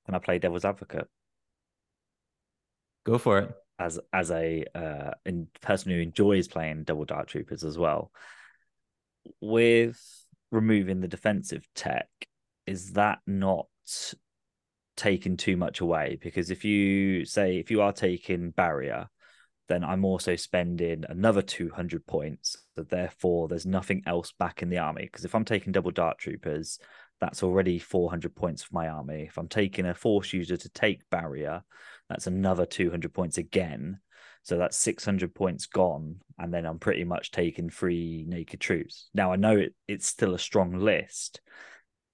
Can 0.05 0.15
I 0.15 0.19
play 0.19 0.39
devil's 0.39 0.65
advocate? 0.65 1.08
Go 3.05 3.17
for 3.17 3.39
it. 3.39 3.51
As 3.77 3.99
as 4.12 4.32
a 4.32 4.65
uh, 4.75 5.12
in, 5.25 5.47
person 5.62 5.91
who 5.91 5.99
enjoys 5.99 6.47
playing 6.47 6.84
double 6.84 7.05
dark 7.05 7.27
troopers 7.27 7.63
as 7.63 7.77
well, 7.77 8.12
with 9.39 10.01
removing 10.52 11.02
the 11.02 11.08
defensive 11.08 11.68
tech, 11.76 12.08
is 12.66 12.94
that 12.94 13.20
not 13.26 13.68
taking 14.98 15.38
too 15.38 15.58
much 15.58 15.82
away? 15.82 16.18
Because 16.22 16.52
if 16.52 16.66
you 16.66 17.26
say 17.26 17.58
if 17.58 17.72
you 17.72 17.82
are 17.82 17.94
taking 17.94 18.52
barrier 18.52 19.08
then 19.70 19.84
I'm 19.84 20.04
also 20.04 20.36
spending 20.36 21.06
another 21.08 21.42
200 21.42 22.06
points. 22.06 22.58
So 22.76 22.84
therefore, 22.84 23.48
there's 23.48 23.68
nothing 23.68 24.02
else 24.06 24.34
back 24.38 24.62
in 24.62 24.70
the 24.70 24.80
army. 24.80 25.04
Because 25.04 25.24
if 25.24 25.34
I'm 25.34 25.46
taking 25.46 25.72
double 25.72 25.92
dark 25.92 26.18
troopers, 26.18 26.80
that's 27.22 27.44
already 27.44 27.78
400 27.80 28.36
points 28.36 28.64
for 28.64 28.74
my 28.74 28.90
army. 28.90 29.28
If 29.30 29.38
I'm 29.38 29.48
taking 29.48 29.86
a 29.86 29.94
force 29.94 30.34
user 30.34 30.58
to 30.58 30.70
take 30.70 31.10
barrier, 31.12 31.62
that's 32.10 32.28
another 32.28 32.66
200 32.66 33.14
points 33.14 33.38
again. 33.38 34.00
So 34.50 34.58
that's 34.58 34.78
600 34.78 35.36
points 35.36 35.68
gone. 35.68 36.16
And 36.40 36.52
then 36.52 36.66
I'm 36.66 36.80
pretty 36.80 37.04
much 37.04 37.30
taking 37.30 37.70
three 37.70 38.26
naked 38.28 38.60
troops. 38.60 39.08
Now, 39.14 39.32
I 39.32 39.36
know 39.36 39.56
it, 39.56 39.76
it's 39.88 40.08
still 40.08 40.34
a 40.34 40.40
strong 40.40 40.74
list, 40.74 41.40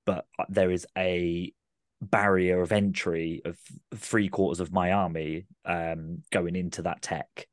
but 0.05 0.25
uh, 0.37 0.43
there 0.49 0.69
is 0.69 0.85
a 0.97 1.53
barrier 2.01 2.59
of 2.59 2.73
entry 2.73 3.41
of 3.45 3.57
three 3.95 4.27
quarters 4.27 4.59
of 4.59 4.73
my 4.73 4.91
army 4.91 5.45
um, 5.63 6.23
going 6.29 6.57
into 6.57 6.81
that 6.81 7.01
tech. 7.01 7.47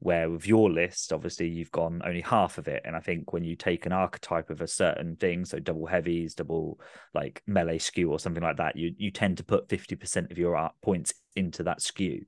Where 0.00 0.28
with 0.28 0.46
your 0.46 0.70
list, 0.70 1.14
obviously 1.14 1.48
you've 1.48 1.72
gone 1.72 2.02
only 2.04 2.20
half 2.20 2.58
of 2.58 2.68
it, 2.68 2.82
and 2.84 2.94
I 2.94 3.00
think 3.00 3.32
when 3.32 3.42
you 3.44 3.56
take 3.56 3.86
an 3.86 3.92
archetype 3.92 4.50
of 4.50 4.60
a 4.60 4.68
certain 4.68 5.16
thing, 5.16 5.46
so 5.46 5.58
double 5.58 5.86
heavies, 5.86 6.34
double 6.34 6.78
like 7.14 7.42
melee 7.46 7.78
skew 7.78 8.12
or 8.12 8.18
something 8.18 8.42
like 8.42 8.58
that, 8.58 8.76
you 8.76 8.92
you 8.98 9.10
tend 9.10 9.38
to 9.38 9.44
put 9.44 9.70
fifty 9.70 9.96
percent 9.96 10.30
of 10.30 10.36
your 10.36 10.70
points 10.82 11.14
into 11.34 11.62
that 11.62 11.80
skew. 11.80 12.26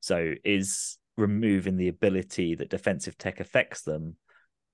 So 0.00 0.34
is 0.44 0.98
removing 1.20 1.76
the 1.76 1.88
ability 1.88 2.56
that 2.56 2.70
defensive 2.70 3.16
tech 3.16 3.40
affects 3.40 3.82
them 3.82 4.16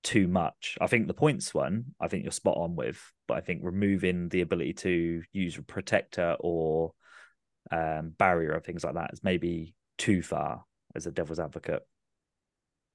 too 0.03 0.27
much. 0.27 0.77
I 0.79 0.87
think 0.87 1.07
the 1.07 1.13
points 1.13 1.53
one, 1.53 1.85
I 1.99 2.07
think 2.07 2.23
you're 2.23 2.31
spot 2.31 2.57
on 2.57 2.75
with, 2.75 2.99
but 3.27 3.37
I 3.37 3.41
think 3.41 3.61
removing 3.63 4.29
the 4.29 4.41
ability 4.41 4.73
to 4.73 5.21
use 5.31 5.57
a 5.57 5.63
protector 5.63 6.35
or 6.39 6.93
um, 7.71 8.13
barrier 8.17 8.53
or 8.53 8.59
things 8.59 8.83
like 8.83 8.95
that 8.95 9.11
is 9.13 9.23
maybe 9.23 9.75
too 9.97 10.21
far 10.21 10.63
as 10.95 11.05
a 11.05 11.11
devil's 11.11 11.39
advocate. 11.39 11.85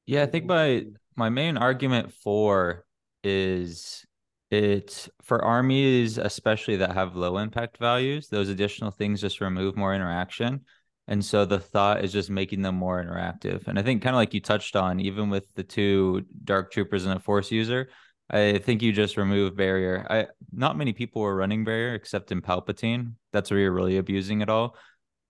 Yeah, 0.06 0.22
I 0.22 0.26
think 0.26 0.46
my 0.46 0.86
my 1.16 1.28
main 1.28 1.56
argument 1.56 2.12
for 2.12 2.84
is 3.22 4.04
it 4.50 5.08
for 5.22 5.44
armies, 5.44 6.18
especially 6.18 6.76
that 6.76 6.92
have 6.92 7.16
low 7.16 7.38
impact 7.38 7.78
values, 7.78 8.28
those 8.28 8.48
additional 8.48 8.90
things 8.90 9.20
just 9.20 9.40
remove 9.40 9.76
more 9.76 9.94
interaction. 9.94 10.64
And 11.08 11.24
so 11.24 11.44
the 11.44 11.58
thought 11.58 12.04
is 12.04 12.12
just 12.12 12.30
making 12.30 12.62
them 12.62 12.76
more 12.76 13.02
interactive. 13.02 13.66
And 13.66 13.78
I 13.78 13.82
think 13.82 14.02
kind 14.02 14.14
of 14.14 14.18
like 14.18 14.34
you 14.34 14.40
touched 14.40 14.76
on, 14.76 15.00
even 15.00 15.30
with 15.30 15.52
the 15.54 15.64
two 15.64 16.24
dark 16.44 16.70
troopers 16.70 17.04
and 17.04 17.16
a 17.16 17.20
force 17.20 17.50
user, 17.50 17.88
I 18.30 18.58
think 18.58 18.82
you 18.82 18.92
just 18.92 19.16
remove 19.16 19.56
barrier. 19.56 20.06
I 20.08 20.28
not 20.52 20.78
many 20.78 20.92
people 20.92 21.22
were 21.22 21.36
running 21.36 21.64
barrier 21.64 21.94
except 21.94 22.32
in 22.32 22.40
Palpatine. 22.40 23.14
That's 23.32 23.50
where 23.50 23.60
you're 23.60 23.72
really 23.72 23.98
abusing 23.98 24.40
it 24.40 24.48
all. 24.48 24.76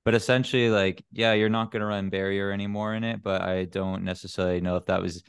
But 0.05 0.15
essentially, 0.15 0.69
like, 0.69 1.05
yeah, 1.13 1.33
you're 1.33 1.49
not 1.49 1.73
gonna 1.73 1.87
run 1.87 2.11
barrier 2.11 2.53
anymore 2.53 2.95
in 2.95 3.03
it, 3.05 3.23
but 3.23 3.43
I 3.43 3.65
don't 3.65 4.05
necessarily 4.05 4.61
know 4.61 4.77
if 4.77 4.87
that 4.87 5.03
was 5.03 5.23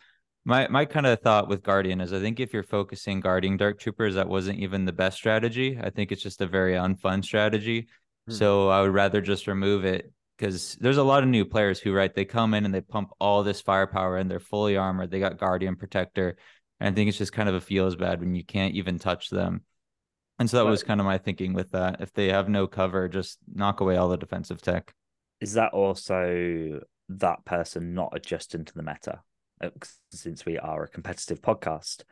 my 0.46 0.68
my 0.68 0.86
kind 0.86 1.08
of 1.08 1.22
thought 1.22 1.48
with 1.48 1.64
Guardian 1.64 2.02
is 2.02 2.14
I 2.14 2.20
think 2.20 2.40
if 2.40 2.54
you're 2.54 2.64
focusing 2.64 3.22
guarding 3.22 3.58
Dark 3.58 3.80
Troopers, 3.80 4.16
that 4.16 4.28
wasn't 4.28 4.60
even 4.60 4.86
the 4.86 4.94
best 4.94 5.18
strategy. 5.18 5.80
I 5.82 5.90
think 5.90 6.12
it's 6.12 6.24
just 6.24 6.42
a 6.42 6.48
very 6.48 6.74
unfun 6.74 7.24
strategy. 7.24 7.88
Hmm. 8.28 8.34
So 8.34 8.70
I 8.70 8.82
would 8.82 8.94
rather 8.94 9.22
just 9.22 9.48
remove 9.48 9.86
it 9.86 10.12
because 10.44 10.76
there's 10.82 10.98
a 10.98 11.04
lot 11.04 11.24
of 11.24 11.30
new 11.30 11.46
players 11.46 11.80
who 11.80 11.94
right 11.94 12.14
they 12.14 12.26
come 12.26 12.54
in 12.54 12.66
and 12.66 12.74
they 12.74 12.82
pump 12.82 13.12
all 13.18 13.44
this 13.44 13.62
firepower 13.62 14.18
and 14.18 14.30
they're 14.30 14.42
fully 14.42 14.76
armored. 14.76 15.10
They 15.10 15.22
got 15.22 15.38
Guardian 15.38 15.78
Protector. 15.78 16.36
And 16.82 16.90
I 16.90 16.92
think 16.94 17.08
it's 17.08 17.18
just 17.18 17.32
kind 17.32 17.48
of 17.48 17.56
a 17.56 17.62
feels 17.62 17.96
bad 17.96 18.20
when 18.20 18.36
you 18.36 18.44
can't 18.44 18.76
even 18.76 19.00
touch 19.00 19.30
them. 19.30 19.62
And 20.40 20.50
so 20.50 20.58
that 20.58 20.70
was 20.70 20.84
kind 20.84 21.00
of 21.00 21.06
my 21.06 21.18
thinking 21.18 21.54
with 21.54 21.72
that. 21.72 22.02
If 22.02 22.12
they 22.12 22.28
have 22.28 22.50
no 22.50 22.68
cover, 22.68 23.08
just 23.08 23.38
knock 23.54 23.80
away 23.80 23.96
all 23.96 24.10
the 24.10 24.18
defensive 24.18 24.62
tech. 24.62 24.94
Is 25.40 25.54
that 25.54 25.72
also 25.72 26.82
that 27.08 27.46
person 27.46 27.94
not 27.94 28.12
adjusting 28.14 28.66
to 28.66 28.74
the 28.74 28.84
meta? 28.84 29.22
Uh, 29.64 29.70
Since 30.12 30.46
we 30.46 30.58
are 30.58 30.84
a 30.84 30.90
competitive 30.90 31.42
podcast, 31.42 32.04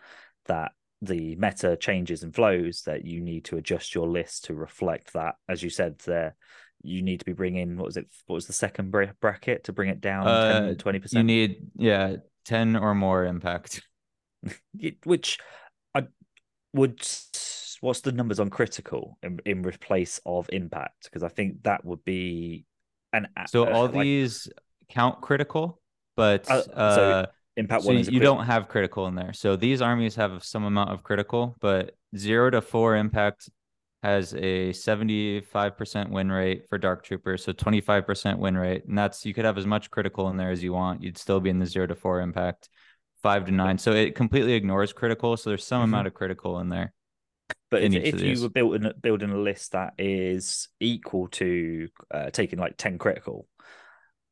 that 0.45 0.71
the 1.01 1.35
meta 1.35 1.75
changes 1.75 2.23
and 2.23 2.33
flows, 2.33 2.83
that 2.83 3.03
you 3.03 3.19
need 3.19 3.43
to 3.45 3.57
adjust 3.57 3.93
your 3.93 4.07
list 4.07 4.45
to 4.45 4.53
reflect 4.53 5.11
that. 5.11 5.35
As 5.49 5.61
you 5.61 5.69
said 5.69 5.99
there, 6.05 6.37
you 6.83 7.01
need 7.01 7.19
to 7.19 7.25
be 7.25 7.33
bringing 7.33 7.77
what 7.77 7.85
was 7.85 7.97
it? 7.97 8.07
What 8.25 8.35
was 8.35 8.47
the 8.47 8.53
second 8.53 8.91
bra- 8.91 9.13
bracket 9.19 9.65
to 9.65 9.73
bring 9.73 9.89
it 9.89 10.01
down 10.01 10.27
Uh, 10.27 10.75
10, 10.75 10.77
20 10.77 11.01
You 11.11 11.23
need, 11.23 11.57
yeah, 11.75 12.17
10 12.45 12.75
or 12.75 12.95
more 12.95 13.25
impact. 13.25 13.81
which 15.03 15.39
I 15.93 16.07
would. 16.73 17.01
What's 17.81 18.01
the 18.01 18.11
numbers 18.11 18.39
on 18.39 18.51
critical 18.51 19.17
in 19.23 19.39
in 19.45 19.63
replace 19.63 20.19
of 20.25 20.47
impact? 20.51 21.05
Because 21.05 21.23
I 21.23 21.29
think 21.29 21.63
that 21.63 21.83
would 21.83 22.03
be 22.05 22.65
an 23.11 23.27
So 23.47 23.65
uh, 23.65 23.73
all 23.73 23.85
like, 23.85 23.93
these 23.93 24.47
count 24.89 25.21
critical, 25.21 25.81
but 26.15 26.49
Uh, 26.49 26.61
uh, 26.73 27.25
so 27.25 27.31
impact 27.57 27.83
so 27.83 27.87
one 27.87 27.95
you 27.95 28.01
is 28.01 28.09
you 28.09 28.19
don't 28.19 28.45
have 28.45 28.67
critical 28.67 29.07
in 29.07 29.15
there. 29.15 29.33
So 29.33 29.55
these 29.55 29.81
armies 29.81 30.15
have 30.15 30.43
some 30.43 30.63
amount 30.63 30.91
of 30.91 31.03
critical, 31.03 31.55
but 31.59 31.95
zero 32.15 32.49
to 32.51 32.61
four 32.61 32.95
impact 32.95 33.49
has 34.03 34.33
a 34.33 34.71
75% 34.73 36.09
win 36.09 36.31
rate 36.31 36.67
for 36.69 36.77
Dark 36.77 37.03
Troopers, 37.03 37.43
so 37.43 37.51
25% 37.53 38.39
win 38.39 38.57
rate. 38.57 38.85
And 38.85 38.97
that's 38.97 39.25
you 39.25 39.33
could 39.33 39.45
have 39.45 39.57
as 39.57 39.67
much 39.67 39.91
critical 39.91 40.29
in 40.29 40.37
there 40.37 40.49
as 40.49 40.63
you 40.63 40.73
want. 40.73 41.03
You'd 41.03 41.17
still 41.17 41.39
be 41.39 41.49
in 41.49 41.59
the 41.59 41.65
zero 41.65 41.87
to 41.87 41.95
four 41.95 42.19
impact, 42.21 42.69
five 43.21 43.45
to 43.45 43.51
nine. 43.51 43.77
So 43.77 43.91
it 43.91 44.15
completely 44.15 44.53
ignores 44.53 44.91
critical. 44.91 45.37
So 45.37 45.51
there's 45.51 45.65
some 45.65 45.81
Mhm. 45.81 45.85
amount 45.85 46.07
of 46.07 46.13
critical 46.13 46.59
in 46.59 46.69
there. 46.69 46.93
But 47.69 47.83
in 47.83 47.93
if, 47.93 48.15
if 48.15 48.21
you 48.21 48.41
were 48.41 48.49
building 48.49 48.85
a- 48.85 48.93
building 48.93 49.29
a 49.29 49.37
list 49.37 49.73
that 49.73 49.93
is 49.97 50.67
equal 50.79 51.27
to 51.29 51.87
uh, 52.09 52.29
taking 52.31 52.59
like 52.59 52.75
ten 52.77 52.97
critical, 52.97 53.47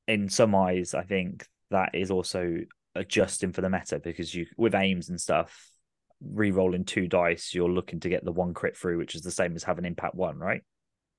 in 0.07 0.29
some 0.29 0.55
eyes, 0.55 0.93
I 0.93 1.03
think 1.03 1.45
that 1.69 1.93
is 1.93 2.09
also 2.09 2.57
adjusting 2.95 3.53
for 3.53 3.61
the 3.61 3.69
meta 3.69 3.99
because 3.99 4.33
you 4.33 4.47
with 4.57 4.73
aims 4.73 5.09
and 5.09 5.21
stuff, 5.21 5.68
re-rolling 6.21 6.85
two 6.85 7.07
dice, 7.07 7.53
you're 7.53 7.69
looking 7.69 7.99
to 8.01 8.09
get 8.09 8.23
the 8.23 8.31
one 8.31 8.53
crit 8.53 8.77
through, 8.77 8.97
which 8.97 9.15
is 9.15 9.21
the 9.21 9.31
same 9.31 9.55
as 9.55 9.63
having 9.63 9.85
impact 9.85 10.15
one, 10.15 10.37
right? 10.37 10.61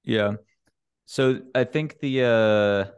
Yeah. 0.05 0.35
So 1.07 1.41
I 1.55 1.65
think 1.65 1.99
the 2.01 2.25
uh 2.25 2.93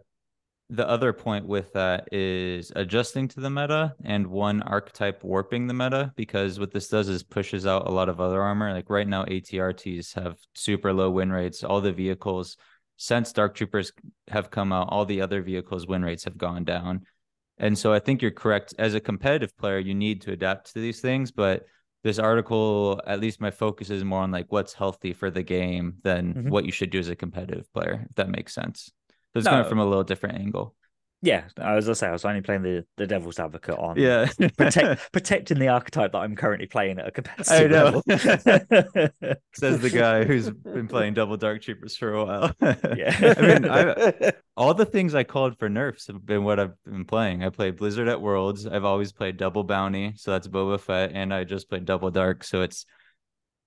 the 0.71 0.89
other 0.89 1.13
point 1.13 1.47
with 1.47 1.71
that 1.75 2.09
is 2.13 2.73
adjusting 2.75 3.29
to 3.29 3.41
the 3.41 3.51
meta 3.51 3.95
and 4.05 4.27
one 4.27 4.63
archetype 4.63 5.23
warping 5.23 5.67
the 5.67 5.75
meta 5.75 6.11
because 6.17 6.59
what 6.59 6.73
this 6.73 6.89
does 6.89 7.11
is 7.11 7.23
pushes 7.23 7.67
out 7.67 7.87
a 7.87 7.93
lot 7.93 8.09
of 8.09 8.21
other 8.21 8.41
armor. 8.41 8.73
Like 8.73 8.89
right 8.89 9.07
now, 9.07 9.25
ATRTs 9.25 10.15
have 10.15 10.39
super 10.55 10.95
low 10.95 11.11
win 11.11 11.31
rates. 11.31 11.63
All 11.63 11.83
the 11.83 11.93
vehicles 11.93 12.57
since 12.97 13.33
Dark 13.33 13.55
Troopers 13.55 13.93
have 14.29 14.51
come 14.51 14.73
out, 14.73 14.89
all 14.91 15.05
the 15.05 15.21
other 15.21 15.43
vehicles' 15.43 15.87
win 15.87 16.03
rates 16.03 16.25
have 16.25 16.39
gone 16.39 16.65
down. 16.65 17.03
And 17.59 17.77
so 17.77 17.93
I 17.93 17.99
think 17.99 18.23
you're 18.23 18.31
correct. 18.31 18.75
As 18.79 18.95
a 18.95 19.01
competitive 19.01 19.57
player, 19.59 19.79
you 19.79 19.93
need 19.95 20.23
to 20.23 20.33
adapt 20.33 20.73
to 20.73 20.81
these 20.81 21.01
things, 21.01 21.33
but 21.33 21.65
this 22.05 22.19
article, 22.19 23.01
at 23.07 23.21
least 23.21 23.41
my 23.41 23.51
focus 23.51 23.91
is 23.91 24.05
more 24.05 24.23
on 24.23 24.31
like 24.31 24.51
what's 24.51 24.75
healthy 24.75 25.13
for 25.13 25.31
the 25.31 25.43
game 25.43 25.99
than 26.03 26.35
Mhm. 26.35 26.49
what 26.51 26.65
you 26.67 26.73
should 26.73 26.91
do 26.91 26.99
as 26.99 27.09
a 27.09 27.17
competitive 27.17 27.73
player, 27.73 28.07
if 28.09 28.15
that 28.17 28.29
makes 28.31 28.55
sense. 28.55 28.93
So 29.33 29.39
it's 29.39 29.49
coming 29.49 29.65
from 29.65 29.79
a 29.79 29.87
little 29.87 30.05
different 30.05 30.39
angle. 30.39 30.75
Yeah, 31.25 31.45
as 31.57 31.89
I 31.89 31.93
say, 31.93 32.09
I 32.09 32.13
was 32.13 32.25
only 32.25 32.41
playing 32.41 32.63
the, 32.63 32.85
the 32.97 33.07
devil's 33.07 33.39
advocate 33.39 33.79
on 33.79 33.97
Yeah. 33.97 34.29
protect, 34.59 35.13
protecting 35.13 35.61
the 35.61 35.69
archetype 35.69 36.11
that 36.13 36.19
I'm 36.19 36.35
currently 36.35 36.67
playing 36.67 36.99
at 36.99 37.05
a 37.05 37.07
I 37.07 37.11
competitive 37.11 37.71
know. 37.71 37.85
level. 37.85 38.03
Says 39.55 39.79
the 39.81 39.91
guy 39.91 40.25
who's 40.25 40.51
been 40.51 40.89
playing 40.89 41.15
Double 41.15 41.37
Dark 41.37 41.63
Troopers 41.63 41.97
for 41.97 42.13
a 42.15 42.25
while. 42.25 42.53
Yeah. 42.97 43.35
I 43.39 43.41
mean, 43.41 43.71
I, 43.71 44.33
all 44.57 44.75
the 44.75 44.85
things 44.85 45.15
I 45.15 45.23
called 45.25 45.59
for 45.61 45.69
nerfs 45.69 46.09
have 46.09 46.27
been 46.27 46.43
what 46.45 46.59
I've 46.59 46.75
been 46.85 47.05
playing. 47.05 47.45
I 47.45 47.51
played 47.51 47.77
Blizzard 47.77 48.09
at 48.09 48.21
Worlds. 48.21 48.67
I've 48.67 48.85
always 48.85 49.13
played 49.13 49.37
Double 49.37 49.63
Bounty, 49.65 50.15
so 50.17 50.33
that's 50.33 50.49
Boba 50.49 50.81
Fett, 50.81 51.13
and 51.15 51.33
I 51.33 51.45
just 51.45 51.69
played 51.69 51.85
Double 51.85 52.11
Dark, 52.11 52.43
so 52.45 52.63
it's 52.63 52.85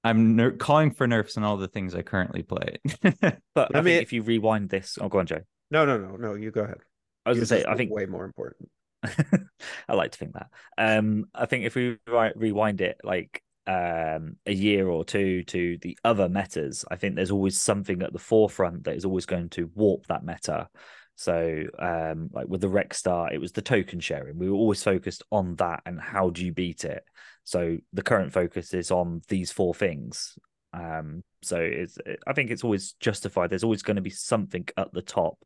I'm 0.04 0.36
ner- 0.36 0.52
calling 0.52 0.92
for 0.92 1.08
nerfs 1.08 1.38
on 1.38 1.44
all 1.44 1.58
the 1.58 1.68
things 1.70 1.96
I 1.96 2.02
currently 2.02 2.44
play. 2.44 2.78
But 3.02 3.40
I 3.56 3.62
I, 3.76 3.82
mean- 3.82 3.84
think 3.96 4.04
if 4.04 4.14
you 4.14 4.22
rewind 4.24 4.70
this, 4.70 4.98
oh, 5.02 5.08
go 5.08 5.20
on, 5.20 5.26
Joe. 5.26 5.40
no, 5.72 5.86
no, 5.86 5.98
no, 5.98 6.16
no. 6.18 6.34
You 6.36 6.52
go 6.52 6.62
ahead. 6.62 6.80
I 7.26 7.30
was 7.30 7.38
gonna 7.38 7.46
say, 7.46 7.66
I 7.68 7.76
think 7.76 7.92
way 7.92 8.06
more 8.06 8.26
important. 8.26 8.70
I 9.04 9.94
like 9.94 10.12
to 10.12 10.18
think 10.18 10.34
that. 10.34 10.50
Um, 10.78 11.26
I 11.34 11.46
think 11.46 11.66
if 11.66 11.76
we 11.76 11.98
rewind 12.08 12.82
it 12.82 13.00
like 13.04 13.42
um 13.68 14.36
a 14.46 14.54
year 14.54 14.88
or 14.88 15.04
two 15.04 15.44
to 15.44 15.78
the 15.82 15.98
other 16.04 16.30
metas, 16.30 16.86
I 16.90 16.96
think 16.96 17.16
there's 17.16 17.32
always 17.32 17.60
something 17.60 18.02
at 18.02 18.14
the 18.14 18.20
forefront 18.20 18.84
that 18.86 18.96
is 18.96 19.06
always 19.06 19.26
going 19.26 19.50
to 19.52 19.72
warp 19.74 20.06
that 20.08 20.24
meta. 20.24 20.70
So, 21.18 21.64
um, 21.80 22.30
like 22.34 22.48
with 22.48 22.62
the 22.62 22.70
Rec 22.70 22.94
Star, 22.94 23.32
it 23.32 23.40
was 23.40 23.54
the 23.54 23.62
token 23.62 24.02
sharing. 24.02 24.38
We 24.38 24.50
were 24.50 24.58
always 24.58 24.84
focused 24.84 25.24
on 25.32 25.56
that 25.56 25.82
and 25.86 26.00
how 26.00 26.30
do 26.30 26.46
you 26.46 26.52
beat 26.52 26.84
it. 26.84 27.04
So 27.46 27.78
the 27.94 28.02
current 28.04 28.34
focus 28.34 28.74
is 28.74 28.92
on 28.92 29.22
these 29.30 29.52
four 29.52 29.74
things. 29.74 30.38
Um, 30.74 31.24
so 31.42 31.58
it's 31.58 31.98
I 32.28 32.34
think 32.34 32.52
it's 32.52 32.64
always 32.64 32.94
justified. 33.00 33.50
There's 33.50 33.64
always 33.64 33.84
going 33.84 33.96
to 33.96 34.02
be 34.02 34.10
something 34.10 34.68
at 34.78 34.92
the 34.92 35.02
top 35.02 35.38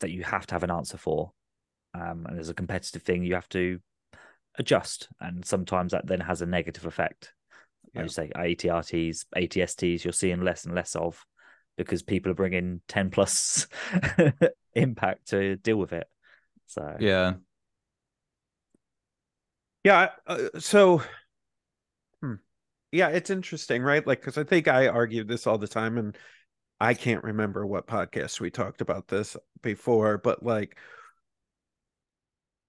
that 0.00 0.10
you 0.10 0.24
have 0.24 0.46
to 0.46 0.54
have 0.54 0.62
an 0.62 0.70
answer 0.70 0.96
for 0.96 1.32
um, 1.96 2.26
and 2.28 2.38
as 2.38 2.48
a 2.48 2.54
competitive 2.54 3.02
thing, 3.02 3.24
you 3.24 3.34
have 3.34 3.48
to 3.50 3.78
adjust, 4.58 5.08
and 5.20 5.44
sometimes 5.44 5.92
that 5.92 6.06
then 6.06 6.20
has 6.20 6.42
a 6.42 6.46
negative 6.46 6.86
effect. 6.86 7.32
Yeah. 7.94 8.02
Like 8.02 8.04
you 8.04 8.12
say, 8.12 8.32
ATRTs, 8.34 9.24
ATSTs, 9.36 10.04
you're 10.04 10.12
seeing 10.12 10.42
less 10.42 10.64
and 10.64 10.74
less 10.74 10.94
of 10.94 11.24
because 11.76 12.02
people 12.02 12.32
are 12.32 12.36
bringing 12.36 12.80
ten 12.88 13.10
plus 13.10 13.66
impact 14.74 15.28
to 15.28 15.56
deal 15.56 15.76
with 15.76 15.92
it. 15.92 16.06
So 16.66 16.96
yeah. 17.00 17.34
Yeah. 19.84 20.10
Uh, 20.26 20.48
so, 20.58 21.02
hmm. 22.20 22.34
yeah, 22.90 23.08
it's 23.08 23.30
interesting, 23.30 23.82
right? 23.82 24.04
Like, 24.04 24.20
because 24.20 24.36
I 24.36 24.42
think 24.42 24.66
I 24.68 24.88
argue 24.88 25.22
this 25.22 25.46
all 25.46 25.58
the 25.58 25.68
time, 25.68 25.96
and 25.96 26.16
I 26.80 26.94
can't 26.94 27.24
remember 27.24 27.66
what 27.66 27.86
podcast 27.86 28.40
we 28.40 28.50
talked 28.50 28.80
about 28.80 29.08
this 29.08 29.36
before, 29.62 30.18
but 30.18 30.42
like, 30.42 30.76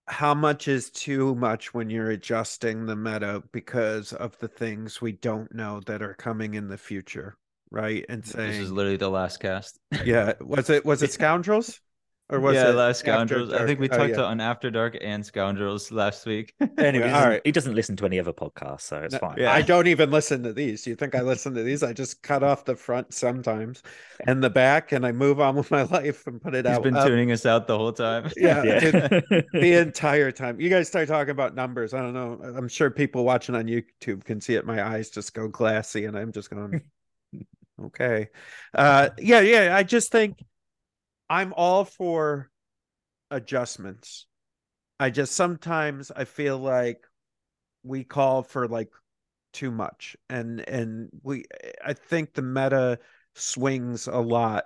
how 0.07 0.33
much 0.33 0.67
is 0.67 0.89
too 0.89 1.35
much 1.35 1.73
when 1.73 1.89
you're 1.89 2.11
adjusting 2.11 2.85
the 2.85 2.95
meta 2.95 3.43
because 3.51 4.13
of 4.13 4.37
the 4.39 4.47
things 4.47 5.01
we 5.01 5.11
don't 5.11 5.53
know 5.53 5.81
that 5.81 6.01
are 6.01 6.13
coming 6.13 6.53
in 6.53 6.69
the 6.69 6.77
future, 6.77 7.35
right? 7.71 8.05
And 8.07 8.25
saying 8.25 8.51
This 8.51 8.61
is 8.61 8.71
literally 8.71 8.97
the 8.97 9.09
last 9.09 9.39
cast. 9.39 9.77
yeah, 10.05 10.33
was 10.39 10.69
it 10.69 10.85
was 10.85 11.03
it 11.03 11.11
scoundrels? 11.11 11.81
Or 12.29 12.41
was 12.41 12.55
yeah, 12.55 12.71
it 12.71 12.73
last 12.73 12.99
scoundrels. 12.99 13.53
I 13.53 13.65
think 13.65 13.79
we 13.79 13.87
Dark? 13.87 14.01
Oh, 14.01 14.07
talked 14.07 14.19
yeah. 14.19 14.25
on 14.25 14.41
After 14.41 14.69
Dark 14.69 14.97
and 14.99 15.25
Scoundrels 15.25 15.93
last 15.93 16.25
week. 16.25 16.53
anyway, 16.77 17.07
he 17.07 17.13
all 17.13 17.21
doesn't, 17.21 17.41
he 17.45 17.51
doesn't 17.53 17.73
listen 17.73 17.95
to 17.95 18.05
any 18.05 18.19
other 18.19 18.33
podcasts, 18.33 18.81
so 18.81 18.97
it's 18.97 19.13
No, 19.13 19.19
fine. 19.19 19.37
Yeah. 19.37 19.51
I 19.53 19.61
don't 19.61 19.87
even 19.87 20.11
listen 20.11 20.43
to 20.43 20.51
these. 20.51 20.85
You 20.85 20.95
think 20.95 21.15
I 21.15 21.21
listen 21.21 21.53
to 21.53 21.63
these? 21.63 21.83
I 21.83 21.93
just 21.93 22.21
cut 22.23 22.43
off 22.43 22.65
the 22.65 22.75
front 22.75 23.13
sometimes 23.13 23.81
and 24.25 24.43
the 24.43 24.49
back, 24.49 24.91
and 24.91 25.05
I 25.05 25.13
move 25.13 25.39
on 25.39 25.55
with 25.55 25.71
my 25.71 25.83
life 25.97 26.27
and 26.27 26.41
put 26.41 26.53
it 26.53 26.65
He's 26.65 26.75
out. 26.75 26.83
He's 26.83 26.91
been 26.91 26.97
up 26.97 27.07
tuning 27.07 27.31
us 27.31 27.45
out 27.45 27.65
the 27.65 27.77
whole 27.77 27.93
time. 27.93 28.29
Yeah, 28.35 28.61
yeah. 28.61 28.81
the 29.53 29.79
entire 29.79 30.33
time. 30.33 30.59
You 30.59 30.69
guys 30.69 30.89
start 30.89 31.07
talking 31.07 31.31
about 31.31 31.55
numbers. 31.55 31.93
I 31.93 32.01
don't 32.01 32.13
know. 32.13 32.41
I'm 32.57 32.67
sure 32.67 32.91
people 32.91 33.23
watching 33.23 33.55
on 33.55 33.67
YouTube 33.67 34.25
can 34.25 34.41
see 34.41 34.55
it. 34.55 34.65
My 34.65 34.85
eyes 34.85 35.09
just 35.09 35.33
go 35.33 35.47
glassy, 35.47 36.03
and 36.03 36.17
I'm 36.17 36.33
just 36.33 36.49
going, 36.49 36.81
okay. 37.85 38.27
Uh, 38.73 39.11
yeah, 39.17 39.39
yeah. 39.39 39.77
I 39.77 39.83
just 39.83 40.11
think 40.11 40.43
I'm 41.29 41.53
all 41.55 41.85
for 41.85 42.49
adjustments. 43.31 44.25
I 44.99 45.09
just 45.09 45.33
sometimes 45.33 46.11
I 46.11 46.25
feel 46.25 46.57
like 46.57 47.05
we 47.83 48.03
call 48.03 48.43
for 48.43 48.67
like 48.67 48.89
too 49.53 49.71
much 49.71 50.15
and 50.29 50.67
and 50.67 51.09
we 51.23 51.45
I 51.83 51.93
think 51.93 52.33
the 52.33 52.41
meta 52.41 52.99
swings 53.35 54.07
a 54.07 54.17
lot 54.17 54.65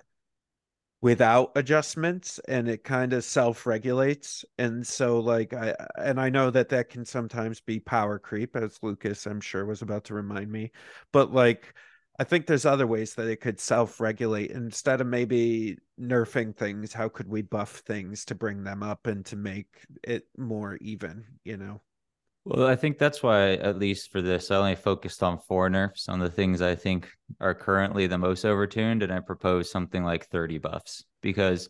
without 1.01 1.51
adjustments 1.55 2.39
and 2.47 2.69
it 2.69 2.83
kind 2.83 3.13
of 3.13 3.23
self-regulates 3.23 4.45
and 4.59 4.85
so 4.85 5.19
like 5.19 5.53
I 5.53 5.75
and 5.97 6.19
I 6.19 6.29
know 6.29 6.51
that 6.51 6.69
that 6.69 6.89
can 6.89 7.05
sometimes 7.05 7.59
be 7.59 7.79
power 7.79 8.19
creep 8.19 8.55
as 8.55 8.77
Lucas 8.83 9.25
I'm 9.25 9.41
sure 9.41 9.65
was 9.65 9.81
about 9.81 10.05
to 10.05 10.13
remind 10.13 10.51
me 10.51 10.71
but 11.11 11.33
like 11.33 11.73
I 12.21 12.23
think 12.23 12.45
there's 12.45 12.67
other 12.67 12.85
ways 12.85 13.15
that 13.15 13.27
it 13.27 13.41
could 13.41 13.59
self-regulate 13.59 14.51
instead 14.51 15.01
of 15.01 15.07
maybe 15.07 15.79
nerfing 15.99 16.55
things. 16.55 16.93
How 16.93 17.09
could 17.09 17.27
we 17.27 17.41
buff 17.41 17.77
things 17.87 18.25
to 18.25 18.35
bring 18.35 18.63
them 18.63 18.83
up 18.83 19.07
and 19.07 19.25
to 19.25 19.35
make 19.35 19.65
it 20.03 20.27
more 20.37 20.77
even? 20.81 21.25
You 21.43 21.57
know. 21.57 21.81
Well, 22.45 22.67
I 22.67 22.75
think 22.75 22.99
that's 22.99 23.23
why, 23.23 23.53
at 23.53 23.79
least 23.79 24.11
for 24.11 24.21
this, 24.21 24.51
I 24.51 24.57
only 24.57 24.75
focused 24.75 25.23
on 25.23 25.39
four 25.39 25.67
nerfs 25.67 26.07
on 26.09 26.19
the 26.19 26.29
things 26.29 26.61
I 26.61 26.75
think 26.75 27.09
are 27.39 27.55
currently 27.55 28.05
the 28.05 28.19
most 28.19 28.45
overtuned, 28.45 29.01
and 29.01 29.11
I 29.11 29.19
proposed 29.21 29.71
something 29.71 30.03
like 30.03 30.27
30 30.27 30.59
buffs 30.59 31.03
because 31.23 31.69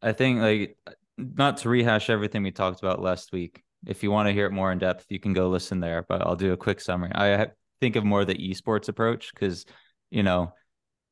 I 0.00 0.12
think, 0.12 0.40
like, 0.40 0.78
not 1.18 1.58
to 1.58 1.68
rehash 1.68 2.08
everything 2.08 2.42
we 2.42 2.50
talked 2.50 2.82
about 2.82 3.02
last 3.02 3.30
week. 3.30 3.62
If 3.86 4.02
you 4.02 4.10
want 4.10 4.28
to 4.28 4.32
hear 4.32 4.46
it 4.46 4.52
more 4.52 4.72
in 4.72 4.78
depth, 4.78 5.04
you 5.10 5.20
can 5.20 5.34
go 5.34 5.50
listen 5.50 5.80
there, 5.80 6.06
but 6.08 6.22
I'll 6.22 6.34
do 6.34 6.54
a 6.54 6.56
quick 6.56 6.80
summary. 6.80 7.12
I 7.14 7.48
think 7.80 7.96
of 7.96 8.04
more 8.04 8.24
the 8.24 8.34
esports 8.34 8.88
approach 8.88 9.32
because 9.34 9.64
you 10.10 10.22
know 10.22 10.52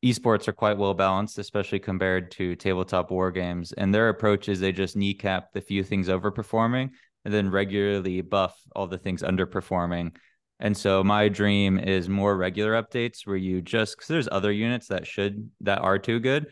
esports 0.04 0.48
are 0.48 0.52
quite 0.52 0.76
well 0.76 0.94
balanced 0.94 1.38
especially 1.38 1.78
compared 1.78 2.30
to 2.30 2.54
tabletop 2.56 3.10
war 3.10 3.30
games 3.30 3.72
and 3.72 3.94
their 3.94 4.08
approach 4.08 4.48
is 4.48 4.60
they 4.60 4.72
just 4.72 4.96
kneecap 4.96 5.52
the 5.52 5.60
few 5.60 5.82
things 5.82 6.08
overperforming 6.08 6.90
and 7.24 7.32
then 7.32 7.50
regularly 7.50 8.20
buff 8.20 8.58
all 8.76 8.86
the 8.86 8.98
things 8.98 9.22
underperforming 9.22 10.14
and 10.60 10.76
so 10.76 11.02
my 11.02 11.28
dream 11.28 11.78
is 11.78 12.08
more 12.08 12.36
regular 12.36 12.80
updates 12.80 13.26
where 13.26 13.36
you 13.36 13.62
just 13.62 13.96
because 13.96 14.08
there's 14.08 14.28
other 14.30 14.52
units 14.52 14.88
that 14.88 15.06
should 15.06 15.50
that 15.60 15.78
are 15.78 15.98
too 15.98 16.20
good 16.20 16.46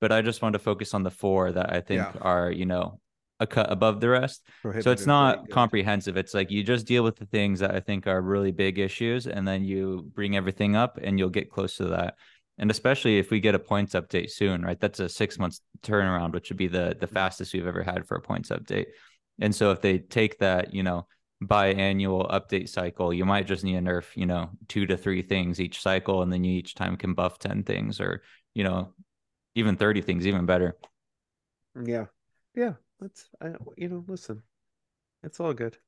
but 0.00 0.12
i 0.12 0.20
just 0.20 0.42
want 0.42 0.52
to 0.52 0.58
focus 0.58 0.92
on 0.92 1.02
the 1.02 1.10
four 1.10 1.50
that 1.50 1.72
i 1.72 1.80
think 1.80 2.02
yeah. 2.02 2.12
are 2.20 2.50
you 2.50 2.66
know 2.66 3.00
a 3.40 3.46
cut 3.46 3.70
above 3.70 4.00
the 4.00 4.08
rest. 4.08 4.42
So 4.80 4.90
it's 4.90 5.06
not 5.06 5.48
comprehensive. 5.50 6.16
It's 6.16 6.34
like 6.34 6.50
you 6.50 6.62
just 6.62 6.86
deal 6.86 7.04
with 7.04 7.16
the 7.16 7.26
things 7.26 7.60
that 7.60 7.74
I 7.74 7.80
think 7.80 8.06
are 8.06 8.20
really 8.20 8.52
big 8.52 8.78
issues 8.78 9.26
and 9.26 9.46
then 9.46 9.64
you 9.64 10.10
bring 10.14 10.36
everything 10.36 10.76
up 10.76 10.98
and 11.02 11.18
you'll 11.18 11.30
get 11.30 11.50
close 11.50 11.76
to 11.76 11.86
that. 11.86 12.14
And 12.58 12.70
especially 12.70 13.18
if 13.18 13.30
we 13.30 13.38
get 13.40 13.54
a 13.54 13.58
points 13.58 13.94
update 13.94 14.30
soon, 14.30 14.62
right? 14.62 14.78
That's 14.78 14.98
a 14.98 15.08
six 15.08 15.38
months 15.38 15.60
turnaround, 15.82 16.32
which 16.32 16.50
would 16.50 16.58
be 16.58 16.66
the 16.66 16.96
the 16.98 17.06
fastest 17.06 17.54
we've 17.54 17.66
ever 17.66 17.82
had 17.84 18.06
for 18.06 18.16
a 18.16 18.20
points 18.20 18.50
update. 18.50 18.86
And 19.40 19.54
so 19.54 19.70
if 19.70 19.80
they 19.80 19.98
take 19.98 20.38
that, 20.38 20.74
you 20.74 20.82
know, 20.82 21.06
biannual 21.42 22.28
update 22.30 22.68
cycle, 22.68 23.14
you 23.14 23.24
might 23.24 23.46
just 23.46 23.62
need 23.62 23.74
to 23.74 23.80
nerf, 23.80 24.16
you 24.16 24.26
know, 24.26 24.50
two 24.66 24.86
to 24.86 24.96
three 24.96 25.22
things 25.22 25.60
each 25.60 25.80
cycle, 25.80 26.22
and 26.22 26.32
then 26.32 26.42
you 26.42 26.58
each 26.58 26.74
time 26.74 26.96
can 26.96 27.14
buff 27.14 27.38
10 27.38 27.62
things 27.62 28.00
or, 28.00 28.22
you 28.54 28.64
know, 28.64 28.92
even 29.54 29.76
30 29.76 30.00
things, 30.02 30.26
even 30.26 30.46
better. 30.46 30.76
Yeah. 31.84 32.06
Yeah. 32.54 32.74
Let's, 33.00 33.28
I, 33.40 33.52
you 33.76 33.88
know, 33.88 34.04
listen, 34.06 34.42
it's 35.22 35.40
all 35.40 35.54
good. 35.54 35.78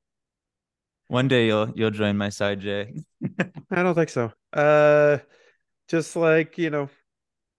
One 1.09 1.27
day 1.27 1.47
you'll 1.47 1.73
you'll 1.75 1.91
join 1.91 2.17
my 2.17 2.29
side, 2.29 2.61
Jay. 2.61 2.95
I 3.71 3.83
don't 3.83 3.97
think 3.97 4.11
so. 4.11 4.33
Uh, 4.53 5.19
just 5.89 6.15
like 6.15 6.57
you 6.57 6.71
know, 6.71 6.89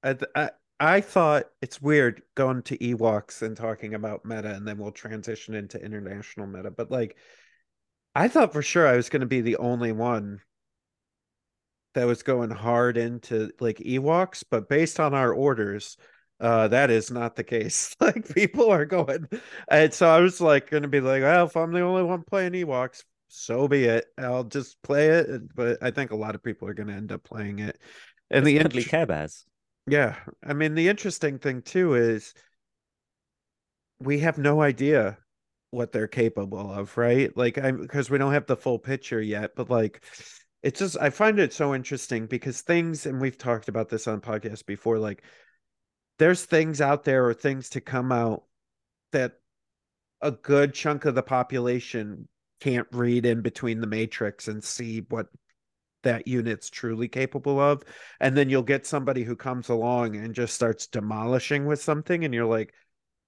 I, 0.04 0.16
I 0.34 0.50
I 0.80 1.02
thought 1.02 1.46
it's 1.62 1.82
weird 1.82 2.22
going 2.34 2.64
to 2.64 2.78
Ewoks 2.78 3.42
and 3.42 3.58
talking 3.58 3.94
about 3.94 4.26
meta, 4.26 4.56
and 4.56 4.66
then 4.66 4.78
we'll 4.78 4.92
transition 4.92 5.54
into 5.54 5.84
international 5.84 6.48
meta. 6.48 6.72
But 6.72 6.90
like, 6.92 7.18
I 8.16 8.30
thought 8.30 8.54
for 8.54 8.62
sure 8.62 8.88
I 8.88 8.96
was 8.96 9.10
going 9.10 9.20
to 9.20 9.28
be 9.28 9.42
the 9.42 9.58
only 9.58 9.92
one 9.92 10.40
that 11.94 12.08
was 12.08 12.24
going 12.24 12.52
hard 12.52 12.96
into 12.98 13.52
like 13.60 13.78
Ewoks, 13.80 14.46
but 14.50 14.70
based 14.70 15.00
on 15.00 15.14
our 15.14 15.34
orders, 15.34 15.98
uh, 16.42 16.68
that 16.70 16.90
is 16.90 17.12
not 17.12 17.36
the 17.36 17.44
case. 17.44 17.96
like 18.02 18.34
people 18.34 18.70
are 18.72 18.86
going, 18.86 19.28
and 19.70 19.94
so 19.94 20.10
I 20.10 20.20
was 20.20 20.42
like 20.42 20.70
going 20.70 20.84
to 20.84 20.90
be 20.90 21.00
like, 21.00 21.22
well, 21.22 21.46
if 21.46 21.56
I'm 21.56 21.72
the 21.72 21.82
only 21.82 22.04
one 22.04 22.24
playing 22.24 22.54
Ewoks, 22.54 23.04
so 23.28 23.68
be 23.68 23.86
it. 23.86 24.06
I'll 24.18 24.44
just 24.44 24.82
play 24.82 25.08
it. 25.08 25.56
But 25.56 25.78
I 25.82 25.92
think 25.92 26.12
a 26.12 26.16
lot 26.18 26.36
of 26.36 26.44
people 26.44 26.68
are 26.68 26.74
going 26.74 26.88
to 26.88 26.94
end 26.96 27.12
up 27.12 27.24
playing 27.24 27.60
it. 27.60 27.80
And 28.30 28.48
it's 28.48 28.74
the 28.74 28.80
int- 28.80 28.90
Care 28.90 29.06
Bears. 29.06 29.46
Yeah, 29.88 30.16
I 30.44 30.54
mean 30.54 30.76
the 30.76 30.90
interesting 30.90 31.40
thing 31.40 31.62
too 31.62 31.96
is 31.96 32.34
we 34.00 34.20
have 34.20 34.38
no 34.38 34.62
idea 34.62 35.18
what 35.72 35.92
they're 35.92 36.08
capable 36.08 36.72
of, 36.72 36.98
right? 36.98 37.36
Like 37.36 37.58
I'm 37.58 37.82
because 37.82 38.10
we 38.10 38.18
don't 38.18 38.34
have 38.34 38.48
the 38.48 38.58
full 38.58 38.80
picture 38.80 39.22
yet, 39.22 39.52
but 39.56 39.70
like 39.70 40.04
it's 40.64 40.80
just 40.80 40.98
I 41.00 41.10
find 41.10 41.40
it 41.40 41.54
so 41.54 41.74
interesting 41.74 42.28
because 42.28 42.62
things 42.62 43.06
and 43.06 43.20
we've 43.22 43.38
talked 43.38 43.70
about 43.70 43.90
this 43.90 44.08
on 44.08 44.22
podcasts 44.22 44.66
before 44.66 45.00
like 45.00 45.24
there's 46.22 46.46
things 46.46 46.82
out 46.82 47.04
there 47.04 47.26
or 47.26 47.34
things 47.34 47.68
to 47.68 47.82
come 47.82 48.12
out 48.12 48.44
that 49.12 49.40
a 50.22 50.30
good 50.30 50.72
chunk 50.72 51.06
of 51.06 51.16
the 51.16 51.24
population 51.24 52.28
can't 52.60 52.88
read 52.92 53.26
in 53.26 53.42
between 53.42 53.82
the 53.82 53.88
matrix 53.88 54.48
and 54.48 54.64
see 54.64 55.00
what 55.10 55.26
that 56.04 56.28
unit's 56.28 56.70
truly 56.70 57.08
capable 57.08 57.60
of. 57.60 57.82
And 58.20 58.38
then 58.38 58.52
you'll 58.52 58.62
get 58.62 58.86
somebody 58.86 59.24
who 59.24 59.36
comes 59.36 59.70
along 59.70 60.16
and 60.16 60.36
just 60.36 60.54
starts 60.54 60.86
demolishing 60.86 61.66
with 61.66 61.82
something 61.82 62.24
and 62.24 62.36
you're 62.36 62.46
like 62.46 62.72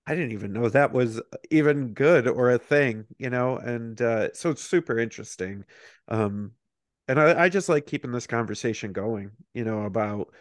i 0.06 0.14
didn't 0.14 0.34
even 0.34 0.54
know 0.54 0.70
that 0.70 0.94
was 0.94 1.20
even 1.50 1.94
good 1.96 2.28
or 2.28 2.52
a 2.52 2.60
thing 2.60 3.06
you 3.18 3.32
know? 3.32 3.58
And 3.58 4.00
uh, 4.04 4.34
so 4.34 4.52
it's 4.52 4.64
super 4.64 5.00
interesting. 5.00 5.66
Um 6.10 6.52
and 7.08 7.20
I, 7.20 7.46
I 7.46 7.50
just 7.50 7.70
like 7.70 7.88
keeping 7.88 8.12
this 8.12 8.28
conversation 8.28 8.94
going 8.94 9.32
you 9.56 9.64
know 9.64 9.82
about 9.84 10.32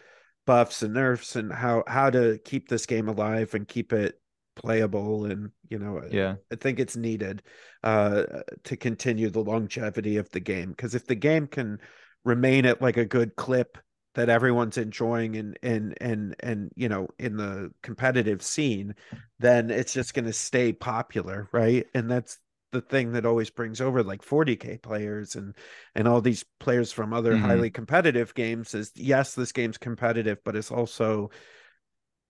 buffs 0.47 0.83
and 0.83 0.95
nerfs 0.95 1.37
and 1.37 1.53
how 1.53 1.85
how 1.87 2.11
to 2.11 2.39
keep 2.45 2.69
this 2.69 2.87
game 2.87 3.09
alive 3.09 3.55
and 3.55 3.69
keep 3.69 3.93
it 3.93 4.21
playable 4.55 5.25
and 5.25 5.51
you 5.69 5.79
know 5.79 6.03
yeah. 6.11 6.35
I 6.53 6.57
think 6.57 6.79
it's 6.79 6.97
needed 6.97 7.43
uh 7.85 8.25
to 8.65 8.77
continue 8.77 9.31
the 9.31 9.43
longevity 9.43 10.17
of 10.17 10.31
the 10.31 10.41
game. 10.41 10.71
Because 10.71 10.95
if 10.95 11.07
the 11.07 11.15
game 11.15 11.47
can 11.47 11.79
remain 12.25 12.67
at 12.67 12.83
like 12.83 12.97
a 12.97 13.05
good 13.05 13.37
clip 13.37 13.79
that 14.15 14.29
everyone's 14.29 14.77
enjoying 14.77 15.37
and 15.37 15.59
and 15.63 15.95
and 16.01 16.37
and 16.41 16.71
you 16.77 16.89
know 16.89 17.09
in 17.19 17.37
the 17.37 17.71
competitive 17.83 18.43
scene 18.43 18.95
then 19.39 19.71
it's 19.71 19.95
just 19.95 20.13
going 20.13 20.27
to 20.27 20.33
stay 20.33 20.73
popular 20.73 21.49
right? 21.53 21.87
And 21.95 22.11
that's 22.11 22.39
the 22.73 22.81
thing 22.81 23.13
that 23.13 23.27
always 23.27 23.51
brings 23.51 23.81
over 23.81 24.03
like 24.03 24.23
40k 24.23 24.83
players 24.83 25.37
and 25.37 25.55
and 25.95 26.09
all 26.09 26.21
these 26.21 26.45
players 26.59 26.91
from 26.91 27.13
other 27.13 27.35
mm-hmm. 27.35 27.45
highly 27.45 27.71
competitive 27.71 28.35
games 28.35 28.75
is 28.75 28.91
yes 28.97 29.35
this 29.35 29.53
game's 29.53 29.79
competitive 29.79 30.39
but 30.45 30.57
it's 30.57 30.73
also 30.73 31.31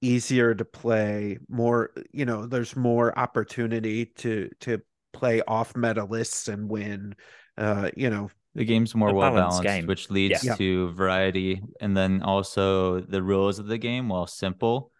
easier 0.01 0.55
to 0.55 0.65
play 0.65 1.39
more 1.49 1.93
you 2.13 2.25
know 2.25 2.47
there's 2.47 2.77
more 2.77 3.17
opportunity 3.19 4.07
to 4.07 4.51
to 4.61 4.83
play 5.13 5.41
off 5.47 5.77
meta 5.77 6.05
lists 6.05 6.49
and 6.49 6.69
win 6.69 7.15
uh 7.57 7.91
you 7.97 8.11
know 8.11 8.29
the 8.55 8.65
game's 8.65 8.95
more 8.95 9.15
well 9.15 9.33
balanced, 9.33 9.63
game. 9.63 9.87
which 9.87 10.11
leads 10.11 10.45
yeah. 10.45 10.55
to 10.57 10.91
variety 10.93 11.63
and 11.81 11.97
then 11.97 12.23
also 12.23 13.01
the 13.01 13.23
rules 13.23 13.59
of 13.59 13.67
the 13.67 13.79
game 13.79 14.09
while 14.09 14.27
simple 14.27 14.92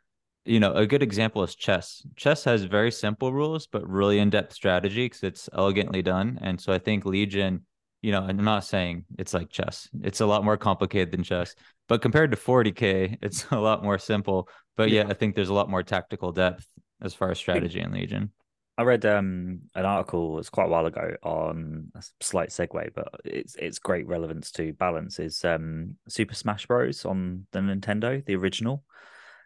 you 0.45 0.61
know, 0.61 0.73
a 0.73 0.87
good 0.87 1.03
example 1.03 1.43
is 1.43 1.55
chess. 1.55 2.05
Chess 2.17 2.45
has 2.45 2.65
very 2.65 2.91
simple 2.91 3.33
rules, 3.33 3.67
but 3.67 3.89
really 3.89 4.19
in 4.19 4.31
depth 4.31 4.53
strategy 4.53 5.07
because 5.07 5.23
it's 5.23 5.49
elegantly 5.53 6.03
done. 6.03 6.39
And 6.43 6.61
so 6.61 6.73
I 6.73 6.79
think 6.79 7.05
Legion, 7.05 7.63
you 8.01 8.11
know, 8.11 8.23
I'm 8.23 8.37
not 8.39 8.65
saying 8.65 9.05
it's 9.19 9.35
like 9.35 9.51
chess, 9.51 9.89
it's 10.03 10.21
a 10.21 10.27
lot 10.27 10.45
more 10.45 10.57
complicated 10.57 11.13
than 11.13 11.23
chess, 11.23 11.55
but 11.89 12.03
compared 12.03 12.33
to 12.33 12.37
40K, 12.37 13.19
it's 13.23 13.47
a 13.51 13.59
lot 13.59 13.85
more 13.85 13.99
simple. 13.99 14.49
But 14.77 14.91
yeah, 14.91 15.03
yeah 15.03 15.11
I 15.11 15.15
think 15.15 15.35
there's 15.35 15.51
a 15.51 15.55
lot 15.55 15.71
more 15.71 15.83
tactical 15.83 16.33
depth 16.33 16.67
as 17.01 17.15
far 17.15 17.31
as 17.31 17.39
strategy 17.39 17.81
in 17.81 17.93
Legion. 17.93 18.33
I 18.79 18.85
read 18.85 19.05
um, 19.05 19.61
an 19.75 19.85
article 19.85 20.39
it's 20.39 20.49
quite 20.49 20.65
a 20.65 20.69
while 20.69 20.87
ago 20.87 21.15
on 21.23 21.93
a 21.95 22.03
slight 22.21 22.49
segue, 22.49 22.95
but 22.95 23.09
it's 23.25 23.55
it's 23.57 23.79
great 23.79 24.07
relevance 24.07 24.51
to 24.53 24.73
balance. 24.73 25.19
Is 25.19 25.45
um, 25.45 25.97
Super 26.09 26.35
Smash 26.35 26.67
Bros 26.67 27.05
on 27.05 27.47
the 27.53 27.61
Nintendo, 27.61 28.25
the 28.25 28.35
original. 28.35 28.83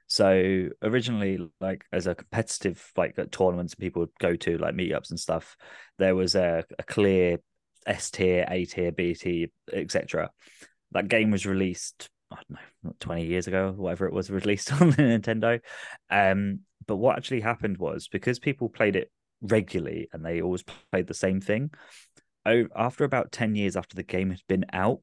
So 0.09 0.69
originally, 0.83 1.39
like 1.61 1.85
as 1.93 2.07
a 2.07 2.15
competitive 2.15 2.93
like 2.97 3.17
tournaments 3.33 3.75
people 3.75 4.01
would 4.01 4.19
go 4.21 4.37
to, 4.37 4.59
like 4.59 4.75
meetups 4.75 5.11
and 5.11 5.19
stuff, 5.19 5.57
there 5.99 6.15
was 6.15 6.35
a, 6.35 6.65
a 6.79 6.83
clear 6.83 7.39
S 7.87 8.11
tier, 8.11 8.45
A 8.49 8.65
tier, 8.65 8.93
B 8.93 9.15
tier, 9.15 9.49
etc. 9.73 10.31
That 10.93 11.09
game 11.09 11.31
was 11.31 11.47
released, 11.47 12.09
I 12.31 12.37
don't 12.37 12.59
know, 12.85 12.95
20 13.01 13.27
years 13.27 13.47
ago, 13.47 13.73
whatever 13.77 14.07
it 14.07 14.13
was 14.13 14.31
released 14.31 14.73
on 14.73 14.91
the 14.91 14.97
Nintendo. 14.97 15.61
Um, 16.11 16.61
but 16.87 16.97
what 16.97 17.17
actually 17.17 17.41
happened 17.41 17.79
was 17.79 18.09
because 18.09 18.39
people 18.39 18.69
played 18.69 18.97
it 18.97 19.11
regularly 19.41 20.09
and 20.13 20.25
they 20.25 20.41
always 20.41 20.65
played 20.93 21.07
the 21.07 21.15
same 21.15 21.41
thing. 21.41 21.71
After 22.77 23.03
about 23.03 23.33
10 23.33 23.57
years 23.57 23.77
after 23.77 23.97
the 23.97 24.05
game 24.05 24.31
had 24.31 24.43
been 24.49 24.67
out, 24.73 25.01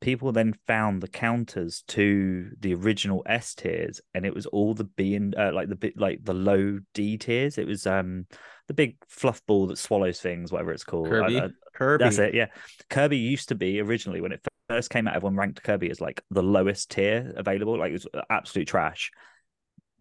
people 0.00 0.32
then 0.32 0.54
found 0.66 1.02
the 1.02 1.08
counters 1.08 1.84
to 1.88 2.50
the 2.58 2.74
original 2.74 3.22
S 3.26 3.54
tiers, 3.54 4.00
and 4.14 4.24
it 4.24 4.34
was 4.34 4.46
all 4.46 4.74
the 4.74 4.84
B 4.84 5.14
and 5.14 5.34
uh, 5.36 5.52
like 5.54 5.68
the 5.68 5.76
bit 5.76 5.98
like 5.98 6.24
the 6.24 6.34
low 6.34 6.78
D 6.94 7.18
tiers. 7.18 7.58
It 7.58 7.66
was 7.66 7.86
um 7.86 8.26
the 8.66 8.74
big 8.74 8.96
fluff 9.08 9.44
ball 9.46 9.66
that 9.68 9.78
swallows 9.78 10.20
things, 10.20 10.50
whatever 10.50 10.72
it's 10.72 10.84
called. 10.84 11.08
Kirby. 11.08 11.40
Kirby. 11.74 12.04
That's 12.04 12.18
it. 12.18 12.34
Yeah, 12.34 12.46
Kirby 12.88 13.18
used 13.18 13.48
to 13.50 13.54
be 13.54 13.80
originally 13.80 14.20
when 14.20 14.32
it 14.32 14.44
first 14.68 14.90
came 14.90 15.06
out. 15.06 15.16
Everyone 15.16 15.36
ranked 15.36 15.62
Kirby 15.62 15.90
as 15.90 16.00
like 16.00 16.22
the 16.30 16.42
lowest 16.42 16.90
tier 16.90 17.32
available. 17.36 17.78
Like 17.78 17.90
it 17.90 17.94
was 17.94 18.06
absolute 18.28 18.68
trash. 18.68 19.10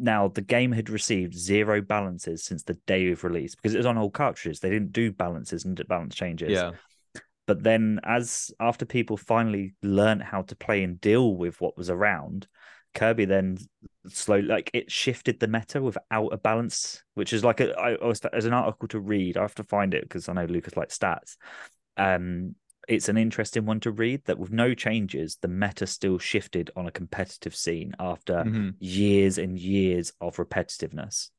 Now 0.01 0.29
the 0.29 0.41
game 0.41 0.71
had 0.71 0.89
received 0.89 1.37
zero 1.37 1.81
balances 1.81 2.45
since 2.45 2.63
the 2.63 2.75
day 2.87 3.11
of 3.11 3.25
release 3.25 3.55
because 3.55 3.73
it 3.73 3.79
was 3.79 3.85
on 3.85 3.97
old 3.97 4.13
cartridges. 4.13 4.61
They 4.61 4.69
didn't 4.69 4.93
do 4.93 5.11
balances 5.11 5.65
and 5.65 5.81
balance 5.87 6.15
changes. 6.15 6.51
Yeah 6.51 6.71
But 7.49 7.63
then, 7.63 7.99
as 8.03 8.51
after 8.59 8.85
people 8.85 9.17
finally 9.17 9.73
learned 9.81 10.21
how 10.21 10.43
to 10.43 10.55
play 10.55 10.83
and 10.83 11.01
deal 11.01 11.33
with 11.33 11.59
what 11.59 11.75
was 11.75 11.89
around, 11.89 12.47
Kirby 12.93 13.25
then 13.25 13.57
slowly 14.07 14.43
like 14.43 14.69
it 14.71 14.91
shifted 14.91 15.39
the 15.39 15.47
meta 15.47 15.81
without 15.81 16.27
a 16.27 16.37
balance, 16.37 17.01
which 17.15 17.33
is 17.33 17.43
like 17.43 17.59
a 17.59 17.75
I 17.75 18.05
was 18.05 18.21
as 18.21 18.45
an 18.45 18.53
article 18.53 18.87
to 18.89 18.99
read. 18.99 19.35
I 19.35 19.41
have 19.41 19.55
to 19.55 19.63
find 19.63 19.95
it 19.95 20.03
because 20.03 20.29
I 20.29 20.33
know 20.33 20.45
Lucas 20.45 20.77
likes 20.77 20.95
stats. 20.95 21.37
Um, 21.97 22.53
it's 22.87 23.09
an 23.09 23.17
interesting 23.17 23.65
one 23.65 23.79
to 23.79 23.89
read 23.89 24.25
that 24.25 24.37
with 24.37 24.51
no 24.51 24.75
changes, 24.75 25.39
the 25.41 25.47
meta 25.47 25.87
still 25.87 26.19
shifted 26.19 26.69
on 26.75 26.85
a 26.85 26.91
competitive 26.91 27.55
scene 27.55 27.95
after 27.99 28.43
Mhm. 28.43 28.75
years 28.77 29.39
and 29.39 29.57
years 29.57 30.13
of 30.21 30.35
repetitiveness. 30.37 31.31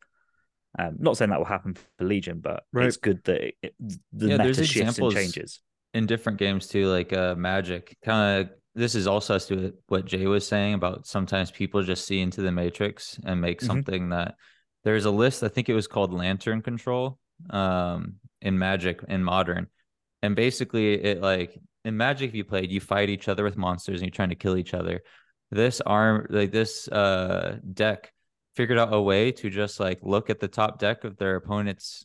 Um, 0.77 0.97
not 0.99 1.17
saying 1.17 1.31
that 1.31 1.39
will 1.39 1.47
happen 1.47 1.75
for 1.75 2.05
Legion, 2.05 2.41
but 2.41 2.65
Right. 2.73 2.89
it's 2.89 2.97
good 2.97 3.23
that 3.27 3.53
it, 3.63 3.75
the 4.13 4.31
Yeah, 4.31 4.39
meta 4.39 4.65
shifts 4.65 4.99
and 4.99 5.13
changes. 5.13 5.61
In 5.95 6.07
different 6.07 6.39
games 6.39 6.67
too, 6.69 6.87
like 6.89 7.13
uh 7.13 7.35
Magic. 7.37 7.97
Kind 8.05 8.41
of 8.41 8.51
this 8.75 8.95
is 8.95 9.07
also 9.07 9.33
has 9.35 9.47
to 9.47 9.73
what 9.89 10.05
Jay 10.07 10.27
was 10.27 10.47
saying 10.47 10.75
about 10.75 11.07
sometimes 11.07 11.51
people 11.51 11.83
just 11.83 12.07
see 12.07 12.21
into 12.21 12.41
the 12.43 12.53
matrix 12.53 13.19
and 13.25 13.41
make 13.41 13.61
Mhm. 13.61 13.67
something 13.67 14.09
that 14.11 14.37
there's 14.85 15.05
a 15.05 15.11
list, 15.11 15.43
I 15.43 15.49
think 15.49 15.69
it 15.69 15.75
was 15.75 15.87
called 15.89 16.13
Lantern 16.15 16.63
Control, 16.63 17.19
um, 17.51 18.15
in 18.41 18.59
Magic 18.59 19.03
in 19.09 19.23
modern. 19.25 19.67
And 20.23 20.37
basically 20.37 20.95
it 20.95 21.21
like 21.21 21.59
in 21.85 21.97
Magic 21.97 22.29
if 22.29 22.35
you 22.35 22.45
played, 22.45 22.71
you 22.71 22.81
fight 22.81 23.11
each 23.11 23.29
other 23.29 23.43
with 23.43 23.57
monsters 23.57 24.01
and 24.01 24.07
you're 24.09 24.15
trying 24.15 24.29
to 24.31 24.35
kill 24.37 24.57
each 24.57 24.75
other. 24.75 25.03
This 25.51 25.81
arm 25.81 26.27
like 26.31 26.53
this 26.53 26.87
uh 26.89 27.59
deck 27.75 28.13
figured 28.55 28.79
out 28.79 28.93
a 28.93 29.01
way 29.01 29.33
to 29.33 29.51
just 29.51 29.81
like 29.81 29.99
look 30.03 30.31
at 30.31 30.39
the 30.39 30.49
top 30.49 30.79
deck 30.79 31.05
of 31.05 31.17
their 31.17 31.37
opponent's 31.37 32.05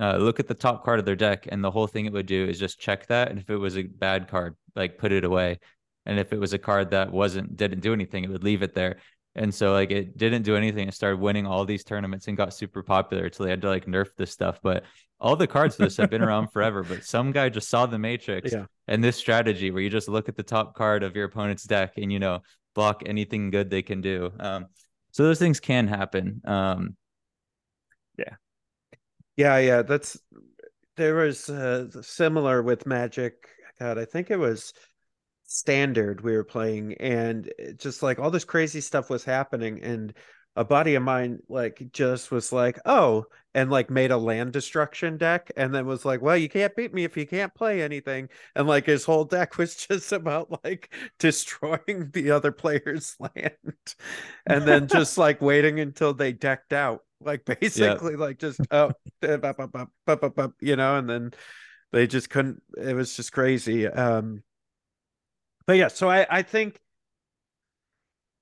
uh, 0.00 0.16
look 0.16 0.40
at 0.40 0.46
the 0.48 0.54
top 0.54 0.84
card 0.84 0.98
of 0.98 1.04
their 1.04 1.16
deck, 1.16 1.46
and 1.50 1.62
the 1.64 1.70
whole 1.70 1.86
thing 1.86 2.06
it 2.06 2.12
would 2.12 2.26
do 2.26 2.46
is 2.46 2.58
just 2.58 2.78
check 2.78 3.06
that. 3.06 3.30
And 3.30 3.38
if 3.38 3.48
it 3.50 3.56
was 3.56 3.76
a 3.76 3.82
bad 3.84 4.28
card, 4.28 4.56
like 4.74 4.98
put 4.98 5.12
it 5.12 5.24
away. 5.24 5.58
And 6.04 6.18
if 6.18 6.32
it 6.32 6.38
was 6.38 6.52
a 6.52 6.58
card 6.58 6.90
that 6.90 7.10
wasn't 7.12 7.56
didn't 7.56 7.80
do 7.80 7.92
anything, 7.92 8.24
it 8.24 8.30
would 8.30 8.44
leave 8.44 8.62
it 8.62 8.74
there. 8.74 8.98
And 9.34 9.54
so 9.54 9.72
like 9.72 9.90
it 9.90 10.16
didn't 10.16 10.42
do 10.42 10.56
anything. 10.56 10.88
It 10.88 10.94
started 10.94 11.20
winning 11.20 11.46
all 11.46 11.64
these 11.64 11.84
tournaments 11.84 12.28
and 12.28 12.36
got 12.36 12.54
super 12.54 12.82
popular 12.82 13.24
until 13.24 13.44
they 13.44 13.50
had 13.50 13.62
to 13.62 13.68
like 13.68 13.86
nerf 13.86 14.08
this 14.16 14.30
stuff. 14.30 14.60
But 14.62 14.84
all 15.18 15.34
the 15.36 15.46
cards 15.46 15.76
for 15.76 15.82
this 15.84 15.96
have 15.96 16.10
been 16.10 16.22
around 16.22 16.52
forever. 16.52 16.82
But 16.82 17.04
some 17.04 17.32
guy 17.32 17.48
just 17.48 17.68
saw 17.68 17.86
the 17.86 17.98
matrix 17.98 18.52
Yeah. 18.52 18.66
and 18.86 19.02
this 19.02 19.16
strategy 19.16 19.70
where 19.70 19.82
you 19.82 19.90
just 19.90 20.08
look 20.08 20.28
at 20.28 20.36
the 20.36 20.42
top 20.42 20.74
card 20.74 21.02
of 21.02 21.16
your 21.16 21.24
opponent's 21.24 21.64
deck 21.64 21.94
and 21.96 22.12
you 22.12 22.18
know 22.18 22.40
block 22.74 23.02
anything 23.06 23.50
good 23.50 23.68
they 23.70 23.82
can 23.82 24.00
do. 24.00 24.30
Um, 24.38 24.66
so 25.10 25.24
those 25.24 25.38
things 25.38 25.60
can 25.60 25.88
happen. 25.88 26.40
Um, 26.44 26.96
Yeah, 29.36 29.58
yeah, 29.58 29.82
that's 29.82 30.18
there 30.96 31.16
was 31.16 31.50
uh, 31.50 31.88
similar 32.02 32.62
with 32.62 32.86
Magic. 32.86 33.48
God, 33.78 33.98
I 33.98 34.04
think 34.04 34.30
it 34.30 34.38
was 34.38 34.72
standard 35.44 36.22
we 36.22 36.36
were 36.36 36.44
playing, 36.44 36.94
and 36.96 37.52
just 37.78 38.02
like 38.02 38.18
all 38.18 38.30
this 38.30 38.44
crazy 38.44 38.80
stuff 38.80 39.10
was 39.10 39.24
happening, 39.24 39.82
and 39.82 40.14
a 40.56 40.64
buddy 40.64 40.94
of 40.96 41.02
mine 41.04 41.40
like 41.48 41.82
just 41.92 42.30
was 42.32 42.52
like, 42.52 42.78
"Oh," 42.86 43.26
and 43.54 43.70
like 43.70 43.90
made 43.90 44.10
a 44.12 44.18
land 44.18 44.52
destruction 44.54 45.18
deck, 45.18 45.50
and 45.56 45.74
then 45.74 45.86
was 45.86 46.04
like, 46.06 46.22
"Well, 46.22 46.36
you 46.38 46.48
can't 46.48 46.76
beat 46.76 46.94
me 46.94 47.04
if 47.04 47.16
you 47.16 47.26
can't 47.26 47.54
play 47.54 47.82
anything," 47.82 48.30
and 48.56 48.68
like 48.68 48.86
his 48.86 49.04
whole 49.04 49.24
deck 49.24 49.58
was 49.58 49.76
just 49.88 50.12
about 50.12 50.64
like 50.64 50.92
destroying 51.18 52.10
the 52.12 52.30
other 52.32 52.52
player's 52.52 53.16
land, 53.20 53.56
and 54.46 54.66
then 54.66 54.88
just 54.92 55.18
like 55.18 55.40
waiting 55.40 55.80
until 55.80 56.14
they 56.14 56.32
decked 56.32 56.72
out, 56.72 57.02
like 57.20 57.44
basically 57.60 58.16
like 58.16 58.38
just 58.38 58.60
oh, 58.70 58.92
you 59.22 60.76
know, 60.76 60.96
and 60.96 61.08
then 61.08 61.32
they 61.92 62.06
just 62.06 62.30
couldn't. 62.30 62.62
It 62.76 62.94
was 62.94 63.16
just 63.16 63.32
crazy. 63.32 63.86
Um, 63.86 64.42
but 65.66 65.76
yeah, 65.76 65.88
so 65.88 66.08
I 66.10 66.26
I 66.28 66.42
think. 66.42 66.80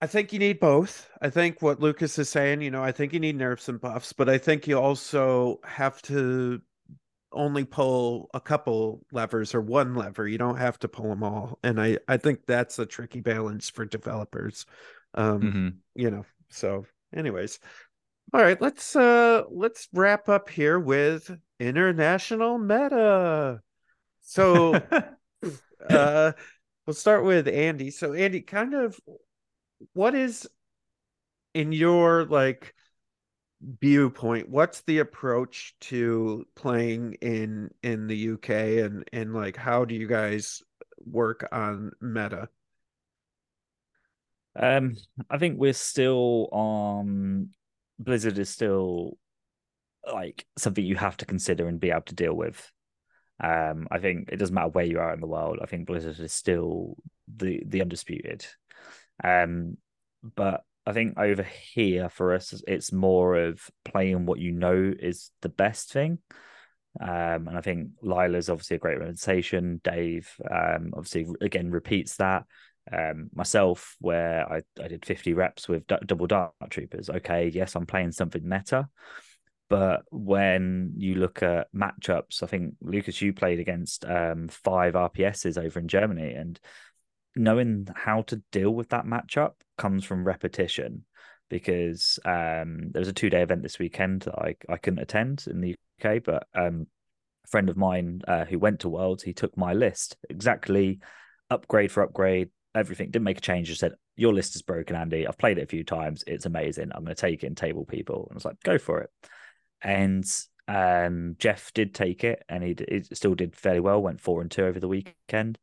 I 0.00 0.06
think 0.06 0.34
you 0.34 0.38
need 0.38 0.60
both. 0.60 1.08
I 1.22 1.30
think 1.30 1.62
what 1.62 1.80
Lucas 1.80 2.18
is 2.18 2.28
saying, 2.28 2.60
you 2.60 2.70
know, 2.70 2.82
I 2.82 2.92
think 2.92 3.14
you 3.14 3.20
need 3.20 3.36
nerfs 3.36 3.70
and 3.70 3.80
buffs, 3.80 4.12
but 4.12 4.28
I 4.28 4.36
think 4.36 4.66
you 4.66 4.78
also 4.78 5.60
have 5.64 6.02
to 6.02 6.60
only 7.32 7.64
pull 7.64 8.28
a 8.34 8.40
couple 8.40 9.04
levers 9.12 9.54
or 9.54 9.60
one 9.60 9.94
lever. 9.94 10.28
You 10.28 10.36
don't 10.36 10.58
have 10.58 10.78
to 10.80 10.88
pull 10.88 11.08
them 11.08 11.22
all. 11.22 11.58
And 11.62 11.80
I 11.80 11.98
I 12.06 12.16
think 12.16 12.46
that's 12.46 12.78
a 12.78 12.86
tricky 12.86 13.20
balance 13.20 13.70
for 13.70 13.84
developers. 13.84 14.66
Um, 15.14 15.40
mhm. 15.40 15.74
you 15.94 16.10
know, 16.10 16.24
so 16.50 16.86
anyways. 17.14 17.58
All 18.34 18.42
right, 18.42 18.60
let's 18.60 18.96
uh 18.96 19.44
let's 19.48 19.86
wrap 19.92 20.28
up 20.28 20.50
here 20.50 20.76
with 20.76 21.30
international 21.60 22.58
meta. 22.58 23.60
So 24.22 24.74
uh 25.88 26.32
we'll 26.84 26.94
start 26.94 27.24
with 27.24 27.46
Andy. 27.46 27.92
So 27.92 28.12
Andy, 28.12 28.40
kind 28.40 28.74
of 28.74 28.98
what 29.92 30.16
is 30.16 30.48
in 31.54 31.70
your 31.70 32.24
like 32.24 32.74
viewpoint, 33.62 34.48
what's 34.48 34.80
the 34.80 34.98
approach 34.98 35.76
to 35.82 36.44
playing 36.56 37.12
in 37.22 37.70
in 37.84 38.08
the 38.08 38.16
UK 38.32 38.50
and 38.84 39.08
and 39.12 39.32
like 39.32 39.56
how 39.56 39.84
do 39.84 39.94
you 39.94 40.08
guys 40.08 40.60
work 41.06 41.46
on 41.52 41.92
meta? 42.00 42.48
Um, 44.56 44.96
I 45.30 45.38
think 45.38 45.56
we're 45.56 45.72
still 45.72 46.48
on 46.50 47.50
Blizzard 47.98 48.38
is 48.38 48.48
still 48.48 49.16
like 50.12 50.46
something 50.58 50.84
you 50.84 50.96
have 50.96 51.16
to 51.18 51.26
consider 51.26 51.66
and 51.68 51.80
be 51.80 51.90
able 51.90 52.02
to 52.02 52.14
deal 52.14 52.34
with. 52.34 52.70
Um, 53.42 53.88
I 53.90 53.98
think 53.98 54.28
it 54.30 54.36
doesn't 54.36 54.54
matter 54.54 54.68
where 54.68 54.84
you 54.84 55.00
are 55.00 55.12
in 55.12 55.20
the 55.20 55.26
world. 55.26 55.58
I 55.62 55.66
think 55.66 55.86
Blizzard 55.86 56.18
is 56.20 56.32
still 56.32 56.96
the 57.34 57.62
the 57.66 57.82
undisputed. 57.82 58.46
Um, 59.22 59.76
but 60.22 60.62
I 60.86 60.92
think 60.92 61.18
over 61.18 61.42
here 61.42 62.08
for 62.08 62.34
us, 62.34 62.62
it's 62.66 62.92
more 62.92 63.36
of 63.36 63.60
playing 63.84 64.26
what 64.26 64.38
you 64.38 64.52
know 64.52 64.92
is 64.98 65.30
the 65.40 65.48
best 65.48 65.92
thing. 65.92 66.18
Um, 67.00 67.48
and 67.48 67.56
I 67.56 67.60
think 67.60 67.88
Lila's 68.02 68.48
obviously 68.48 68.76
a 68.76 68.80
great 68.80 68.98
representation. 68.98 69.80
Dave, 69.82 70.30
um, 70.48 70.92
obviously 70.96 71.26
again 71.40 71.70
repeats 71.70 72.16
that. 72.16 72.44
Um, 72.92 73.30
myself, 73.34 73.96
where 74.00 74.50
I, 74.50 74.60
I 74.82 74.88
did 74.88 75.06
50 75.06 75.32
reps 75.32 75.68
with 75.68 75.86
d- 75.86 75.96
double 76.04 76.26
dark 76.26 76.52
troopers. 76.68 77.08
Okay, 77.08 77.48
yes, 77.48 77.74
I'm 77.76 77.86
playing 77.86 78.12
something 78.12 78.46
meta. 78.46 78.88
But 79.70 80.02
when 80.10 80.92
you 80.96 81.14
look 81.14 81.42
at 81.42 81.68
matchups, 81.74 82.42
I 82.42 82.46
think 82.46 82.74
Lucas, 82.80 83.22
you 83.22 83.32
played 83.32 83.60
against 83.60 84.04
um, 84.04 84.48
five 84.48 84.94
RPSs 84.94 85.56
over 85.56 85.78
in 85.78 85.88
Germany, 85.88 86.34
and 86.34 86.60
knowing 87.34 87.88
how 87.94 88.22
to 88.22 88.42
deal 88.52 88.70
with 88.70 88.90
that 88.90 89.06
matchup 89.06 89.52
comes 89.78 90.04
from 90.04 90.24
repetition. 90.26 91.04
Because 91.50 92.18
um, 92.24 92.90
there 92.90 93.00
was 93.00 93.08
a 93.08 93.12
two 93.12 93.30
day 93.30 93.42
event 93.42 93.62
this 93.62 93.78
weekend 93.78 94.22
that 94.22 94.38
I, 94.38 94.56
I 94.68 94.76
couldn't 94.76 95.00
attend 95.00 95.44
in 95.46 95.60
the 95.60 95.76
UK, 96.02 96.22
but 96.24 96.46
um, 96.54 96.86
a 97.44 97.48
friend 97.48 97.68
of 97.68 97.76
mine 97.76 98.22
uh, 98.26 98.44
who 98.44 98.58
went 98.58 98.80
to 98.80 98.88
Worlds, 98.88 99.22
he 99.22 99.32
took 99.32 99.56
my 99.56 99.72
list 99.72 100.16
exactly 100.28 101.00
upgrade 101.50 101.92
for 101.92 102.02
upgrade, 102.02 102.48
everything. 102.74 103.10
Didn't 103.10 103.24
make 103.24 103.38
a 103.38 103.42
change. 103.42 103.68
Just 103.68 103.80
said 103.80 103.94
your 104.16 104.32
list 104.32 104.56
is 104.56 104.62
broken, 104.62 104.96
Andy. 104.96 105.26
I've 105.26 105.38
played 105.38 105.58
it 105.58 105.64
a 105.64 105.66
few 105.66 105.84
times. 105.84 106.24
It's 106.26 106.46
amazing. 106.46 106.90
I'm 106.94 107.04
going 107.04 107.14
to 107.14 107.20
take 107.20 107.42
it 107.42 107.46
and 107.46 107.56
table 107.56 107.84
people. 107.84 108.26
And 108.28 108.32
I 108.32 108.36
was 108.36 108.44
like, 108.44 108.62
go 108.62 108.78
for 108.78 109.00
it. 109.00 109.10
And 109.82 110.24
um, 110.66 111.36
Jeff 111.38 111.72
did 111.74 111.94
take 111.94 112.24
it, 112.24 112.42
and 112.48 112.64
he, 112.64 112.74
he 112.88 113.02
still 113.12 113.34
did 113.34 113.54
fairly 113.54 113.80
well. 113.80 114.00
Went 114.00 114.20
four 114.20 114.40
and 114.40 114.50
two 114.50 114.64
over 114.64 114.80
the 114.80 114.88
weekend, 114.88 115.58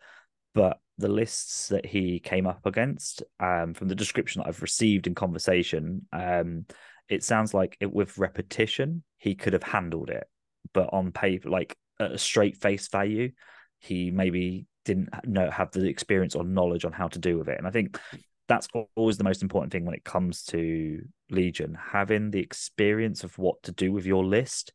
but 0.54 0.80
the 0.98 1.08
lists 1.08 1.70
that 1.70 1.86
he 1.86 2.20
came 2.20 2.46
up 2.46 2.66
against, 2.66 3.24
um, 3.40 3.74
from 3.74 3.88
the 3.88 3.96
description 3.96 4.42
that 4.42 4.48
I've 4.48 4.62
received 4.62 5.08
in 5.08 5.16
conversation, 5.16 6.06
um, 6.14 6.66
it 7.10 7.24
sounds 7.24 7.54
like 7.54 7.76
it 7.80 7.92
with 7.92 8.20
repetition 8.20 9.04
he 9.18 9.34
could 9.34 9.54
have 9.54 9.64
handled 9.64 10.10
it, 10.10 10.28
but 10.74 10.90
on 10.94 11.12
paper, 11.12 11.50
like 11.50 11.76
at 12.00 12.12
a 12.12 12.18
straight 12.18 12.58
face 12.58 12.88
value, 12.88 13.32
he 13.80 14.12
maybe 14.12 14.68
didn't 14.86 15.10
know 15.26 15.50
have 15.50 15.72
the 15.72 15.88
experience 15.88 16.36
or 16.36 16.44
knowledge 16.44 16.86
on 16.86 16.92
how 16.92 17.08
to 17.08 17.20
do 17.20 17.38
with 17.38 17.50
it. 17.50 17.58
And 17.58 17.68
I 17.68 17.72
think 17.72 18.00
that's 18.48 18.68
always 18.96 19.18
the 19.18 19.24
most 19.24 19.42
important 19.42 19.72
thing 19.72 19.86
when 19.86 19.96
it 19.96 20.04
comes 20.04 20.44
to 20.44 21.02
Legion, 21.30 21.78
having 21.92 22.32
the 22.32 22.40
experience 22.40 23.24
of 23.24 23.38
what 23.38 23.62
to 23.64 23.72
do 23.72 23.92
with 23.92 24.06
your 24.06 24.26
list. 24.26 24.74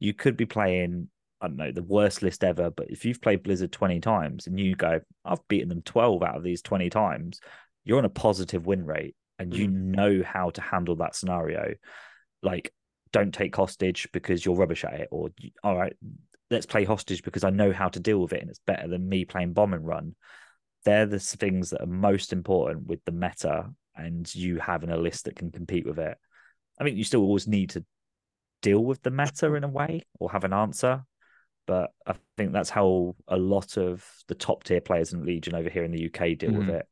You 0.00 0.12
could 0.14 0.36
be 0.36 0.46
playing, 0.46 1.08
I 1.40 1.46
don't 1.46 1.56
know, 1.56 1.70
the 1.70 1.82
worst 1.82 2.22
list 2.22 2.42
ever, 2.42 2.70
but 2.70 2.90
if 2.90 3.04
you've 3.04 3.20
played 3.20 3.44
Blizzard 3.44 3.70
20 3.70 4.00
times 4.00 4.46
and 4.46 4.58
you 4.58 4.74
go, 4.74 5.00
I've 5.24 5.46
beaten 5.46 5.68
them 5.68 5.82
12 5.82 6.22
out 6.22 6.36
of 6.36 6.42
these 6.42 6.62
20 6.62 6.90
times, 6.90 7.40
you're 7.84 7.98
on 7.98 8.04
a 8.04 8.10
positive 8.10 8.66
win 8.66 8.84
rate 8.84 9.14
and 9.38 9.54
you 9.54 9.68
mm. 9.68 9.72
know 9.72 10.22
how 10.24 10.50
to 10.50 10.60
handle 10.60 10.96
that 10.96 11.14
scenario. 11.14 11.74
Like, 12.42 12.72
don't 13.12 13.32
take 13.32 13.54
hostage 13.54 14.08
because 14.12 14.44
you're 14.44 14.56
rubbish 14.56 14.84
at 14.84 14.94
it, 14.94 15.08
or 15.10 15.28
all 15.62 15.76
right, 15.76 15.94
let's 16.52 16.66
play 16.66 16.84
hostage 16.84 17.22
because 17.22 17.42
I 17.44 17.50
know 17.50 17.72
how 17.72 17.88
to 17.88 18.00
deal 18.00 18.18
with 18.20 18.32
it 18.32 18.40
and 18.40 18.50
it's 18.50 18.60
better 18.66 18.86
than 18.86 19.08
me 19.08 19.24
playing 19.24 19.52
bomb 19.54 19.74
and 19.74 19.86
run. 19.86 20.14
They're 20.84 21.06
the 21.06 21.18
things 21.18 21.70
that 21.70 21.82
are 21.82 21.86
most 21.86 22.32
important 22.32 22.86
with 22.86 23.04
the 23.04 23.12
meta 23.12 23.70
and 23.96 24.32
you 24.34 24.58
having 24.58 24.90
a 24.90 24.96
list 24.96 25.24
that 25.24 25.36
can 25.36 25.50
compete 25.50 25.86
with 25.86 25.98
it. 25.98 26.16
I 26.80 26.84
think 26.84 26.96
you 26.96 27.04
still 27.04 27.22
always 27.22 27.48
need 27.48 27.70
to 27.70 27.84
deal 28.62 28.84
with 28.84 29.02
the 29.02 29.10
meta 29.10 29.54
in 29.54 29.64
a 29.64 29.68
way 29.68 30.02
or 30.20 30.30
have 30.30 30.44
an 30.44 30.52
answer. 30.52 31.04
but 31.66 31.92
I 32.06 32.14
think 32.36 32.52
that's 32.52 32.70
how 32.70 33.14
a 33.28 33.36
lot 33.36 33.76
of 33.76 34.04
the 34.26 34.34
top 34.34 34.64
tier 34.64 34.80
players 34.80 35.12
in 35.12 35.24
Legion 35.24 35.54
over 35.54 35.70
here 35.70 35.84
in 35.84 35.92
the 35.92 36.02
UK 36.02 36.34
deal 36.34 36.50
with 36.52 36.66
Mhm. 36.66 36.80
it. 36.80 36.88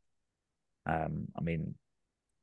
Um, 0.86 1.26
I 1.36 1.40
mean, 1.42 1.74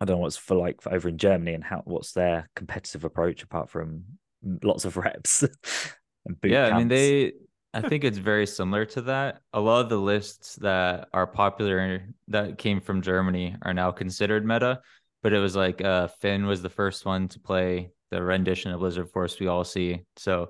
I 0.02 0.06
don't 0.06 0.18
know 0.18 0.22
what's 0.24 0.38
for 0.38 0.56
like 0.56 0.82
for 0.82 0.94
over 0.94 1.08
in 1.10 1.18
Germany 1.18 1.54
and 1.54 1.64
how 1.64 1.82
what's 1.86 2.12
their 2.12 2.50
competitive 2.56 3.06
approach 3.06 3.44
apart 3.44 3.70
from 3.70 4.20
lots 4.62 4.86
of 4.86 4.98
reps. 4.98 5.44
and 6.28 6.40
boot 6.42 6.52
yeah, 6.52 6.68
I 6.68 6.78
mean 6.78 6.88
they 6.88 7.34
I 7.74 7.82
think 7.82 8.04
it's 8.04 8.18
very 8.18 8.48
similar 8.48 8.86
to 8.86 9.02
that. 9.04 9.42
A 9.54 9.60
lot 9.60 9.82
of 9.82 9.90
the 9.90 9.98
lists 9.98 10.56
that 10.58 11.10
are 11.14 11.28
popular 11.28 12.08
that 12.30 12.58
came 12.58 12.82
from 12.82 13.02
Germany 13.02 13.56
are 13.62 13.74
now 13.74 13.92
considered 13.92 14.46
meta, 14.46 14.82
but 15.22 15.34
it 15.34 15.40
was 15.40 15.56
like 15.56 15.84
uh 15.84 16.08
Finn 16.20 16.46
was 16.48 16.62
the 16.62 16.70
first 16.70 17.06
one 17.06 17.28
to 17.30 17.40
play 17.40 17.92
the 18.10 18.24
rendition 18.24 18.72
of 18.72 18.80
Blizzard 18.80 19.12
Force 19.12 19.40
we 19.40 19.48
all 19.48 19.64
see. 19.64 20.02
So 20.16 20.50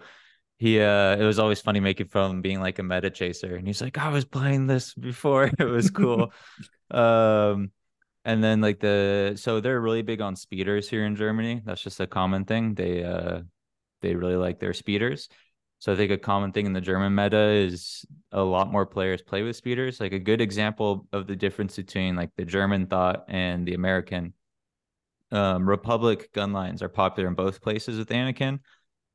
he 0.58 0.80
uh 0.80 1.18
it 1.18 1.24
was 1.24 1.40
always 1.40 1.62
funny 1.62 1.80
making 1.80 2.08
fun 2.08 2.38
of 2.38 2.42
being 2.42 2.62
like 2.62 2.80
a 2.80 2.84
meta 2.84 3.10
chaser 3.10 3.56
and 3.56 3.68
he's 3.68 3.82
like 3.82 3.98
I 3.98 4.10
was 4.10 4.26
playing 4.26 4.68
this 4.68 4.94
before 4.94 5.52
it 5.60 5.66
was 5.66 5.90
cool. 5.90 6.32
Um 6.90 7.72
and 8.24 8.42
then 8.42 8.62
like 8.62 8.80
the 8.80 9.34
so 9.36 9.60
they're 9.60 9.82
really 9.82 10.04
big 10.04 10.22
on 10.22 10.38
speeders 10.38 10.90
here 10.90 11.06
in 11.06 11.18
Germany. 11.18 11.62
That's 11.66 11.82
just 11.82 12.00
a 12.00 12.08
common 12.08 12.46
thing. 12.46 12.76
They 12.76 13.04
uh 13.04 13.42
they 14.02 14.16
really 14.16 14.38
like 14.38 14.60
their 14.60 14.74
speeders 14.74 15.28
so 15.80 15.94
I 15.94 15.96
think 15.96 16.12
a 16.12 16.18
common 16.18 16.52
thing 16.52 16.66
in 16.66 16.74
the 16.74 16.82
German 16.82 17.14
meta 17.14 17.50
is 17.50 18.06
a 18.32 18.42
lot 18.42 18.72
more 18.72 18.86
players 18.86 19.22
play 19.22 19.44
with 19.44 19.56
speeders 19.56 20.00
like 20.00 20.14
a 20.14 20.20
good 20.20 20.42
example 20.42 21.08
of 21.12 21.28
the 21.28 21.36
difference 21.36 21.76
between 21.76 22.16
like 22.16 22.32
the 22.36 22.46
German 22.46 22.88
thought 22.88 23.26
and 23.28 23.68
the 23.68 23.74
American 23.74 24.34
um 25.32 25.68
Republic 25.68 26.32
gun 26.34 26.54
lines 26.54 26.82
are 26.82 26.90
popular 26.90 27.28
in 27.28 27.36
both 27.36 27.62
places 27.62 27.98
with 27.98 28.10
Anakin 28.10 28.60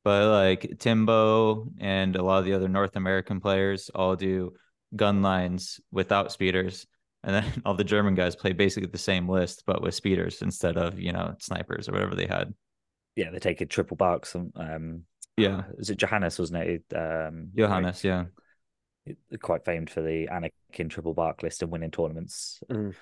but 0.05 0.29
like 0.29 0.79
Timbo 0.79 1.69
and 1.79 2.17
a 2.17 2.23
lot 2.23 2.39
of 2.39 2.45
the 2.45 2.55
other 2.55 2.69
North 2.69 2.97
American 2.97 3.41
players 3.41 3.91
all 3.95 4.17
do 4.17 4.55
gun 4.95 5.23
lines 5.23 5.81
without 5.91 6.33
speeders. 6.33 6.87
And 7.23 7.37
then 7.37 7.63
all 7.65 7.75
the 7.75 7.85
German 7.85 8.15
guys 8.15 8.35
play 8.35 8.53
basically 8.53 8.89
the 8.89 8.99
same 8.99 9.29
list, 9.29 9.63
but 9.67 9.83
with 9.83 9.95
speeders 9.95 10.43
instead 10.43 10.77
of, 10.77 10.99
you 10.99 11.13
know, 11.13 11.35
snipers 11.39 11.89
or 11.89 11.93
whatever 11.93 12.15
they 12.15 12.27
had. 12.27 12.53
yeah, 13.17 13.31
they 13.31 13.39
take 13.39 13.61
a 13.61 13.67
triple 13.67 13.97
BARCs. 13.97 14.35
Um, 14.35 14.51
um, 14.57 15.03
Yeah. 15.37 15.63
is 15.79 15.91
it 15.91 15.99
Johannes 15.99 16.39
wasn't 16.39 16.63
it? 16.65 16.85
Um, 16.95 17.51
Johannes, 17.57 18.05
yeah. 18.05 18.25
quite 19.41 19.65
famed 19.65 19.91
for 19.91 20.03
the 20.03 20.29
Anakin 20.31 20.91
triple 20.91 21.15
BARC 21.15 21.43
list 21.43 21.63
and 21.63 21.73
winning 21.73 21.91
tournaments. 21.91 22.63
Mm. 22.71 22.95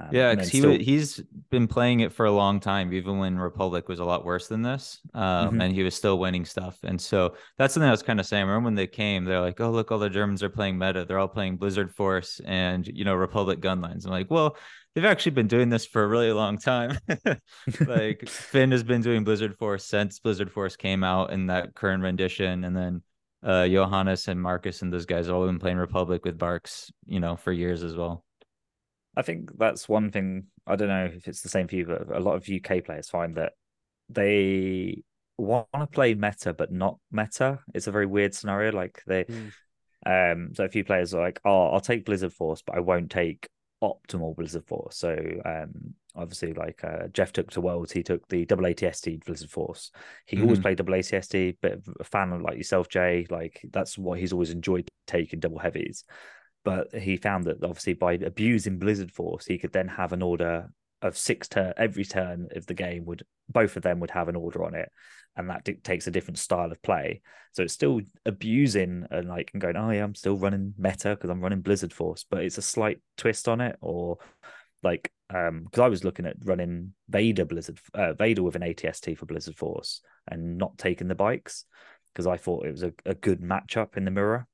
Um, 0.00 0.08
Yeah, 0.10 0.30
and 0.30 0.38
'cause 0.40 0.50
then 0.50 0.62
he 0.70 0.76
still... 0.76 0.84
he's 0.84 1.20
been 1.50 1.68
playing 1.68 2.00
it 2.00 2.12
for 2.12 2.24
a 2.24 2.32
long 2.32 2.60
time, 2.60 2.92
even 2.94 3.18
when 3.18 3.38
Republic 3.38 3.88
was 3.88 3.98
a 3.98 4.04
lot 4.04 4.24
worse 4.24 4.48
than 4.48 4.62
this, 4.62 5.00
um, 5.12 5.50
Mhm. 5.58 5.62
and 5.64 5.74
he 5.74 5.82
was 5.82 5.94
still 5.94 6.18
winning 6.18 6.44
stuff. 6.46 6.78
And 6.82 6.98
so 7.00 7.36
that's 7.58 7.74
something 7.74 7.88
I 7.88 7.90
was 7.90 8.02
kind 8.02 8.18
of 8.18 8.24
saying. 8.24 8.42
I 8.42 8.46
remember 8.46 8.66
when 8.68 8.74
they 8.74 8.86
came, 8.86 9.24
they're 9.24 9.40
like, 9.40 9.60
"Oh, 9.60 9.70
look, 9.70 9.90
all 9.92 9.98
the 9.98 10.08
Germans 10.08 10.42
are 10.42 10.48
playing 10.48 10.78
meta. 10.78 11.04
They're 11.04 11.18
all 11.18 11.28
playing 11.28 11.58
Blizzard 11.58 11.94
Force 11.94 12.40
and 12.46 12.86
you 12.86 13.04
know 13.04 13.14
Republic 13.14 13.60
gunlines." 13.60 14.06
I'm 14.06 14.12
like, 14.12 14.30
"Well, 14.30 14.56
they've 14.94 15.04
actually 15.04 15.32
been 15.32 15.46
doing 15.48 15.68
this 15.68 15.86
for 15.86 16.02
a 16.04 16.08
really 16.08 16.32
long 16.32 16.58
time. 16.58 16.98
like 17.86 18.28
Finn 18.28 18.70
has 18.72 18.82
been 18.82 19.00
doing 19.02 19.24
Blizzard 19.24 19.56
Force 19.56 19.84
since 19.84 20.18
Blizzard 20.18 20.50
Force 20.50 20.76
came 20.76 21.04
out 21.04 21.32
in 21.32 21.46
that 21.46 21.74
current 21.74 22.02
rendition, 22.02 22.64
and 22.64 22.76
then 22.76 23.02
uh, 23.42 23.66
Johannes 23.68 24.28
and 24.28 24.40
Marcus 24.40 24.82
and 24.82 24.92
those 24.92 25.06
guys 25.06 25.26
have 25.26 25.34
all 25.34 25.46
been 25.46 25.58
playing 25.58 25.78
Republic 25.78 26.24
with 26.24 26.38
BARCs, 26.38 26.90
you 27.06 27.20
know, 27.20 27.36
for 27.36 27.52
years 27.52 27.82
as 27.82 27.96
well." 27.96 28.24
I 29.16 29.22
think 29.22 29.58
that's 29.58 29.88
one 29.88 30.10
thing. 30.10 30.46
I 30.66 30.76
don't 30.76 30.88
know 30.88 31.04
if 31.06 31.28
it's 31.28 31.42
the 31.42 31.48
same 31.48 31.68
for 31.68 31.76
you, 31.76 31.86
but 31.86 32.16
a 32.16 32.20
lot 32.20 32.36
of 32.36 32.48
UK 32.48 32.82
players 32.84 33.10
find 33.10 33.36
that 33.36 33.52
they 34.08 35.02
want 35.38 35.66
to 35.74 35.86
play 35.86 36.14
meta, 36.14 36.54
but 36.54 36.72
not 36.72 36.98
meta. 37.10 37.58
It's 37.74 37.86
a 37.86 37.92
very 37.92 38.06
weird 38.06 38.34
scenario. 38.34 38.72
Like 38.72 39.02
they, 39.06 39.24
Mm. 39.24 39.52
um, 40.06 40.54
so 40.54 40.64
a 40.64 40.68
few 40.68 40.84
players 40.84 41.14
are 41.14 41.22
like, 41.22 41.40
"Oh, 41.44 41.68
I'll 41.68 41.80
take 41.80 42.04
Blizzard 42.04 42.32
Force, 42.32 42.62
but 42.62 42.76
I 42.76 42.80
won't 42.80 43.10
take 43.10 43.48
optimal 43.82 44.36
Blizzard 44.36 44.64
Force." 44.66 44.96
So, 44.96 45.16
um, 45.44 45.94
obviously, 46.14 46.54
like 46.54 46.82
uh, 46.84 47.08
Jeff 47.08 47.32
took 47.32 47.50
to 47.50 47.60
Worlds, 47.60 47.92
he 47.92 48.02
took 48.02 48.26
the 48.28 48.44
double 48.44 48.64
ATST 48.64 49.24
Blizzard 49.24 49.50
Force. 49.50 49.90
He 50.26 50.40
always 50.40 50.58
Mhm. 50.58 50.62
played 50.62 50.78
double 50.78 50.94
ATST, 50.94 51.56
but 51.60 51.80
a 52.00 52.04
fan 52.04 52.32
of 52.32 52.42
like 52.42 52.56
yourself, 52.56 52.88
Jay. 52.88 53.26
Like 53.28 53.60
that's 53.72 53.98
what 53.98 54.18
he's 54.18 54.32
always 54.32 54.50
enjoyed 54.50 54.88
taking 55.06 55.40
double 55.40 55.58
heavies 55.58 56.04
but 56.64 56.94
he 56.94 57.16
found 57.16 57.44
that 57.44 57.62
obviously 57.64 57.92
by 57.92 58.12
abusing 58.12 58.78
Blizzard 58.78 59.10
Force, 59.10 59.44
he 59.44 59.58
could 59.58 59.72
then 59.72 59.88
have 59.88 60.12
an 60.12 60.22
order 60.22 60.70
of 61.02 61.18
six 61.18 61.48
turn 61.48 61.72
every 61.76 62.04
turn 62.04 62.48
of 62.54 62.64
the 62.66 62.74
game 62.74 63.04
would 63.04 63.24
both 63.48 63.76
of 63.76 63.82
them 63.82 63.98
would 63.98 64.12
have 64.12 64.28
an 64.28 64.36
order 64.36 64.64
on 64.64 64.74
it, 64.74 64.88
and 65.36 65.50
that 65.50 65.64
dictates 65.64 66.06
a 66.06 66.10
different 66.10 66.38
style 66.38 66.70
of 66.70 66.82
play. 66.82 67.22
So 67.52 67.62
it's 67.62 67.72
still 67.72 68.00
abusing 68.24 69.06
and 69.10 69.28
like 69.28 69.50
and 69.52 69.60
going, 69.60 69.76
oh 69.76 69.90
yeah, 69.90 70.04
I'm 70.04 70.14
still 70.14 70.36
running 70.36 70.74
meta 70.78 71.10
because 71.10 71.30
I'm 71.30 71.40
running 71.40 71.60
Blizzard 71.60 71.92
Force, 71.92 72.24
but 72.28 72.42
it's 72.44 72.58
a 72.58 72.62
slight 72.62 73.00
twist 73.16 73.48
on 73.48 73.60
it, 73.60 73.76
or 73.80 74.18
like 74.82 75.12
um 75.32 75.64
because 75.64 75.80
I 75.80 75.88
was 75.88 76.04
looking 76.04 76.26
at 76.26 76.36
running 76.44 76.94
Vader 77.08 77.44
Blizzard 77.44 77.78
uh, 77.94 78.14
Vader 78.14 78.42
with 78.42 78.56
an 78.56 78.62
ATST 78.62 79.16
for 79.16 79.26
Blizzard 79.26 79.56
Force 79.56 80.00
and 80.28 80.58
not 80.58 80.78
taking 80.78 81.08
the 81.08 81.14
bikes 81.14 81.64
because 82.12 82.26
I 82.26 82.36
thought 82.36 82.66
it 82.66 82.72
was 82.72 82.82
a, 82.82 82.92
a 83.06 83.14
good 83.14 83.40
matchup 83.40 83.96
in 83.96 84.04
the 84.04 84.10
mirror 84.10 84.46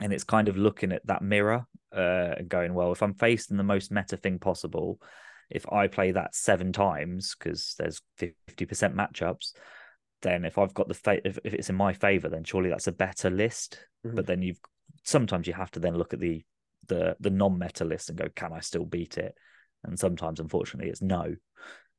and 0.00 0.12
it's 0.12 0.24
kind 0.24 0.48
of 0.48 0.56
looking 0.56 0.92
at 0.92 1.06
that 1.06 1.22
mirror 1.22 1.64
uh, 1.96 2.34
and 2.36 2.48
going, 2.48 2.74
well, 2.74 2.92
if 2.92 3.02
I'm 3.02 3.14
facing 3.14 3.56
the 3.56 3.62
most 3.62 3.92
meta 3.92 4.16
thing 4.16 4.38
possible, 4.38 5.00
if 5.48 5.70
I 5.70 5.86
play 5.86 6.12
that 6.12 6.34
seven 6.34 6.72
times 6.72 7.36
because 7.38 7.74
there's 7.78 8.00
fifty 8.16 8.64
percent 8.64 8.96
matchups, 8.96 9.52
then 10.22 10.44
if 10.44 10.58
I've 10.58 10.74
got 10.74 10.88
the 10.88 10.94
fa- 10.94 11.26
if, 11.26 11.38
if 11.44 11.54
it's 11.54 11.70
in 11.70 11.76
my 11.76 11.92
favor, 11.92 12.28
then 12.28 12.44
surely 12.44 12.70
that's 12.70 12.86
a 12.86 12.92
better 12.92 13.30
list. 13.30 13.86
Mhm. 14.06 14.16
But 14.16 14.26
then 14.26 14.42
you've 14.42 14.60
sometimes 15.04 15.46
you 15.46 15.52
have 15.52 15.70
to 15.72 15.80
then 15.80 15.96
look 15.96 16.14
at 16.14 16.20
the 16.20 16.44
the 16.88 17.16
the 17.20 17.30
non-meta 17.30 17.84
list 17.84 18.08
and 18.08 18.18
go, 18.18 18.28
can 18.34 18.52
I 18.52 18.60
still 18.60 18.84
beat 18.84 19.18
it? 19.18 19.34
And 19.84 19.98
sometimes, 19.98 20.40
unfortunately, 20.40 20.90
it's 20.90 21.02
no. 21.02 21.34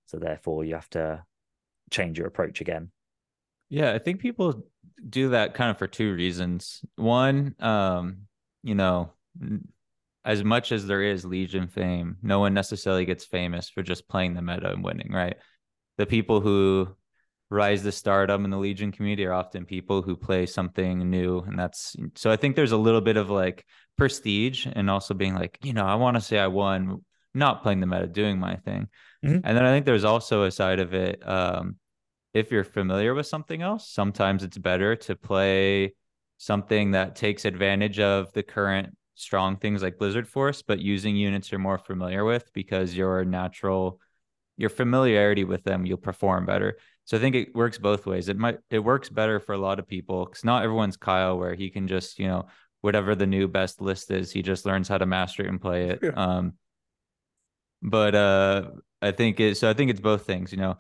So 0.05 0.17
therefore, 0.17 0.63
you 0.63 0.75
have 0.75 0.89
to 0.91 1.23
change 1.91 2.17
your 2.17 2.27
approach 2.27 2.61
again. 2.61 2.91
Yeah, 3.69 3.93
I 3.93 3.99
think 3.99 4.19
people 4.19 4.65
do 5.09 5.29
that 5.29 5.53
kind 5.53 5.71
of 5.71 5.77
for 5.77 5.87
two 5.87 6.13
reasons. 6.13 6.83
One, 6.95 7.55
um, 7.59 8.27
you 8.61 8.75
know, 8.75 9.11
as 10.23 10.43
much 10.43 10.71
as 10.71 10.85
there 10.85 11.01
is 11.01 11.25
Legion 11.25 11.67
fame, 11.67 12.17
no 12.21 12.39
one 12.39 12.53
necessarily 12.53 13.05
gets 13.05 13.25
famous 13.25 13.69
for 13.69 13.81
just 13.81 14.07
playing 14.07 14.33
the 14.33 14.41
meta 14.41 14.71
and 14.71 14.83
winning, 14.83 15.11
right? 15.11 15.35
The 15.97 16.05
people 16.05 16.39
who 16.39 16.95
rise 17.53 17.83
to 17.83 17.91
stardom 17.91 18.45
in 18.45 18.51
the 18.51 18.57
Legion 18.57 18.91
community 18.91 19.25
are 19.25 19.33
often 19.33 19.65
people 19.65 20.01
who 20.01 20.15
play 20.17 20.45
something 20.45 21.09
new. 21.09 21.39
And 21.39 21.57
that's 21.57 21.95
so 22.15 22.31
I 22.31 22.35
think 22.35 22.55
there's 22.55 22.71
a 22.71 22.77
little 22.77 23.01
bit 23.01 23.15
of 23.15 23.29
like 23.29 23.63
prestige 23.97 24.65
and 24.71 24.89
also 24.89 25.13
being 25.13 25.35
like, 25.35 25.59
you 25.61 25.73
know, 25.73 25.85
I 25.85 25.95
want 25.95 26.15
to 26.17 26.21
say 26.21 26.39
I 26.39 26.47
won 26.47 27.05
not 27.33 27.61
playing 27.61 27.79
the 27.79 27.87
meta, 27.87 28.07
doing 28.07 28.39
my 28.39 28.55
thing. 28.57 28.87
Mhm. 29.23 29.41
And 29.43 29.57
then 29.57 29.63
I 29.63 29.71
think 29.71 29.85
there's 29.85 30.03
also 30.03 30.43
a 30.43 30.51
side 30.51 30.79
of 30.79 30.93
it. 30.93 31.25
Um, 31.27 31.77
if 32.33 32.51
you're 32.51 32.63
familiar 32.63 33.13
with 33.13 33.27
something 33.27 33.61
else, 33.61 33.87
sometimes 33.87 34.43
it's 34.43 34.57
better 34.57 34.95
to 34.95 35.15
play 35.15 35.93
something 36.37 36.91
that 36.91 37.15
takes 37.15 37.45
advantage 37.45 37.99
of 37.99 38.33
the 38.33 38.43
current 38.43 38.97
strong 39.15 39.57
things 39.57 39.83
like 39.83 39.99
Blizzard 39.99 40.27
Force, 40.27 40.63
but 40.63 40.79
using 40.79 41.15
units 41.15 41.51
you're 41.51 41.59
more 41.59 41.77
familiar 41.77 42.25
with 42.25 42.51
because 42.53 42.97
your 42.97 43.23
natural 43.23 43.99
your 44.57 44.69
familiarity 44.69 45.43
with 45.43 45.63
them, 45.63 45.85
you'll 45.85 45.97
perform 45.97 46.45
better. 46.45 46.77
So 47.05 47.17
I 47.17 47.19
think 47.19 47.35
it 47.35 47.53
works 47.53 47.77
both 47.77 48.05
ways. 48.05 48.29
It 48.29 48.37
might 48.37 48.59
it 48.69 48.79
works 48.79 49.09
better 49.09 49.39
for 49.39 49.53
a 49.53 49.57
lot 49.57 49.79
of 49.79 49.87
people 49.87 50.25
because 50.25 50.43
not 50.43 50.63
everyone's 50.63 50.97
Kyle 50.97 51.37
where 51.37 51.53
he 51.53 51.69
can 51.69 51.87
just, 51.87 52.19
you 52.19 52.27
know, 52.27 52.47
whatever 52.81 53.15
the 53.15 53.27
new 53.27 53.47
best 53.47 53.81
list 53.81 54.11
is, 54.11 54.31
he 54.31 54.41
just 54.41 54.65
learns 54.65 54.87
how 54.87 54.97
to 54.97 55.05
master 55.05 55.43
it 55.43 55.49
and 55.49 55.61
play 55.61 55.89
it. 55.89 55.99
Yeah. 56.01 56.11
Um 56.15 56.53
but 57.81 58.15
uh 58.15 58.69
I 59.01 59.11
think 59.11 59.39
it 59.39 59.57
so 59.57 59.69
I 59.69 59.73
think 59.73 59.91
it's 59.91 59.99
both 59.99 60.25
things, 60.25 60.51
you 60.51 60.57
know. 60.57 60.77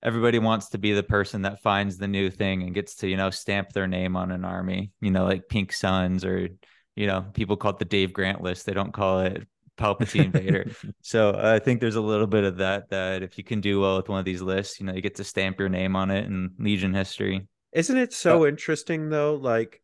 Everybody 0.00 0.38
wants 0.38 0.68
to 0.70 0.78
be 0.78 0.92
the 0.92 1.02
person 1.02 1.42
that 1.42 1.60
finds 1.60 1.98
the 1.98 2.06
new 2.06 2.30
thing 2.30 2.62
and 2.62 2.72
gets 2.72 2.94
to, 2.96 3.08
you 3.08 3.16
know, 3.16 3.30
stamp 3.30 3.72
their 3.72 3.88
name 3.88 4.16
on 4.16 4.30
an 4.30 4.44
army, 4.44 4.92
you 5.00 5.10
know, 5.10 5.24
like 5.24 5.48
Pink 5.48 5.72
Suns 5.72 6.24
or, 6.24 6.50
you 6.94 7.06
know, 7.08 7.26
people 7.34 7.56
call 7.56 7.72
it 7.72 7.80
the 7.80 7.84
Dave 7.84 8.12
Grant 8.12 8.40
list. 8.40 8.64
They 8.64 8.74
don't 8.74 8.92
call 8.92 9.20
it 9.20 9.48
Palpatine 9.78 10.32
Vader. 10.32 10.70
So 11.02 11.30
uh, 11.30 11.52
I 11.54 11.58
think 11.58 11.80
there's 11.80 11.96
a 11.96 12.00
little 12.00 12.26
bit 12.26 12.44
of 12.44 12.58
that, 12.58 12.90
that 12.90 13.22
if 13.22 13.38
you 13.38 13.44
can 13.44 13.60
do 13.60 13.80
well 13.80 13.96
with 13.96 14.08
one 14.08 14.18
of 14.18 14.24
these 14.24 14.42
lists, 14.42 14.78
you 14.78 14.86
know, 14.86 14.92
you 14.92 15.00
get 15.00 15.14
to 15.16 15.24
stamp 15.24 15.58
your 15.58 15.68
name 15.68 15.96
on 15.96 16.10
it 16.10 16.26
in 16.26 16.50
Legion 16.58 16.92
history. 16.92 17.46
Isn't 17.72 17.96
it 17.96 18.12
so 18.12 18.46
interesting 18.46 19.08
though? 19.08 19.36
Like, 19.36 19.80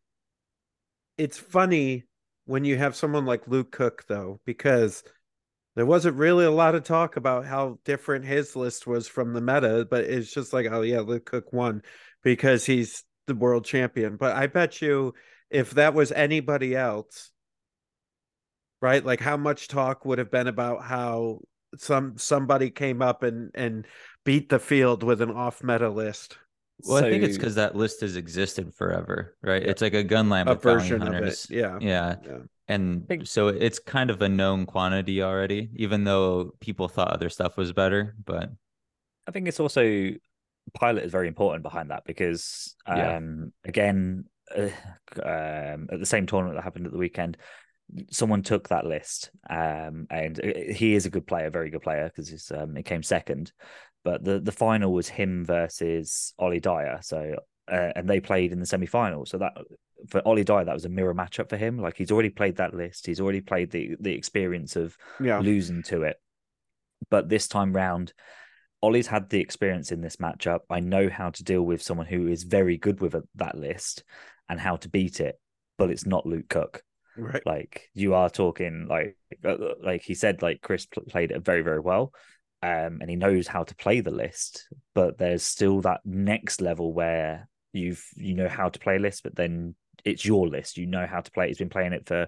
it's 1.17 1.37
funny 1.37 2.03
when 2.45 2.65
you 2.65 2.77
have 2.77 2.95
someone 2.95 3.25
like 3.25 3.47
Luke 3.47 3.71
Cook 3.71 4.05
though, 4.07 4.39
because 4.45 5.03
there 5.75 5.85
wasn't 5.85 6.17
really 6.17 6.45
a 6.45 6.51
lot 6.51 6.75
of 6.75 6.83
talk 6.83 7.17
about 7.17 7.45
how 7.45 7.79
different 7.85 8.25
his 8.25 8.55
list 8.55 8.87
was 8.87 9.07
from 9.07 9.33
the 9.33 9.41
meta, 9.41 9.87
but 9.89 10.05
it's 10.05 10.31
just 10.31 10.53
like, 10.53 10.67
oh 10.69 10.81
yeah, 10.81 10.99
Luke 10.99 11.25
Cook 11.25 11.51
won 11.51 11.81
because 12.23 12.65
he's 12.65 13.03
the 13.27 13.35
world 13.35 13.65
champion. 13.65 14.15
But 14.15 14.35
I 14.35 14.47
bet 14.47 14.81
you 14.81 15.13
if 15.49 15.71
that 15.71 15.93
was 15.93 16.11
anybody 16.11 16.75
else, 16.75 17.31
right? 18.85 19.03
Like 19.03 19.19
how 19.19 19.35
much 19.35 19.67
talk 19.67 20.05
would 20.05 20.19
have 20.19 20.29
been 20.29 20.47
about 20.47 20.83
how 20.83 21.39
some 21.75 22.19
somebody 22.19 22.69
came 22.69 23.01
up 23.01 23.23
and 23.23 23.49
and 23.55 23.87
beat 24.23 24.47
the 24.49 24.59
field 24.59 25.01
with 25.01 25.21
an 25.23 25.31
off 25.31 25.63
meta 25.63 25.89
list. 25.89 26.37
Well, 26.83 27.03
I 27.03 27.09
think 27.09 27.23
it's 27.23 27.35
because 27.35 27.55
that 27.55 27.75
list 27.75 28.01
has 28.01 28.15
existed 28.15 28.75
forever, 28.75 29.35
right? 29.41 29.63
It's 29.63 29.81
like 29.81 29.95
a 29.95 30.03
gunline 30.03 30.45
a 30.45 30.51
with 30.51 30.61
bounty 30.61 30.81
version 30.81 31.01
of 31.01 31.07
it. 31.07 31.13
hunters. 31.13 31.47
Yeah. 31.49 31.79
Yeah. 31.81 32.15
Yeah. 32.23 32.37
And 32.67 33.27
so 33.27 33.47
it's 33.47 33.79
kind 33.79 34.11
of 34.11 34.21
a 34.21 34.29
known 34.29 34.67
quantity 34.67 35.23
already, 35.23 35.69
even 35.75 36.03
though 36.03 36.51
people 36.59 36.87
thought 36.87 37.11
other 37.11 37.29
stuff 37.29 37.57
was 37.57 37.73
better. 37.73 38.15
But 38.23 38.51
I 39.27 39.31
think 39.31 39.47
it's 39.47 39.59
also 39.59 40.11
pilot 40.73 41.05
is 41.05 41.11
very 41.11 41.27
important 41.27 41.63
behind 41.63 41.89
that 41.89 42.03
because 42.05 42.75
Yeah. 42.87 43.17
um 43.17 43.51
again 43.63 44.25
uh, 44.55 44.69
um 45.23 45.87
at 45.91 45.99
the 45.99 46.05
same 46.05 46.25
tournament 46.27 46.57
that 46.57 46.63
happened 46.63 46.85
at 46.85 46.91
the 46.91 46.97
weekend 46.97 47.37
someone 48.09 48.41
took 48.41 48.69
that 48.69 48.85
list 48.85 49.29
um 49.49 50.07
and 50.09 50.39
uh, 50.43 50.73
he 50.73 50.95
is 50.95 51.05
a 51.05 51.09
good 51.09 51.27
player 51.27 51.49
very 51.49 51.69
good 51.69 51.81
player 51.81 52.05
because 52.07 52.27
he's 52.27 52.51
um 52.51 52.75
he 52.75 52.83
came 52.83 53.03
second 53.03 53.51
but 54.03 54.23
the 54.23 54.39
the 54.39 54.51
final 54.51 54.91
was 54.91 55.07
him 55.07 55.45
versus 55.45 56.33
Ollie 56.39 56.59
Dyer 56.59 56.99
so 57.01 57.35
uh, 57.71 57.91
and 57.95 58.07
they 58.09 58.19
played 58.19 58.51
in 58.51 58.59
the 58.59 58.65
semi-final 58.65 59.25
so 59.25 59.37
that 59.37 59.53
for 60.09 60.21
Ollie 60.27 60.43
Dyer 60.43 60.65
that 60.65 60.73
was 60.73 60.85
a 60.85 60.89
mirror 60.89 61.15
matchup 61.15 61.49
for 61.49 61.57
him 61.57 61.77
like 61.77 61.95
he's 61.97 62.11
already 62.11 62.29
played 62.29 62.57
that 62.57 62.73
list 62.73 63.05
he's 63.07 63.19
already 63.21 63.41
played 63.41 63.71
the 63.71 63.95
the 63.99 64.13
experience 64.13 64.75
of 64.75 64.97
Yeah. 65.19 65.39
losing 65.39 65.83
to 65.83 66.03
it. 66.03 66.17
But 67.09 67.29
this 67.29 67.47
time 67.47 67.73
round, 67.75 68.13
Ollie's 68.81 69.07
had 69.07 69.29
the 69.29 69.39
experience 69.41 69.91
in 69.91 70.01
this 70.01 70.15
matchup. 70.15 70.61
I 70.69 70.79
know 70.79 71.09
how 71.09 71.29
to 71.29 71.43
deal 71.43 71.61
with 71.61 71.81
someone 71.81 72.07
who 72.07 72.27
is 72.27 72.43
very 72.43 72.77
good 72.77 72.99
with 73.01 73.15
a, 73.15 73.23
that 73.35 73.55
list 73.55 74.03
and 74.49 74.59
how 74.59 74.77
to 74.77 74.89
beat 74.89 75.19
it, 75.19 75.39
but 75.77 75.89
it's 75.89 76.05
not 76.05 76.25
Luke 76.25 76.49
Cook. 76.49 76.83
Right. 77.17 77.45
Like 77.45 77.89
you 77.93 78.13
are 78.13 78.29
talking 78.29 78.87
like 78.89 79.17
uh, 79.43 79.55
like 79.81 80.03
he 80.03 80.13
said, 80.13 80.41
like 80.41 80.61
Chris 80.61 80.85
played 80.85 81.31
it 81.31 81.43
very 81.43 81.61
very 81.61 81.79
well, 81.79 82.13
um, 82.61 82.99
and 83.01 83.09
he 83.09 83.15
knows 83.15 83.47
how 83.47 83.63
to 83.63 83.75
play 83.75 84.01
the 84.01 84.11
list. 84.11 84.67
But 84.93 85.17
there's 85.17 85.43
still 85.43 85.81
that 85.81 86.01
next 86.03 86.61
level 86.61 86.93
where 86.93 87.47
you've 87.73 88.03
you 88.15 88.33
know 88.33 88.49
how 88.49 88.69
to 88.69 88.79
play 88.79 88.97
a 88.97 88.99
list, 88.99 89.23
but 89.23 89.35
then 89.35 89.75
it's 90.03 90.25
your 90.25 90.47
list. 90.47 90.77
You 90.77 90.87
know 90.87 91.05
how 91.05 91.21
to 91.21 91.31
play. 91.31 91.45
it. 91.45 91.47
He's 91.49 91.57
been 91.57 91.69
playing 91.69 91.93
it 91.93 92.07
for 92.07 92.27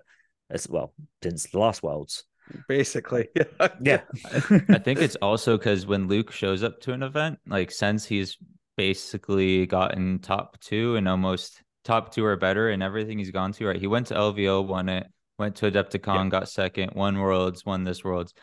as 0.50 0.68
well 0.70 0.94
since 1.22 1.48
the 1.48 1.60
last 1.60 1.84
Worlds. 1.84 2.24
Basically. 2.68 3.28
Yeah, 3.82 4.02
I 4.26 4.80
think 4.80 5.02
it's 5.02 5.18
also 5.18 5.58
because 5.58 5.86
when 5.86 6.08
Luke 6.08 6.32
shows 6.32 6.64
up 6.64 6.80
to 6.82 6.94
an 6.94 7.04
event, 7.04 7.40
like 7.46 7.72
since 7.72 8.06
he's 8.06 8.38
basically 8.78 9.66
gotten 9.66 10.20
top 10.20 10.60
two 10.60 10.96
and 10.96 11.08
almost 11.08 11.62
top 11.88 12.14
two 12.14 12.26
or 12.26 12.36
better 12.36 12.70
in 12.70 12.82
everything 12.82 13.18
he's 13.18 13.32
gone 13.32 13.54
to, 13.54 13.68
right? 13.68 13.80
He 13.80 13.88
went 13.88 14.08
to 14.08 14.14
LVO, 14.14 14.68
won 14.68 14.90
it, 14.90 15.08
went 15.40 15.56
to 15.58 15.72
Adepticon, 15.72 16.30
got 16.30 16.50
second, 16.50 16.92
won 16.94 17.18
Worlds, 17.18 17.66
won 17.66 17.84
this 17.84 18.04
Worlds. 18.04 18.34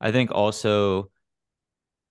I 0.00 0.10
think 0.10 0.30
also 0.32 1.10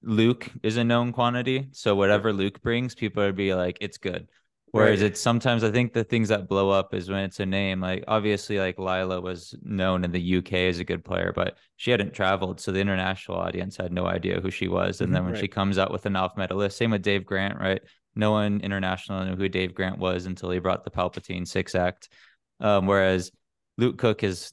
Luke 0.03 0.47
is 0.61 0.77
a 0.77 0.83
known 0.83 1.11
quantity. 1.11 1.69
So 1.71 1.95
whatever 1.95 2.31
Luke 2.31 2.61
brings, 2.61 2.93
people 2.93 3.23
would 3.23 3.35
be 3.35 3.53
like, 3.53 3.77
it's 3.81 3.97
good. 3.97 4.27
Whereas 4.71 5.01
Right. 5.01 5.11
it's 5.11 5.21
sometimes 5.21 5.63
I 5.63 5.69
think 5.69 5.93
the 5.93 6.03
things 6.03 6.29
that 6.29 6.47
blow 6.47 6.71
up 6.71 6.95
is 6.95 7.07
when 7.07 7.23
it's 7.25 7.39
a 7.39 7.45
name. 7.45 7.79
Like 7.79 8.03
obviously, 8.07 8.57
like 8.57 8.79
Lila 8.79 9.21
was 9.21 9.53
known 9.61 10.03
in 10.03 10.11
the 10.11 10.37
UK 10.37 10.53
as 10.53 10.79
a 10.79 10.83
good 10.83 11.05
player, 11.05 11.31
but 11.33 11.57
she 11.75 11.91
hadn't 11.91 12.13
traveled, 12.13 12.59
so 12.59 12.71
the 12.71 12.79
international 12.79 13.37
audience 13.37 13.77
had 13.77 13.91
no 13.91 14.07
idea 14.07 14.41
who 14.41 14.49
she 14.49 14.67
was. 14.67 14.99
And 14.99 15.07
mm-hmm. 15.09 15.13
then 15.13 15.25
when 15.25 15.35
she 15.35 15.47
comes 15.47 15.77
out 15.77 15.91
with 15.91 16.07
an 16.07 16.15
off 16.15 16.35
medalist, 16.37 16.75
same 16.75 16.89
with 16.89 17.03
Dave 17.03 17.23
Grant, 17.23 17.59
right? 17.59 17.83
No 18.16 18.32
one 18.32 18.61
international 18.61 19.26
knew 19.26 19.36
who 19.36 19.49
Dave 19.49 19.74
Grant 19.74 19.97
was 19.97 20.26
until 20.26 20.49
he 20.51 20.59
brought 20.59 20.84
the 20.84 20.91
Palpatine 20.91 21.47
six 21.47 21.76
act. 21.76 22.09
Um, 22.59 22.86
whereas 22.88 23.32
Luke 23.78 23.97
Cook 23.97 24.24
is 24.24 24.51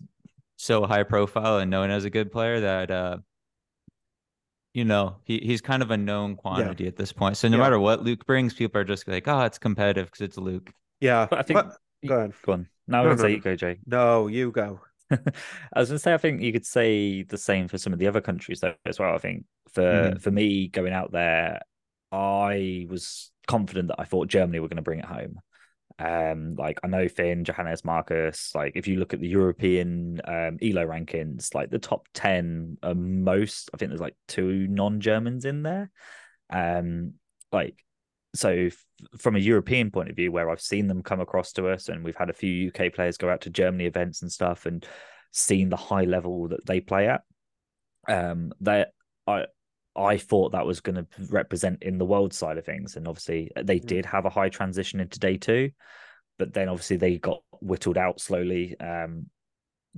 so 0.57 0.85
high 0.87 1.03
profile 1.05 1.59
and 1.59 1.71
known 1.71 1.91
as 1.91 2.05
a 2.05 2.11
good 2.11 2.31
player 2.31 2.61
that 2.61 2.91
uh 2.91 3.17
you 4.75 4.85
know 4.85 5.17
he, 5.25 5.39
he's 5.39 5.61
kind 5.61 5.83
of 5.83 5.91
a 5.91 5.97
known 5.97 6.37
quantity 6.37 6.87
at 6.87 6.97
this 6.97 7.13
point 7.13 7.37
so 7.37 7.49
no 7.49 7.57
Yeah. 7.57 7.63
matter 7.63 7.81
what 7.81 8.05
luke 8.05 8.27
brings 8.27 8.53
people 8.55 8.81
are 8.81 8.85
just 8.85 9.09
like 9.09 9.27
oh 9.27 9.41
it's 9.43 9.59
competitive 9.59 10.07
because 10.07 10.21
it's 10.21 10.37
luke 10.37 10.71
Yeah. 11.01 11.27
But 11.31 11.39
I 11.39 11.43
think 11.43 11.61
But- 11.61 11.77
go 12.07 12.17
ahead. 12.19 12.33
Go 12.45 12.53
on. 12.53 12.69
No, 12.87 12.97
No, 12.97 12.99
I'm 12.99 13.05
no, 13.05 13.11
gonna 13.11 13.19
say 13.23 13.29
no. 13.29 13.35
you 13.37 13.41
go, 13.41 13.57
Jay. 13.57 13.79
No, 13.87 14.27
you 14.27 14.51
go. 14.51 14.81
I 15.11 15.17
was 15.81 15.89
gonna 15.89 15.99
say 15.99 16.13
I 16.15 16.19
think 16.19 16.43
you 16.43 16.53
could 16.53 16.67
say 16.67 17.23
the 17.23 17.39
same 17.39 17.69
for 17.69 17.79
some 17.79 17.93
of 17.93 17.99
the 17.99 18.07
other 18.07 18.21
countries 18.21 18.61
though 18.61 18.75
as 18.85 18.99
well. 18.99 19.15
I 19.15 19.19
think 19.19 19.45
for 19.73 19.83
Mhm. 19.83 20.21
for 20.21 20.31
me 20.31 20.69
going 20.69 20.93
out 20.93 21.11
there, 21.13 21.61
I 22.13 22.87
was 22.91 23.31
confident 23.51 23.89
that 23.89 23.99
I 23.99 24.05
thought 24.05 24.29
Germany 24.29 24.61
were 24.61 24.69
going 24.69 24.77
to 24.77 24.83
bring 24.83 25.01
it 25.01 25.05
home. 25.05 25.41
Um, 25.99 26.55
like 26.57 26.79
I 26.85 26.87
know 26.87 27.09
Finn, 27.09 27.45
Johannes, 27.45 27.85
Marcus. 27.85 28.55
Like 28.55 28.73
if 28.77 28.87
you 28.87 28.97
look 28.97 29.13
at 29.13 29.21
the 29.21 29.29
European 29.29 30.21
um, 30.25 30.59
Elo 30.63 30.87
rankings, 30.87 31.53
like 31.53 31.69
the 31.71 31.81
top 31.81 32.07
ten 32.15 32.79
are 32.85 32.95
most. 32.95 33.71
I 33.75 33.77
think 33.77 33.91
there's 33.91 34.01
like 34.01 34.17
two 34.29 34.69
non-Germans 34.69 35.45
in 35.45 35.65
there. 35.65 35.91
Um, 36.49 37.15
like 37.51 37.75
so 38.37 38.51
f- 38.51 38.85
from 39.19 39.35
a 39.35 39.41
European 39.41 39.91
point 39.91 40.11
of 40.11 40.17
view, 40.17 40.31
where 40.31 40.49
I've 40.49 40.61
seen 40.61 40.87
them 40.87 41.03
come 41.03 41.21
across 41.21 41.53
to 41.55 41.69
us, 41.69 41.89
and 41.89 42.05
we've 42.05 42.17
had 42.17 42.31
a 42.31 42.35
few 42.35 42.69
UK 42.69 42.95
players 42.95 43.17
go 43.17 43.29
out 43.29 43.41
to 43.43 43.51
Germany 43.51 43.87
events 43.87 44.23
and 44.23 44.31
stuff, 44.31 44.65
and 44.65 44.87
seen 45.33 45.69
the 45.69 45.77
high 45.77 46.05
level 46.05 46.49
that 46.49 46.65
they 46.67 46.81
play 46.81 47.09
at. 47.09 47.23
Um, 48.09 48.53
that 48.61 48.93
I 49.27 49.47
I 49.97 50.17
thought 50.19 50.53
that 50.53 50.67
was 50.67 50.81
going 50.81 50.97
to 50.97 51.07
represent 51.31 51.83
in 51.83 51.99
the 51.99 52.05
world 52.05 52.33
side 52.33 52.59
of 52.59 52.65
things, 52.65 52.97
and 52.97 53.09
obviously 53.09 53.51
uh, 53.57 53.63
they 53.63 53.81
Mm. 53.81 53.87
did 53.87 54.07
have 54.07 54.25
a 54.25 54.31
high 54.31 54.49
transition 54.49 55.01
into 55.01 55.19
day 55.19 55.37
two, 55.37 55.71
but 56.39 56.53
then 56.53 56.69
obviously 56.69 56.97
they 56.97 57.19
got 57.19 57.43
whittled 57.61 57.99
out 57.99 58.21
slowly. 58.21 58.79
Um, 58.79 59.27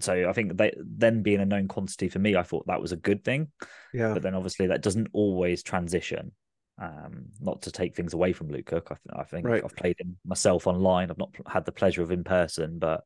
so 0.01 0.29
I 0.29 0.33
think 0.33 0.57
they 0.57 0.75
then 0.79 1.23
being 1.23 1.41
a 1.41 1.47
known 1.47 1.69
quantity 1.69 2.09
for 2.09 2.19
me, 2.19 2.35
I 2.37 2.43
thought 2.43 2.67
that 2.67 2.81
was 2.81 2.93
a 2.93 2.97
good 2.97 3.23
thing 3.25 3.53
Yeah. 3.93 4.15
but 4.15 4.23
then 4.23 4.35
obviously 4.35 4.69
that 4.69 4.81
doesn't 4.83 5.09
always 5.13 5.63
transition. 5.63 6.33
Um, 6.79 7.27
not 7.39 7.63
to 7.63 7.71
take 7.71 7.95
things 7.95 8.15
away 8.15 8.33
from 8.33 8.49
Luke 8.49 8.65
Cook, 8.67 8.91
I, 8.91 9.21
I 9.21 9.25
think 9.25 9.45
Right. 9.47 9.63
I've 9.63 9.77
played 9.77 10.01
him 10.01 10.17
myself 10.25 10.67
online. 10.67 11.11
I've 11.11 11.19
not 11.19 11.35
had 11.47 11.67
the 11.67 11.73
pleasure 11.73 12.03
of 12.03 12.11
in 12.11 12.25
person, 12.25 12.79
but 12.79 13.05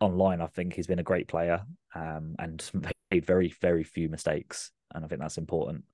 online, 0.00 0.42
I 0.42 0.46
think 0.48 0.74
he's 0.74 0.86
been 0.86 0.98
a 0.98 1.02
great 1.02 1.26
player 1.28 1.62
um, 1.94 2.36
and 2.38 2.62
made 3.10 3.24
very, 3.24 3.54
very 3.62 3.82
few 3.82 4.10
mistakes, 4.10 4.70
and 4.94 5.04
I 5.04 5.08
think 5.08 5.20
that's 5.22 5.38
important. 5.38 5.84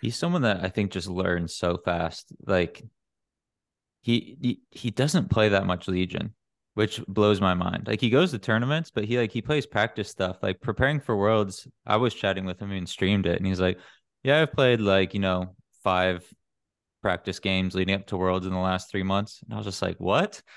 He's 0.00 0.16
someone 0.16 0.42
that 0.42 0.64
i 0.64 0.68
think 0.68 0.90
just 0.92 1.08
learns 1.08 1.54
so 1.54 1.76
fast 1.76 2.32
like 2.46 2.82
he 4.02 4.36
he, 4.40 4.60
he 4.70 4.90
doesn't 4.90 5.30
play 5.30 5.50
that 5.50 5.66
much 5.66 5.88
legion 5.88 6.34
which 6.74 7.04
blows 7.06 7.40
my 7.40 7.52
mind. 7.54 7.86
Like 7.86 8.00
he 8.00 8.10
goes 8.10 8.30
to 8.30 8.38
tournaments 8.38 8.90
but 8.90 9.04
he 9.04 9.18
like 9.18 9.32
he 9.32 9.42
plays 9.42 9.66
practice 9.66 10.08
stuff 10.08 10.38
like 10.42 10.60
preparing 10.60 11.00
for 11.00 11.16
worlds. 11.16 11.66
I 11.86 11.96
was 11.96 12.14
chatting 12.14 12.44
with 12.44 12.60
him 12.60 12.70
and 12.70 12.88
streamed 12.88 13.26
it 13.26 13.36
and 13.36 13.46
he's 13.46 13.60
like 13.60 13.78
yeah 14.22 14.42
i've 14.42 14.52
played 14.52 14.80
like 14.80 15.14
you 15.14 15.20
know 15.20 15.56
five 15.82 16.26
practice 17.02 17.38
games 17.38 17.74
leading 17.74 17.94
up 17.94 18.06
to 18.06 18.16
worlds 18.16 18.46
in 18.46 18.52
the 18.52 18.58
last 18.58 18.90
three 18.90 19.02
months. 19.02 19.40
And 19.42 19.52
i 19.54 19.56
was 19.56 19.66
just 19.66 19.82
like 19.82 19.98
what? 19.98 20.42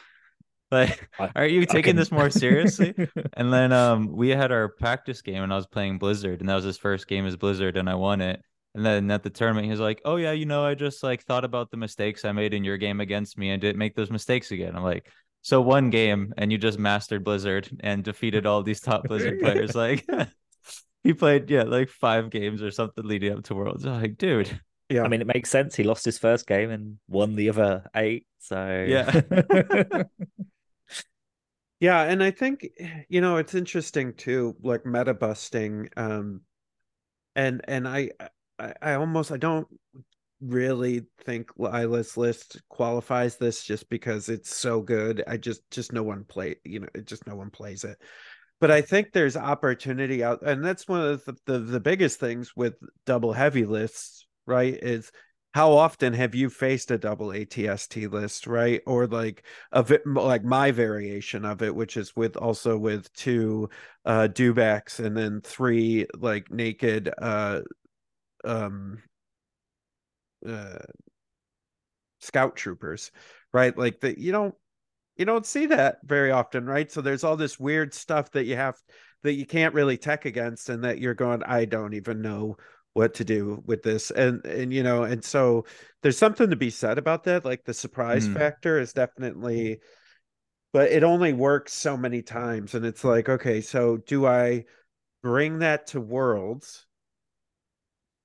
Like 0.71 1.07
are 1.35 1.45
you 1.45 1.67
taking 1.67 1.83
can- 1.83 1.95
this 1.97 2.11
more 2.11 2.31
seriously? 2.31 2.95
And 3.33 3.53
then 3.53 3.71
um 3.71 4.07
we 4.11 4.29
had 4.29 4.51
our 4.51 4.69
practice 4.69 5.21
game 5.21 5.43
and 5.43 5.53
I 5.53 5.55
was 5.55 5.67
playing 5.67 5.99
Blizzard 5.99 6.39
and 6.39 6.49
that 6.49 6.55
was 6.55 6.63
his 6.63 6.79
first 6.79 7.07
game 7.07 7.27
as 7.27 7.35
Blizzard 7.35 7.77
and 7.77 7.87
I 7.87 7.93
won 7.93 8.21
it. 8.21 8.41
And 8.75 8.85
then 8.85 9.11
at 9.11 9.23
the 9.23 9.29
tournament 9.29 9.65
he 9.65 9.71
was 9.71 9.79
like, 9.79 10.01
"Oh 10.05 10.15
yeah, 10.15 10.31
you 10.31 10.45
know, 10.45 10.65
I 10.65 10.73
just 10.75 11.03
like 11.03 11.23
thought 11.23 11.45
about 11.45 11.69
the 11.71 11.77
mistakes 11.77 12.25
I 12.25 12.31
made 12.31 12.53
in 12.53 12.63
your 12.63 12.77
game 12.77 12.99
against 13.01 13.37
me 13.37 13.51
and 13.51 13.61
didn't 13.61 13.77
make 13.77 13.95
those 13.95 14.11
mistakes 14.11 14.51
again." 14.51 14.75
I'm 14.75 14.83
like, 14.83 15.11
"So 15.41 15.61
one 15.61 15.89
game 15.89 16.33
and 16.37 16.51
you 16.51 16.57
just 16.57 16.79
mastered 16.79 17.23
Blizzard 17.23 17.69
and 17.81 18.03
defeated 18.03 18.45
all 18.45 18.63
these 18.63 18.81
top 18.81 19.07
Blizzard 19.07 19.39
players 19.39 19.75
like 19.75 20.05
he 21.03 21.13
played 21.13 21.49
yeah, 21.49 21.63
like 21.63 21.89
5 21.89 22.29
games 22.29 22.63
or 22.63 22.71
something 22.71 23.05
leading 23.05 23.33
up 23.33 23.43
to 23.45 23.55
Worlds." 23.55 23.85
I'm 23.85 24.01
like, 24.01 24.17
"Dude, 24.17 24.59
Yeah. 24.89 25.03
I 25.03 25.07
mean, 25.07 25.21
it 25.21 25.27
makes 25.27 25.49
sense. 25.49 25.75
He 25.75 25.83
lost 25.83 26.05
his 26.05 26.17
first 26.17 26.47
game 26.47 26.69
and 26.71 26.97
won 27.07 27.35
the 27.35 27.49
other 27.49 27.89
eight. 27.95 28.25
So 28.39 28.85
Yeah. 28.87 30.03
Yeah, 31.79 32.03
and 32.03 32.23
I 32.23 32.31
think 32.31 32.65
you 33.09 33.19
know 33.19 33.35
it's 33.35 33.55
interesting 33.55 34.13
too, 34.13 34.55
like 34.61 34.85
meta 34.85 35.13
busting. 35.13 35.89
Um, 35.97 36.39
and 37.35 37.59
and 37.67 37.85
I 37.85 38.11
I, 38.59 38.73
I 38.81 38.93
almost 38.95 39.31
I 39.31 39.37
don't 39.37 39.67
really 40.41 41.05
think 41.21 41.51
Lila's 41.57 42.17
list 42.17 42.61
qualifies 42.69 43.37
this 43.37 43.63
just 43.63 43.89
because 43.89 44.29
it's 44.29 44.55
so 44.55 44.81
good. 44.81 45.23
I 45.27 45.37
just 45.37 45.69
just 45.71 45.93
no 45.93 46.03
one 46.03 46.25
play 46.25 46.55
you 46.63 46.81
know 46.81 46.87
just 47.05 47.25
no 47.27 47.35
one 47.35 47.49
plays 47.49 47.83
it. 47.83 47.97
But 48.59 48.71
I 48.71 48.81
think 48.81 49.11
there's 49.11 49.35
opportunity 49.35 50.23
out, 50.23 50.41
and 50.43 50.63
that's 50.63 50.87
one 50.87 51.01
of 51.01 51.25
the 51.25 51.35
the, 51.45 51.59
the 51.59 51.79
biggest 51.79 52.19
things 52.19 52.55
with 52.55 52.75
double 53.05 53.33
heavy 53.33 53.65
lists, 53.65 54.27
right? 54.45 54.73
Is 54.81 55.11
how 55.53 55.73
often 55.73 56.13
have 56.13 56.33
you 56.33 56.49
faced 56.49 56.89
a 56.89 56.97
double 56.97 57.27
ATST 57.27 58.11
list, 58.11 58.47
right? 58.47 58.81
Or 58.87 59.05
like 59.07 59.45
a 59.71 59.85
like 60.05 60.43
my 60.43 60.71
variation 60.71 61.45
of 61.45 61.61
it, 61.61 61.75
which 61.75 61.95
is 61.97 62.15
with 62.15 62.37
also 62.37 62.77
with 62.77 63.11
two 63.13 63.69
uh 64.05 64.27
dewbacks 64.31 64.99
and 64.99 65.15
then 65.15 65.41
three 65.41 66.07
like 66.17 66.51
naked 66.51 67.11
uh 67.17 67.61
um 68.43 69.01
uh 70.45 70.77
scout 72.19 72.55
troopers, 72.55 73.11
right? 73.51 73.77
Like 73.77 73.99
that 74.01 74.17
you 74.17 74.31
don't 74.31 74.55
you 75.17 75.25
don't 75.25 75.45
see 75.45 75.67
that 75.67 75.99
very 76.05 76.31
often, 76.31 76.65
right? 76.65 76.91
So 76.91 77.01
there's 77.01 77.23
all 77.23 77.37
this 77.37 77.59
weird 77.59 77.93
stuff 77.93 78.31
that 78.31 78.45
you 78.45 78.55
have 78.55 78.77
that 79.23 79.33
you 79.33 79.45
can't 79.45 79.73
really 79.75 79.97
tech 79.97 80.25
against 80.25 80.69
and 80.69 80.83
that 80.83 80.99
you're 80.99 81.13
going, 81.13 81.43
I 81.43 81.65
don't 81.65 81.93
even 81.93 82.21
know 82.21 82.57
what 82.93 83.15
to 83.15 83.23
do 83.25 83.61
with 83.65 83.81
this 83.81 84.11
and 84.11 84.45
and 84.45 84.71
you 84.71 84.83
know 84.83 85.01
and 85.03 85.23
so 85.23 85.65
there's 86.03 86.17
something 86.17 86.51
to 86.51 86.55
be 86.55 86.69
said 86.69 86.99
about 86.99 87.23
that 87.23 87.43
like 87.43 87.63
the 87.63 87.73
surprise 87.73 88.27
Mm. 88.27 88.33
factor 88.35 88.79
is 88.79 88.93
definitely 88.93 89.79
but 90.73 90.91
it 90.91 91.03
only 91.03 91.33
works 91.33 91.73
so 91.73 91.97
many 91.97 92.21
times 92.21 92.75
and 92.75 92.85
it's 92.85 93.03
like 93.03 93.29
okay 93.29 93.61
so 93.61 93.97
do 93.97 94.27
i 94.27 94.63
bring 95.23 95.59
that 95.59 95.87
to 95.87 96.01
worlds 96.01 96.85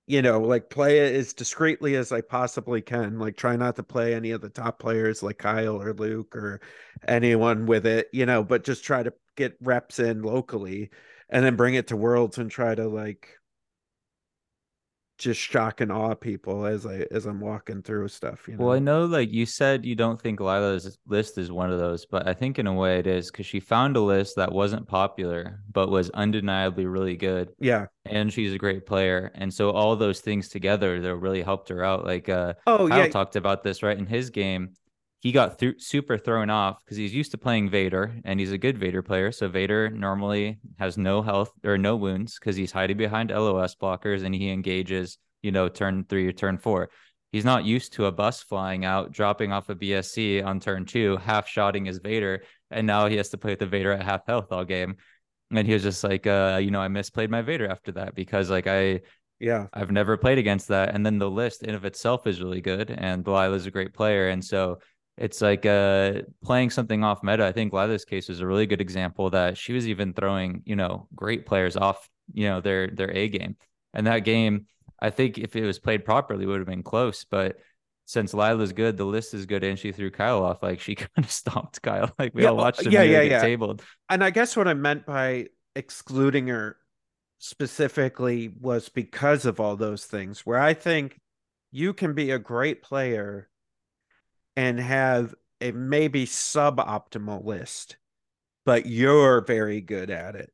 you 0.09 0.23
know 0.23 0.41
like 0.41 0.71
play 0.71 0.99
it 1.01 1.15
as 1.15 1.35
discreetly 1.35 1.95
as 1.95 2.11
i 2.11 2.21
possibly 2.21 2.81
can 2.81 3.19
like 3.19 3.37
try 3.37 3.55
not 3.55 3.77
to 3.77 3.83
play 3.83 4.15
any 4.15 4.31
of 4.31 4.41
the 4.41 4.49
top 4.49 4.79
players 4.79 5.23
like 5.23 5.39
kyle 5.39 5.81
or 5.81 5.93
luke 5.93 6.35
or 6.35 6.61
anyone 7.07 7.67
with 7.67 7.87
it 7.87 8.09
you 8.13 8.25
know 8.25 8.43
but 8.43 8.65
just 8.65 8.83
try 8.83 9.03
to 9.03 9.13
get 9.37 9.57
reps 9.61 9.99
in 9.99 10.23
locally 10.23 10.91
and 11.29 11.45
then 11.45 11.57
bring 11.57 11.75
it 11.75 11.87
to 11.87 11.97
worlds 11.97 12.39
and 12.39 12.51
try 12.51 12.75
to 12.75 12.89
like 12.89 13.29
just 15.19 15.41
shock 15.41 15.81
and 15.81 15.91
awe 15.91 16.15
people 16.15 16.65
as 16.65 16.87
i 16.87 17.05
as 17.11 17.27
i'm 17.27 17.41
walking 17.41 17.83
through 17.83 18.09
stuff 18.09 18.47
you 18.49 18.57
know 18.57 18.65
Well, 18.65 18.77
I 18.77 18.79
know, 18.79 19.05
like 19.05 19.33
you 19.33 19.47
said, 19.47 19.85
you 19.85 19.95
don't 19.95 20.21
think 20.21 20.41
Lila's 20.41 20.99
list 21.07 21.39
is 21.39 21.51
one 21.51 21.71
of 21.73 21.79
those, 21.79 22.07
but 22.07 22.27
I 22.27 22.35
think 22.35 22.59
in 22.59 22.67
a 22.67 22.73
way 22.73 22.99
it 22.99 23.07
is 23.07 23.31
because 23.31 23.47
she 23.47 23.61
found 23.61 23.97
a 23.97 24.01
list 24.01 24.37
that 24.37 24.53
wasn't 24.53 24.87
popular, 24.87 25.61
but 25.73 25.91
was 25.91 26.11
undeniably 26.11 26.87
really 26.87 27.17
good. 27.17 27.51
yeah 27.59 27.87
And 28.05 28.33
she's 28.33 28.53
a 28.53 28.59
great 28.59 28.87
player. 28.87 29.31
And 29.35 29.53
so 29.53 29.71
all 29.71 29.97
those 29.97 30.21
things 30.21 30.49
together, 30.49 31.01
that 31.01 31.17
really 31.17 31.43
helped 31.43 31.69
her 31.69 31.85
out. 31.85 32.05
Like, 32.05 32.29
uh, 32.29 32.55
oh 32.67 32.89
Kyle 32.89 32.99
yeah 32.99 33.09
talked 33.09 33.37
about 33.37 33.63
this, 33.63 33.83
right? 33.83 33.99
In 33.99 34.07
his 34.07 34.31
game, 34.31 34.75
he 35.21 35.33
got 35.33 35.59
through 35.59 35.79
super 35.79 36.17
thrown 36.17 36.49
off 36.49 36.79
because 36.85 36.97
he's 36.97 37.15
used 37.15 37.33
to 37.33 37.39
playing 37.39 37.71
Vader 37.71 38.15
and 38.25 38.39
he's 38.39 38.53
a 38.53 38.59
good 38.59 38.79
Vader 38.79 39.03
player. 39.03 39.33
So 39.33 39.49
Vader 39.49 39.91
normally 39.91 40.59
has 40.79 40.97
no 40.97 41.23
health 41.23 41.51
or 41.65 41.77
no 41.77 41.97
wounds 41.97 42.39
because 42.39 42.55
he's 42.55 42.71
hiding 42.71 42.97
behind 42.97 43.31
LOS 43.31 43.75
blockers 43.75 44.25
and 44.25 44.35
he 44.35 44.51
engages, 44.51 45.19
you 45.43 45.51
know, 45.51 45.69
turn 45.69 46.05
three 46.09 46.29
or 46.29 46.33
turn 46.33 46.57
four. 46.57 46.91
He's 47.33 47.45
not 47.45 47.65
used 47.65 47.95
to 47.95 48.07
a 48.07 48.13
bus 48.13 48.43
flying 48.43 48.85
out, 48.85 49.11
dropping 49.11 49.53
off 49.53 49.69
a 49.69 49.75
BSC 49.75 50.45
on 50.45 50.61
turn 50.61 50.85
two, 50.85 51.17
half 51.17 51.49
shotting 51.49 51.85
his 51.85 51.99
Vader. 51.99 52.45
And 52.71 52.87
now 52.87 53.07
he 53.09 53.17
has 53.17 53.31
to 53.31 53.39
play 53.39 53.53
with 53.53 53.59
the 53.59 53.67
Vader 53.67 53.93
at 53.93 54.03
half 54.03 54.25
health 54.27 54.53
all 54.53 54.65
game. 54.65 54.97
And 55.51 55.67
he 55.67 55.75
was 55.75 55.83
just 55.83 56.05
like, 56.05 56.27
uh, 56.29 56.61
you 56.63 56.71
know, 56.71 56.81
I 56.81 56.89
misplayed 56.89 57.29
my 57.29 57.43
Vader 57.43 57.69
after 57.69 57.91
that 57.93 58.15
because 58.15 58.51
like 58.51 58.67
I 58.67 59.01
yeah 59.41 59.67
I've 59.73 59.91
never 59.91 60.17
played 60.17 60.39
against 60.39 60.69
that. 60.69 60.95
And 60.95 61.05
then 61.05 61.19
the 61.19 61.31
list 61.31 61.65
in 61.65 61.75
of 61.75 61.85
itself 61.85 62.27
is 62.27 62.41
really 62.41 62.61
good. 62.61 62.91
And 62.91 63.27
Lila's 63.27 63.67
a 63.67 63.71
great 63.71 63.95
player. 63.95 64.29
And 64.29 64.45
so 64.45 64.79
it's 65.19 65.41
like 65.41 65.67
uh 65.67 66.23
playing 66.45 66.71
something 66.71 67.05
off 67.05 67.23
meta. 67.23 67.45
I 67.47 67.53
think 67.53 67.73
Lila's 67.73 68.05
case 68.05 68.31
is 68.31 68.41
a 68.41 68.47
really 68.47 68.67
good 68.67 68.81
example 68.81 69.31
that 69.31 69.59
she 69.59 69.73
was 69.73 69.89
even 69.89 70.13
throwing, 70.15 70.63
you 70.65 70.77
know, 70.77 71.09
great 71.15 71.47
players 71.47 71.77
off, 71.77 72.09
you 72.33 72.47
know, 72.49 72.61
their 72.61 72.89
their 72.89 73.11
A 73.11 73.29
game. 73.29 73.57
And 73.95 74.07
that 74.07 74.21
game, 74.21 74.67
I 75.01 75.11
think 75.11 75.39
if 75.39 75.57
it 75.57 75.65
was 75.65 75.79
played 75.79 76.05
properly, 76.05 76.47
would 76.47 76.61
have 76.61 76.67
been 76.69 76.83
close. 76.83 77.25
But 77.25 77.59
since 78.07 78.33
Lila's 78.35 78.73
good, 78.73 78.97
the 78.97 79.05
list 79.05 79.35
is 79.35 79.47
good, 79.47 79.65
and 79.65 79.79
she 79.79 79.93
threw 79.93 80.11
Kyle 80.11 80.43
off. 80.45 80.63
Like 80.63 80.81
she 80.81 80.95
kind 80.97 81.11
of 81.19 81.31
stomped 81.31 81.83
Kyle. 81.83 82.13
Like 82.19 82.35
we 82.35 82.45
Yeah, 82.45 82.47
all 82.47 82.57
watched 82.57 82.87
him 82.87 82.95
yeah, 82.95 83.03
yeah, 83.03 83.25
get 83.25 83.25
yeah. 83.25 83.41
tabled. 83.41 83.83
and 84.11 84.23
i 84.25 84.31
guess 84.31 84.57
what 84.57 84.69
i 84.69 84.75
meant 84.75 85.07
by 85.07 85.47
excluding 85.75 86.49
her 86.49 86.77
specifically 87.39 88.49
was 88.61 88.89
because 88.89 89.47
of 89.47 89.61
all 89.61 89.77
those 89.77 90.05
things 90.07 90.47
where 90.47 90.59
i 90.61 90.75
think 90.75 91.21
you 91.71 91.93
can 91.95 92.15
be 92.15 92.31
a 92.31 92.39
great 92.39 92.83
player 92.83 93.49
and 94.59 94.81
have 94.81 95.37
a 95.61 95.71
maybe 95.71 96.27
suboptimal 96.27 97.45
list 97.45 97.97
but 98.67 98.87
you're 98.87 99.41
very 99.41 99.81
good 99.81 100.11
at 100.11 100.35
it. 100.35 100.53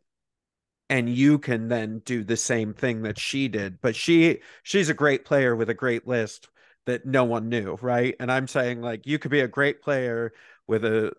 And 0.89 1.09
you 1.09 1.41
can 1.41 1.67
then 1.67 2.01
do 2.05 2.23
the 2.23 2.37
same 2.37 2.75
thing 2.75 3.03
that 3.03 3.19
she 3.19 3.49
did 3.49 3.81
but 3.81 3.97
she 3.97 4.41
she's 4.63 4.91
a 4.91 4.95
great 4.95 5.25
player 5.25 5.57
with 5.57 5.71
a 5.71 5.75
great 5.75 6.07
list 6.07 6.51
that 6.85 7.07
no 7.07 7.25
one 7.25 7.49
knew 7.49 7.79
right? 7.81 8.15
And 8.21 8.31
i'm 8.31 8.47
saying 8.47 8.83
like 8.83 9.07
you 9.07 9.19
could 9.19 9.31
be 9.31 9.41
a 9.41 9.49
great 9.49 9.81
player 9.81 10.35
with 10.67 10.85
a 10.85 11.13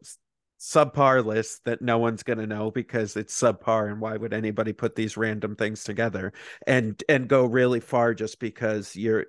subpar 0.60 1.26
list 1.26 1.66
that 1.66 1.82
no 1.82 1.98
one's 1.98 2.24
going 2.24 2.40
to 2.40 2.48
know 2.48 2.70
because 2.70 3.18
it's 3.18 3.40
subpar 3.40 3.92
and 3.92 4.00
why 4.00 4.16
would 4.16 4.34
anybody 4.34 4.74
put 4.74 4.96
these 4.96 5.18
random 5.18 5.56
things 5.56 5.84
together? 5.84 6.34
And 6.68 7.04
and 7.10 7.28
go 7.28 7.46
really 7.46 7.80
far 7.80 8.14
just 8.14 8.40
because 8.40 8.96
you're 8.96 9.26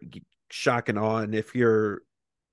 shock 0.51 0.91
and 0.91 0.99
awe 0.99 1.19
and 1.21 1.35
if 1.35 1.55
you're 1.55 2.03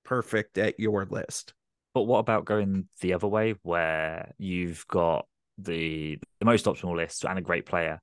perfect 0.04 0.58
at 0.58 0.78
your 0.78 1.06
list 1.10 1.54
But 1.94 2.02
what 2.02 2.18
about 2.18 2.44
going 2.44 2.88
the 3.00 3.14
other 3.14 3.28
way, 3.28 3.54
where 3.62 4.32
you've 4.38 4.86
got 4.88 5.26
the 5.58 6.18
the 6.40 6.44
most 6.44 6.66
optimal 6.66 6.96
list 6.96 7.24
and 7.24 7.38
a 7.38 7.42
great 7.42 7.66
player, 7.66 8.00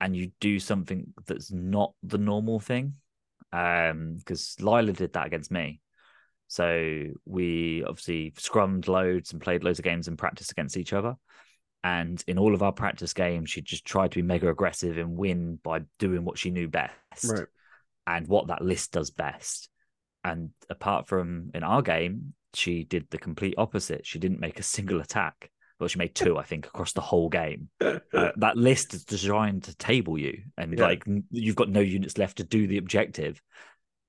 and 0.00 0.16
you 0.16 0.32
do 0.40 0.58
something 0.58 1.12
that's 1.26 1.50
not 1.50 1.94
the 2.02 2.18
normal 2.18 2.60
thing? 2.60 2.94
Um, 3.52 4.16
because 4.16 4.56
Lila 4.60 4.92
did 4.92 5.12
that 5.14 5.26
against 5.26 5.50
me. 5.50 5.80
So 6.48 7.04
we 7.24 7.82
obviously 7.84 8.32
scrummed 8.32 8.88
loads 8.88 9.32
and 9.32 9.40
played 9.40 9.64
loads 9.64 9.78
of 9.78 9.84
games 9.84 10.08
and 10.08 10.18
practiced 10.18 10.52
against 10.52 10.76
each 10.76 10.92
other. 10.92 11.16
And 11.82 12.22
in 12.26 12.38
all 12.38 12.54
of 12.54 12.62
our 12.62 12.72
practice 12.72 13.14
games, 13.14 13.50
she 13.50 13.62
just 13.62 13.84
tried 13.84 14.12
to 14.12 14.18
be 14.18 14.22
mega 14.22 14.48
aggressive 14.48 14.98
and 14.98 15.16
win 15.16 15.58
by 15.62 15.80
doing 15.98 16.24
what 16.24 16.38
she 16.38 16.50
knew 16.50 16.68
best 16.68 17.24
right 17.24 17.46
and 18.06 18.26
what 18.28 18.48
that 18.48 18.62
list 18.62 18.92
does 18.92 19.10
best. 19.10 19.68
And 20.24 20.50
apart 20.70 21.08
from 21.08 21.50
in 21.54 21.62
our 21.62 21.82
game, 21.82 22.34
she 22.54 22.84
did 22.84 23.06
the 23.10 23.18
complete 23.18 23.54
opposite. 23.58 24.06
She 24.06 24.18
didn't 24.18 24.40
make 24.40 24.58
a 24.60 24.62
single 24.62 25.00
attack. 25.00 25.50
Well, 25.80 25.88
she 25.88 25.98
made 25.98 26.14
two, 26.14 26.38
I 26.38 26.44
think, 26.44 26.66
across 26.66 26.92
the 26.92 27.00
whole 27.00 27.28
game. 27.28 27.68
Uh, 28.14 28.30
that 28.36 28.58
list 28.58 28.92
is 28.92 29.06
designed 29.06 29.64
to 29.64 29.74
table 29.76 30.18
you, 30.18 30.42
and 30.58 30.76
Yeah. 30.76 30.84
like 30.84 31.02
you've 31.30 31.56
got 31.56 31.70
no 31.70 31.80
units 31.80 32.18
left 32.18 32.36
to 32.36 32.44
do 32.44 32.66
the 32.66 32.76
objective. 32.76 33.40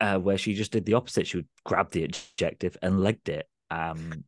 Uh, 0.01 0.17
where 0.19 0.37
she 0.37 0.53
just 0.53 0.73
did 0.73 0.85
the 0.85 0.95
opposite. 0.95 1.25
She 1.25 1.37
would 1.37 1.47
grab 1.63 1.89
the 1.91 2.03
objective 2.03 2.75
and 2.81 3.01
legged 3.01 3.29
it. 3.29 3.47
Um, 3.71 4.25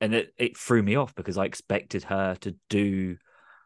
and 0.00 0.14
it, 0.14 0.32
it 0.38 0.56
threw 0.56 0.82
me 0.82 0.94
off 0.94 1.14
because 1.14 1.36
I 1.36 1.44
expected 1.44 2.04
her 2.04 2.36
to 2.40 2.56
do 2.70 3.18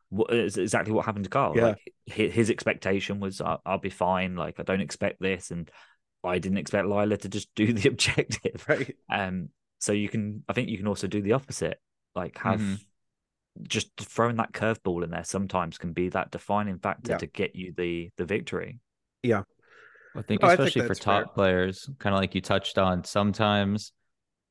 what 0.08 0.32
is 0.32 0.58
exactly 0.58 0.92
what 0.92 1.06
happened 1.06 1.24
to 1.24 1.30
Carl. 1.30 1.56
Yeah. 1.56 1.64
Like 1.66 1.92
his, 2.06 2.34
his 2.34 2.50
expectation 2.50 3.20
was, 3.20 3.40
I'll, 3.40 3.62
I'll 3.64 3.78
be 3.78 3.90
fine. 3.90 4.34
Like 4.34 4.58
I 4.58 4.64
don't 4.64 4.80
expect 4.80 5.20
this, 5.20 5.52
and 5.52 5.70
I 6.24 6.38
didn't 6.38 6.58
expect 6.58 6.86
Lila 6.86 7.16
to 7.18 7.28
just 7.28 7.52
do 7.56 7.72
the 7.72 7.88
objective. 7.88 8.68
right 8.68 8.96
Um, 9.08 9.50
so 9.80 9.92
you 9.92 10.08
can, 10.08 10.44
I 10.48 10.52
think 10.52 10.68
you 10.68 10.78
can 10.78 10.86
also 10.88 11.06
do 11.06 11.22
the 11.22 11.32
opposite. 11.32 11.80
Like 12.14 12.38
have 12.38 12.64
Mhm. 12.64 12.82
just 13.62 13.90
throwing 14.00 14.36
that 14.36 14.52
curveball 14.52 15.04
in 15.04 15.10
there 15.10 15.24
sometimes 15.24 15.78
can 15.78 15.92
be 15.92 16.08
that 16.10 16.30
defining 16.30 16.78
factor 16.78 17.14
Yeah. 17.14 17.16
to 17.16 17.26
get 17.26 17.56
you 17.56 17.72
the 17.76 18.10
the 18.16 18.24
victory. 18.24 18.80
I 20.14 20.22
think 20.22 20.42
No, 20.42 20.48
I 20.48 20.56
think 20.56 20.74
especially 20.74 20.82
for 20.82 20.94
top 20.94 21.24
fair. 21.24 21.30
players, 21.34 21.88
kind 21.98 22.14
of 22.14 22.20
like 22.20 22.34
you 22.34 22.40
touched 22.40 22.76
on, 22.78 23.04
sometimes 23.04 23.92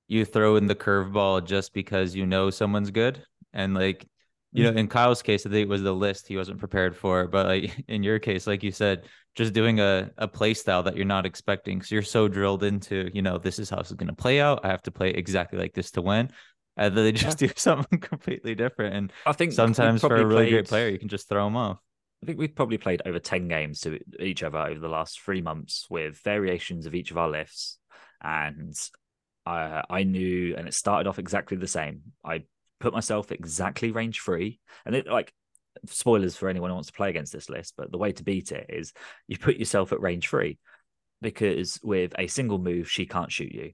you 0.07 0.25
throw 0.25 0.55
in 0.57 0.67
the 0.67 0.75
curveball 0.75 1.45
just 1.45 1.73
because 1.73 2.15
you 2.15 2.25
know 2.25 2.49
someone's 2.49 2.91
good. 2.91 3.23
And 3.53 3.73
like, 3.75 4.07
you 4.53 4.63
Mm-hmm. 4.63 4.71
know, 4.71 4.77
in 4.79 4.87
Kyle's 4.87 5.21
case, 5.21 5.45
I 5.45 5.49
think 5.49 5.63
it 5.65 5.69
was 5.69 5.83
the 5.83 5.93
list 5.93 6.27
he 6.27 6.37
wasn't 6.37 6.59
prepared 6.59 6.95
for. 6.97 7.27
But 7.27 7.47
like 7.47 7.85
in 7.89 8.03
your 8.03 8.19
case, 8.19 8.47
like 8.47 8.63
you 8.63 8.71
said, 8.71 9.05
just 9.35 9.53
doing 9.53 9.79
a, 9.79 10.11
a 10.17 10.27
play 10.27 10.53
style 10.53 10.83
that 10.83 10.95
you're 10.95 11.05
not 11.05 11.25
expecting. 11.25 11.77
because 11.77 11.91
you're 11.91 12.01
so 12.01 12.27
drilled 12.27 12.63
into, 12.63 13.09
you 13.13 13.21
know, 13.21 13.37
this 13.37 13.59
is 13.59 13.69
how 13.69 13.79
it's 13.79 13.91
gonna 13.91 14.13
play 14.13 14.39
out. 14.41 14.61
I 14.63 14.67
have 14.67 14.81
to 14.83 14.91
play 14.91 15.09
exactly 15.11 15.57
like 15.57 15.73
this 15.73 15.91
to 15.91 16.01
win. 16.01 16.31
And 16.77 16.95
then 16.95 17.03
they 17.03 17.11
just 17.11 17.37
do 17.39 17.49
something 17.55 17.99
completely 17.99 18.55
different. 18.55 18.95
And 18.95 19.13
I 19.25 19.33
think 19.33 19.53
sometimes 19.53 20.01
for 20.01 20.15
a 20.15 20.25
really 20.25 20.49
great 20.49 20.67
player, 20.67 20.89
you 20.89 20.99
can 20.99 21.09
just 21.09 21.29
throw 21.29 21.45
them 21.45 21.55
off. 21.55 21.79
I 22.23 22.27
think 22.27 22.37
we've 22.37 22.55
probably 22.55 22.77
played 22.77 23.01
over 23.05 23.19
10 23.19 23.47
games 23.47 23.81
to 23.81 23.99
each 24.19 24.43
other 24.43 24.59
over 24.59 24.79
the 24.79 24.87
last 24.87 25.19
three 25.19 25.41
months 25.41 25.87
with 25.89 26.19
variations 26.23 26.85
of 26.85 26.93
each 26.93 27.09
of 27.09 27.17
our 27.17 27.29
lifts. 27.29 27.79
And 28.21 28.75
I, 29.45 29.83
I 29.89 30.03
knew, 30.03 30.55
and 30.55 30.67
it 30.67 30.75
started 30.75 31.09
off 31.09 31.17
exactly 31.17 31.57
the 31.57 31.67
same. 31.67 32.01
I 32.23 32.43
put 32.79 32.93
myself 32.93 33.31
exactly 33.31 33.91
range 33.91 34.19
free. 34.19 34.59
And 34.85 34.95
it 34.95 35.07
like, 35.07 35.33
spoilers 35.87 36.35
for 36.35 36.49
anyone 36.49 36.69
who 36.69 36.75
wants 36.75 36.87
to 36.87 36.93
play 36.93 37.09
against 37.09 37.33
this 37.33 37.49
list, 37.49 37.73
but 37.77 37.91
the 37.91 37.97
way 37.97 38.11
to 38.11 38.23
beat 38.23 38.51
it 38.51 38.67
is 38.69 38.93
you 39.27 39.37
put 39.37 39.57
yourself 39.57 39.91
at 39.91 40.01
range 40.01 40.27
free 40.27 40.57
because 41.21 41.79
with 41.83 42.13
a 42.17 42.27
single 42.27 42.57
move, 42.57 42.89
she 42.89 43.05
can't 43.05 43.31
shoot 43.31 43.51
you. 43.51 43.71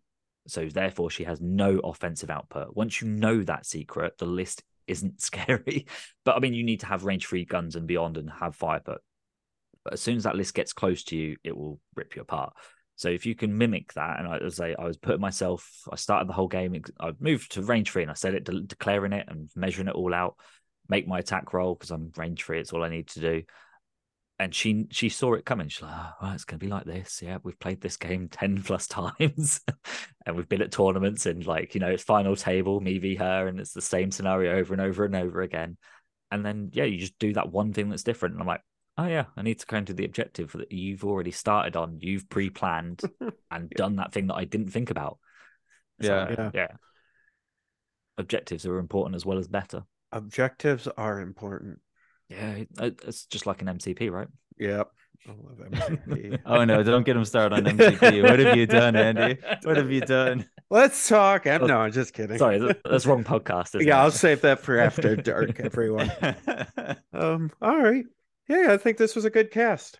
So 0.48 0.68
therefore, 0.68 1.10
she 1.10 1.26
has 1.26 1.42
no 1.42 1.80
offensive 1.80 2.30
output. 2.30 2.76
Once 2.76 3.02
you 3.02 3.08
know 3.08 3.44
that 3.44 3.66
secret, 3.66 4.18
the 4.18 4.26
list 4.26 4.64
isn't 4.88 5.22
scary. 5.22 5.88
But 6.24 6.36
I 6.36 6.40
mean, 6.40 6.54
you 6.54 6.64
need 6.64 6.82
to 6.82 6.86
have 6.86 7.06
range 7.06 7.26
free 7.26 7.46
guns 7.46 7.76
and 7.76 7.88
beyond 7.88 8.18
and 8.18 8.30
have 8.30 8.56
fire 8.56 8.80
put. 8.80 9.02
But 9.84 9.94
as 9.94 10.02
soon 10.02 10.18
as 10.18 10.24
that 10.24 10.36
list 10.36 10.54
gets 10.54 10.74
close 10.74 11.04
to 11.06 11.16
you, 11.16 11.38
it 11.44 11.56
will 11.56 11.80
rip 11.96 12.16
you 12.16 12.22
apart. 12.22 12.54
So 12.96 13.10
if 13.10 13.28
you 13.28 13.36
can 13.36 13.58
mimic 13.58 13.94
that, 13.94 14.20
and 14.20 14.28
I 14.28 14.40
was 14.44 14.60
I 14.60 14.74
was 14.80 14.98
putting 14.98 15.22
myself, 15.22 15.84
I 15.92 15.96
started 15.96 16.28
the 16.28 16.34
whole 16.34 16.48
game. 16.48 16.82
I 17.00 17.12
moved 17.20 17.52
to 17.54 17.62
range 17.62 17.92
free, 17.92 18.02
and 18.02 18.10
I 18.10 18.16
said 18.16 18.34
it, 18.34 18.44
de- 18.44 18.62
declaring 18.62 19.14
it 19.14 19.28
and 19.30 19.50
measuring 19.56 19.88
it 19.88 19.94
all 19.94 20.16
out. 20.16 20.36
Make 20.90 21.08
my 21.08 21.20
attack 21.20 21.54
roll 21.54 21.76
because 21.76 21.92
I'm 21.92 22.12
range 22.16 22.44
free. 22.44 22.60
It's 22.60 22.74
all 22.74 22.84
I 22.84 22.90
need 22.90 23.08
to 23.10 23.20
do. 23.20 23.44
And 24.40 24.54
she 24.54 24.86
she 24.92 25.10
saw 25.10 25.34
it 25.34 25.46
coming. 25.46 25.68
She's 25.68 25.82
like, 25.82 25.96
oh, 25.96 26.12
right, 26.22 26.36
it's 26.36 26.46
going 26.46 26.60
to 26.60 26.66
be 26.66 26.72
like 26.72 26.86
this. 26.86 27.22
Yeah, 27.24 27.38
we've 27.42 27.60
played 27.60 27.82
this 27.82 27.98
game 27.98 28.28
ten 28.32 28.62
plus 28.62 28.88
times, 28.88 29.62
and 30.26 30.36
we've 30.36 30.50
been 30.50 30.62
at 30.62 30.72
tournaments 30.72 31.26
and 31.26 31.46
like 31.46 31.74
you 31.74 31.82
know 31.82 31.90
it's 31.90 32.04
final 32.04 32.36
table, 32.36 32.80
me 32.80 33.00
v 33.00 33.16
her, 33.16 33.48
and 33.48 33.60
it's 33.60 33.74
the 33.74 33.82
same 33.82 34.12
scenario 34.12 34.58
over 34.58 34.74
and 34.74 34.82
over 34.82 35.06
and 35.06 35.16
over 35.16 35.42
again. 35.42 35.78
And 36.30 36.46
then 36.46 36.70
yeah, 36.74 36.84
you 36.84 37.00
just 37.00 37.18
do 37.18 37.34
that 37.34 37.52
one 37.52 37.74
thing 37.74 37.90
that's 37.90 38.04
different. 38.04 38.34
And 38.34 38.42
I'm 38.42 38.48
like, 38.48 38.62
Oh 38.98 39.06
yeah, 39.06 39.26
I 39.36 39.44
need 39.44 39.60
to 39.60 39.66
go 39.68 39.78
into 39.78 39.94
the 39.94 40.06
objective 40.06 40.52
that 40.54 40.72
you've 40.72 41.06
already 41.06 41.32
started 41.32 41.76
on. 41.76 42.00
You've 42.02 42.28
pre-planned 42.30 43.02
and 43.52 43.70
done 43.70 43.98
that 43.98 44.12
thing 44.12 44.28
that 44.28 44.36
I 44.36 44.46
didn't 44.46 44.72
think 44.72 44.90
about. 44.90 45.20
So, 46.02 46.08
Yeah. 46.08 46.30
Yeah. 46.32 46.52
yeah. 46.54 46.68
Objectives 48.18 48.66
are 48.66 48.80
important 48.80 49.16
as 49.16 49.26
well 49.26 49.38
as 49.38 49.48
better. 49.48 49.84
Objectives 50.12 50.88
are 50.98 51.20
important. 51.20 51.80
Yeah, 52.30 52.64
it's 52.82 53.26
just 53.26 53.46
like 53.46 53.62
an 53.62 53.68
MCP, 53.68 54.12
right? 54.12 54.28
Yep. 54.58 54.90
I 55.28 55.32
love 55.32 55.58
MCP. 55.72 56.40
Oh 56.46 56.64
no, 56.64 56.84
don't 56.84 57.04
get 57.04 57.16
him 57.16 57.26
started 57.26 57.56
on 57.56 57.78
MCP. 57.78 58.24
what 58.24 58.40
have 58.40 58.56
you 58.58 58.66
done, 58.66 58.96
Andy? 58.96 59.40
What 59.64 59.78
have 59.78 59.92
you 59.92 60.02
done? 60.02 60.48
Let's 60.70 61.08
talk. 61.08 61.48
I'm, 61.48 61.66
no, 61.66 61.80
I'm 61.80 61.92
just 61.92 62.14
kidding. 62.14 62.38
Sorry, 62.38 62.60
that's 62.86 63.06
wrong 63.06 63.24
podcast. 63.26 63.74
Yeah, 63.86 64.00
it? 64.00 64.04
I'll 64.04 64.12
save 64.12 64.42
that 64.42 64.60
for 64.60 64.78
after 64.80 65.16
dark, 65.16 65.60
everyone. 65.64 66.12
Um, 67.14 67.52
all 67.62 67.78
right. 67.78 68.06
Yeah, 68.50 68.68
I 68.72 68.78
think 68.78 68.98
this 68.98 69.16
was 69.16 69.26
a 69.26 69.30
good 69.30 69.52
cast. 69.52 70.00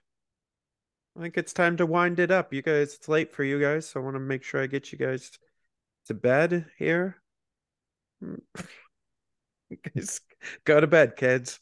I 1.18 1.22
think 1.22 1.38
it's 1.38 1.54
time 1.54 1.78
to 1.78 1.86
wind 1.86 2.20
it 2.20 2.32
up. 2.32 2.54
You 2.54 2.62
guys, 2.62 2.96
it's 2.96 3.10
late 3.10 3.34
for 3.34 3.44
you 3.44 3.60
guys, 3.60 3.90
so 3.90 4.00
I 4.00 4.04
want 4.04 4.16
to 4.16 4.20
make 4.20 4.44
sure 4.44 4.62
I 4.62 4.68
get 4.68 4.92
you 4.92 4.98
guys 4.98 5.32
to 6.06 6.14
bed 6.14 6.66
here. 6.78 7.18
Go 10.66 10.80
to 10.80 10.88
bed, 10.88 11.16
kids. 11.16 11.60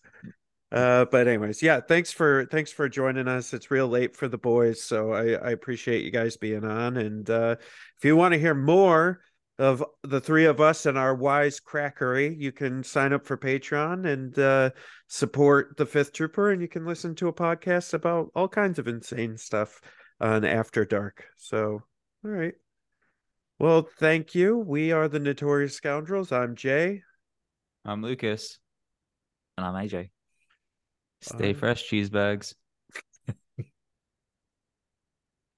Uh, 0.71 1.05
but 1.05 1.27
anyways, 1.27 1.61
yeah, 1.61 1.79
thanks 1.79 2.11
for 2.11 2.45
thanks 2.47 2.71
for 2.71 2.89
joining 2.89 3.27
us. 3.27 3.53
It's 3.53 3.71
real 3.71 3.87
late 3.87 4.15
for 4.15 4.27
the 4.27 4.37
boys, 4.37 4.83
so 4.83 5.13
I, 5.13 5.33
I 5.33 5.51
appreciate 5.51 6.03
you 6.03 6.11
guys 6.11 6.37
being 6.37 6.65
on. 6.65 6.97
And 6.97 7.29
uh, 7.29 7.55
if 7.97 8.03
you 8.03 8.15
want 8.15 8.33
to 8.33 8.39
hear 8.39 8.55
more 8.55 9.21
of 9.57 9.83
the 10.03 10.19
three 10.19 10.45
of 10.45 10.59
us 10.59 10.85
and 10.85 10.97
our 10.97 11.15
wise 11.15 11.61
crackery, 11.61 12.35
you 12.37 12.51
can 12.51 12.83
sign 12.83 13.13
up 13.13 13.25
for 13.25 13.37
Patreon 13.37 14.05
and 14.11 14.37
uh, 14.37 14.71
support 15.07 15.77
the 15.77 15.85
Fifth 15.85 16.11
Trooper, 16.11 16.51
and 16.51 16.61
you 16.61 16.67
can 16.67 16.85
listen 16.85 17.15
to 17.15 17.29
a 17.29 17.33
podcast 17.33 17.93
about 17.93 18.31
all 18.35 18.49
kinds 18.49 18.79
of 18.79 18.87
insane 18.87 19.37
stuff 19.37 19.79
on 20.19 20.43
After 20.43 20.83
Dark. 20.83 21.25
So, 21.37 21.83
all 22.25 22.31
right. 22.31 22.55
Well, 23.59 23.87
thank 23.99 24.35
you. 24.35 24.57
We 24.57 24.91
are 24.91 25.07
the 25.07 25.19
Notorious 25.19 25.75
Scoundrels. 25.75 26.33
I'm 26.33 26.55
Jay. 26.55 27.03
I'm 27.85 28.01
Lucas. 28.01 28.57
And 29.57 29.65
I'm 29.65 29.75
AJ. 29.75 30.09
Stay 31.21 31.49
Um, 31.49 31.55
fresh, 31.55 31.87
cheese 31.87 32.09
bags. 32.09 32.55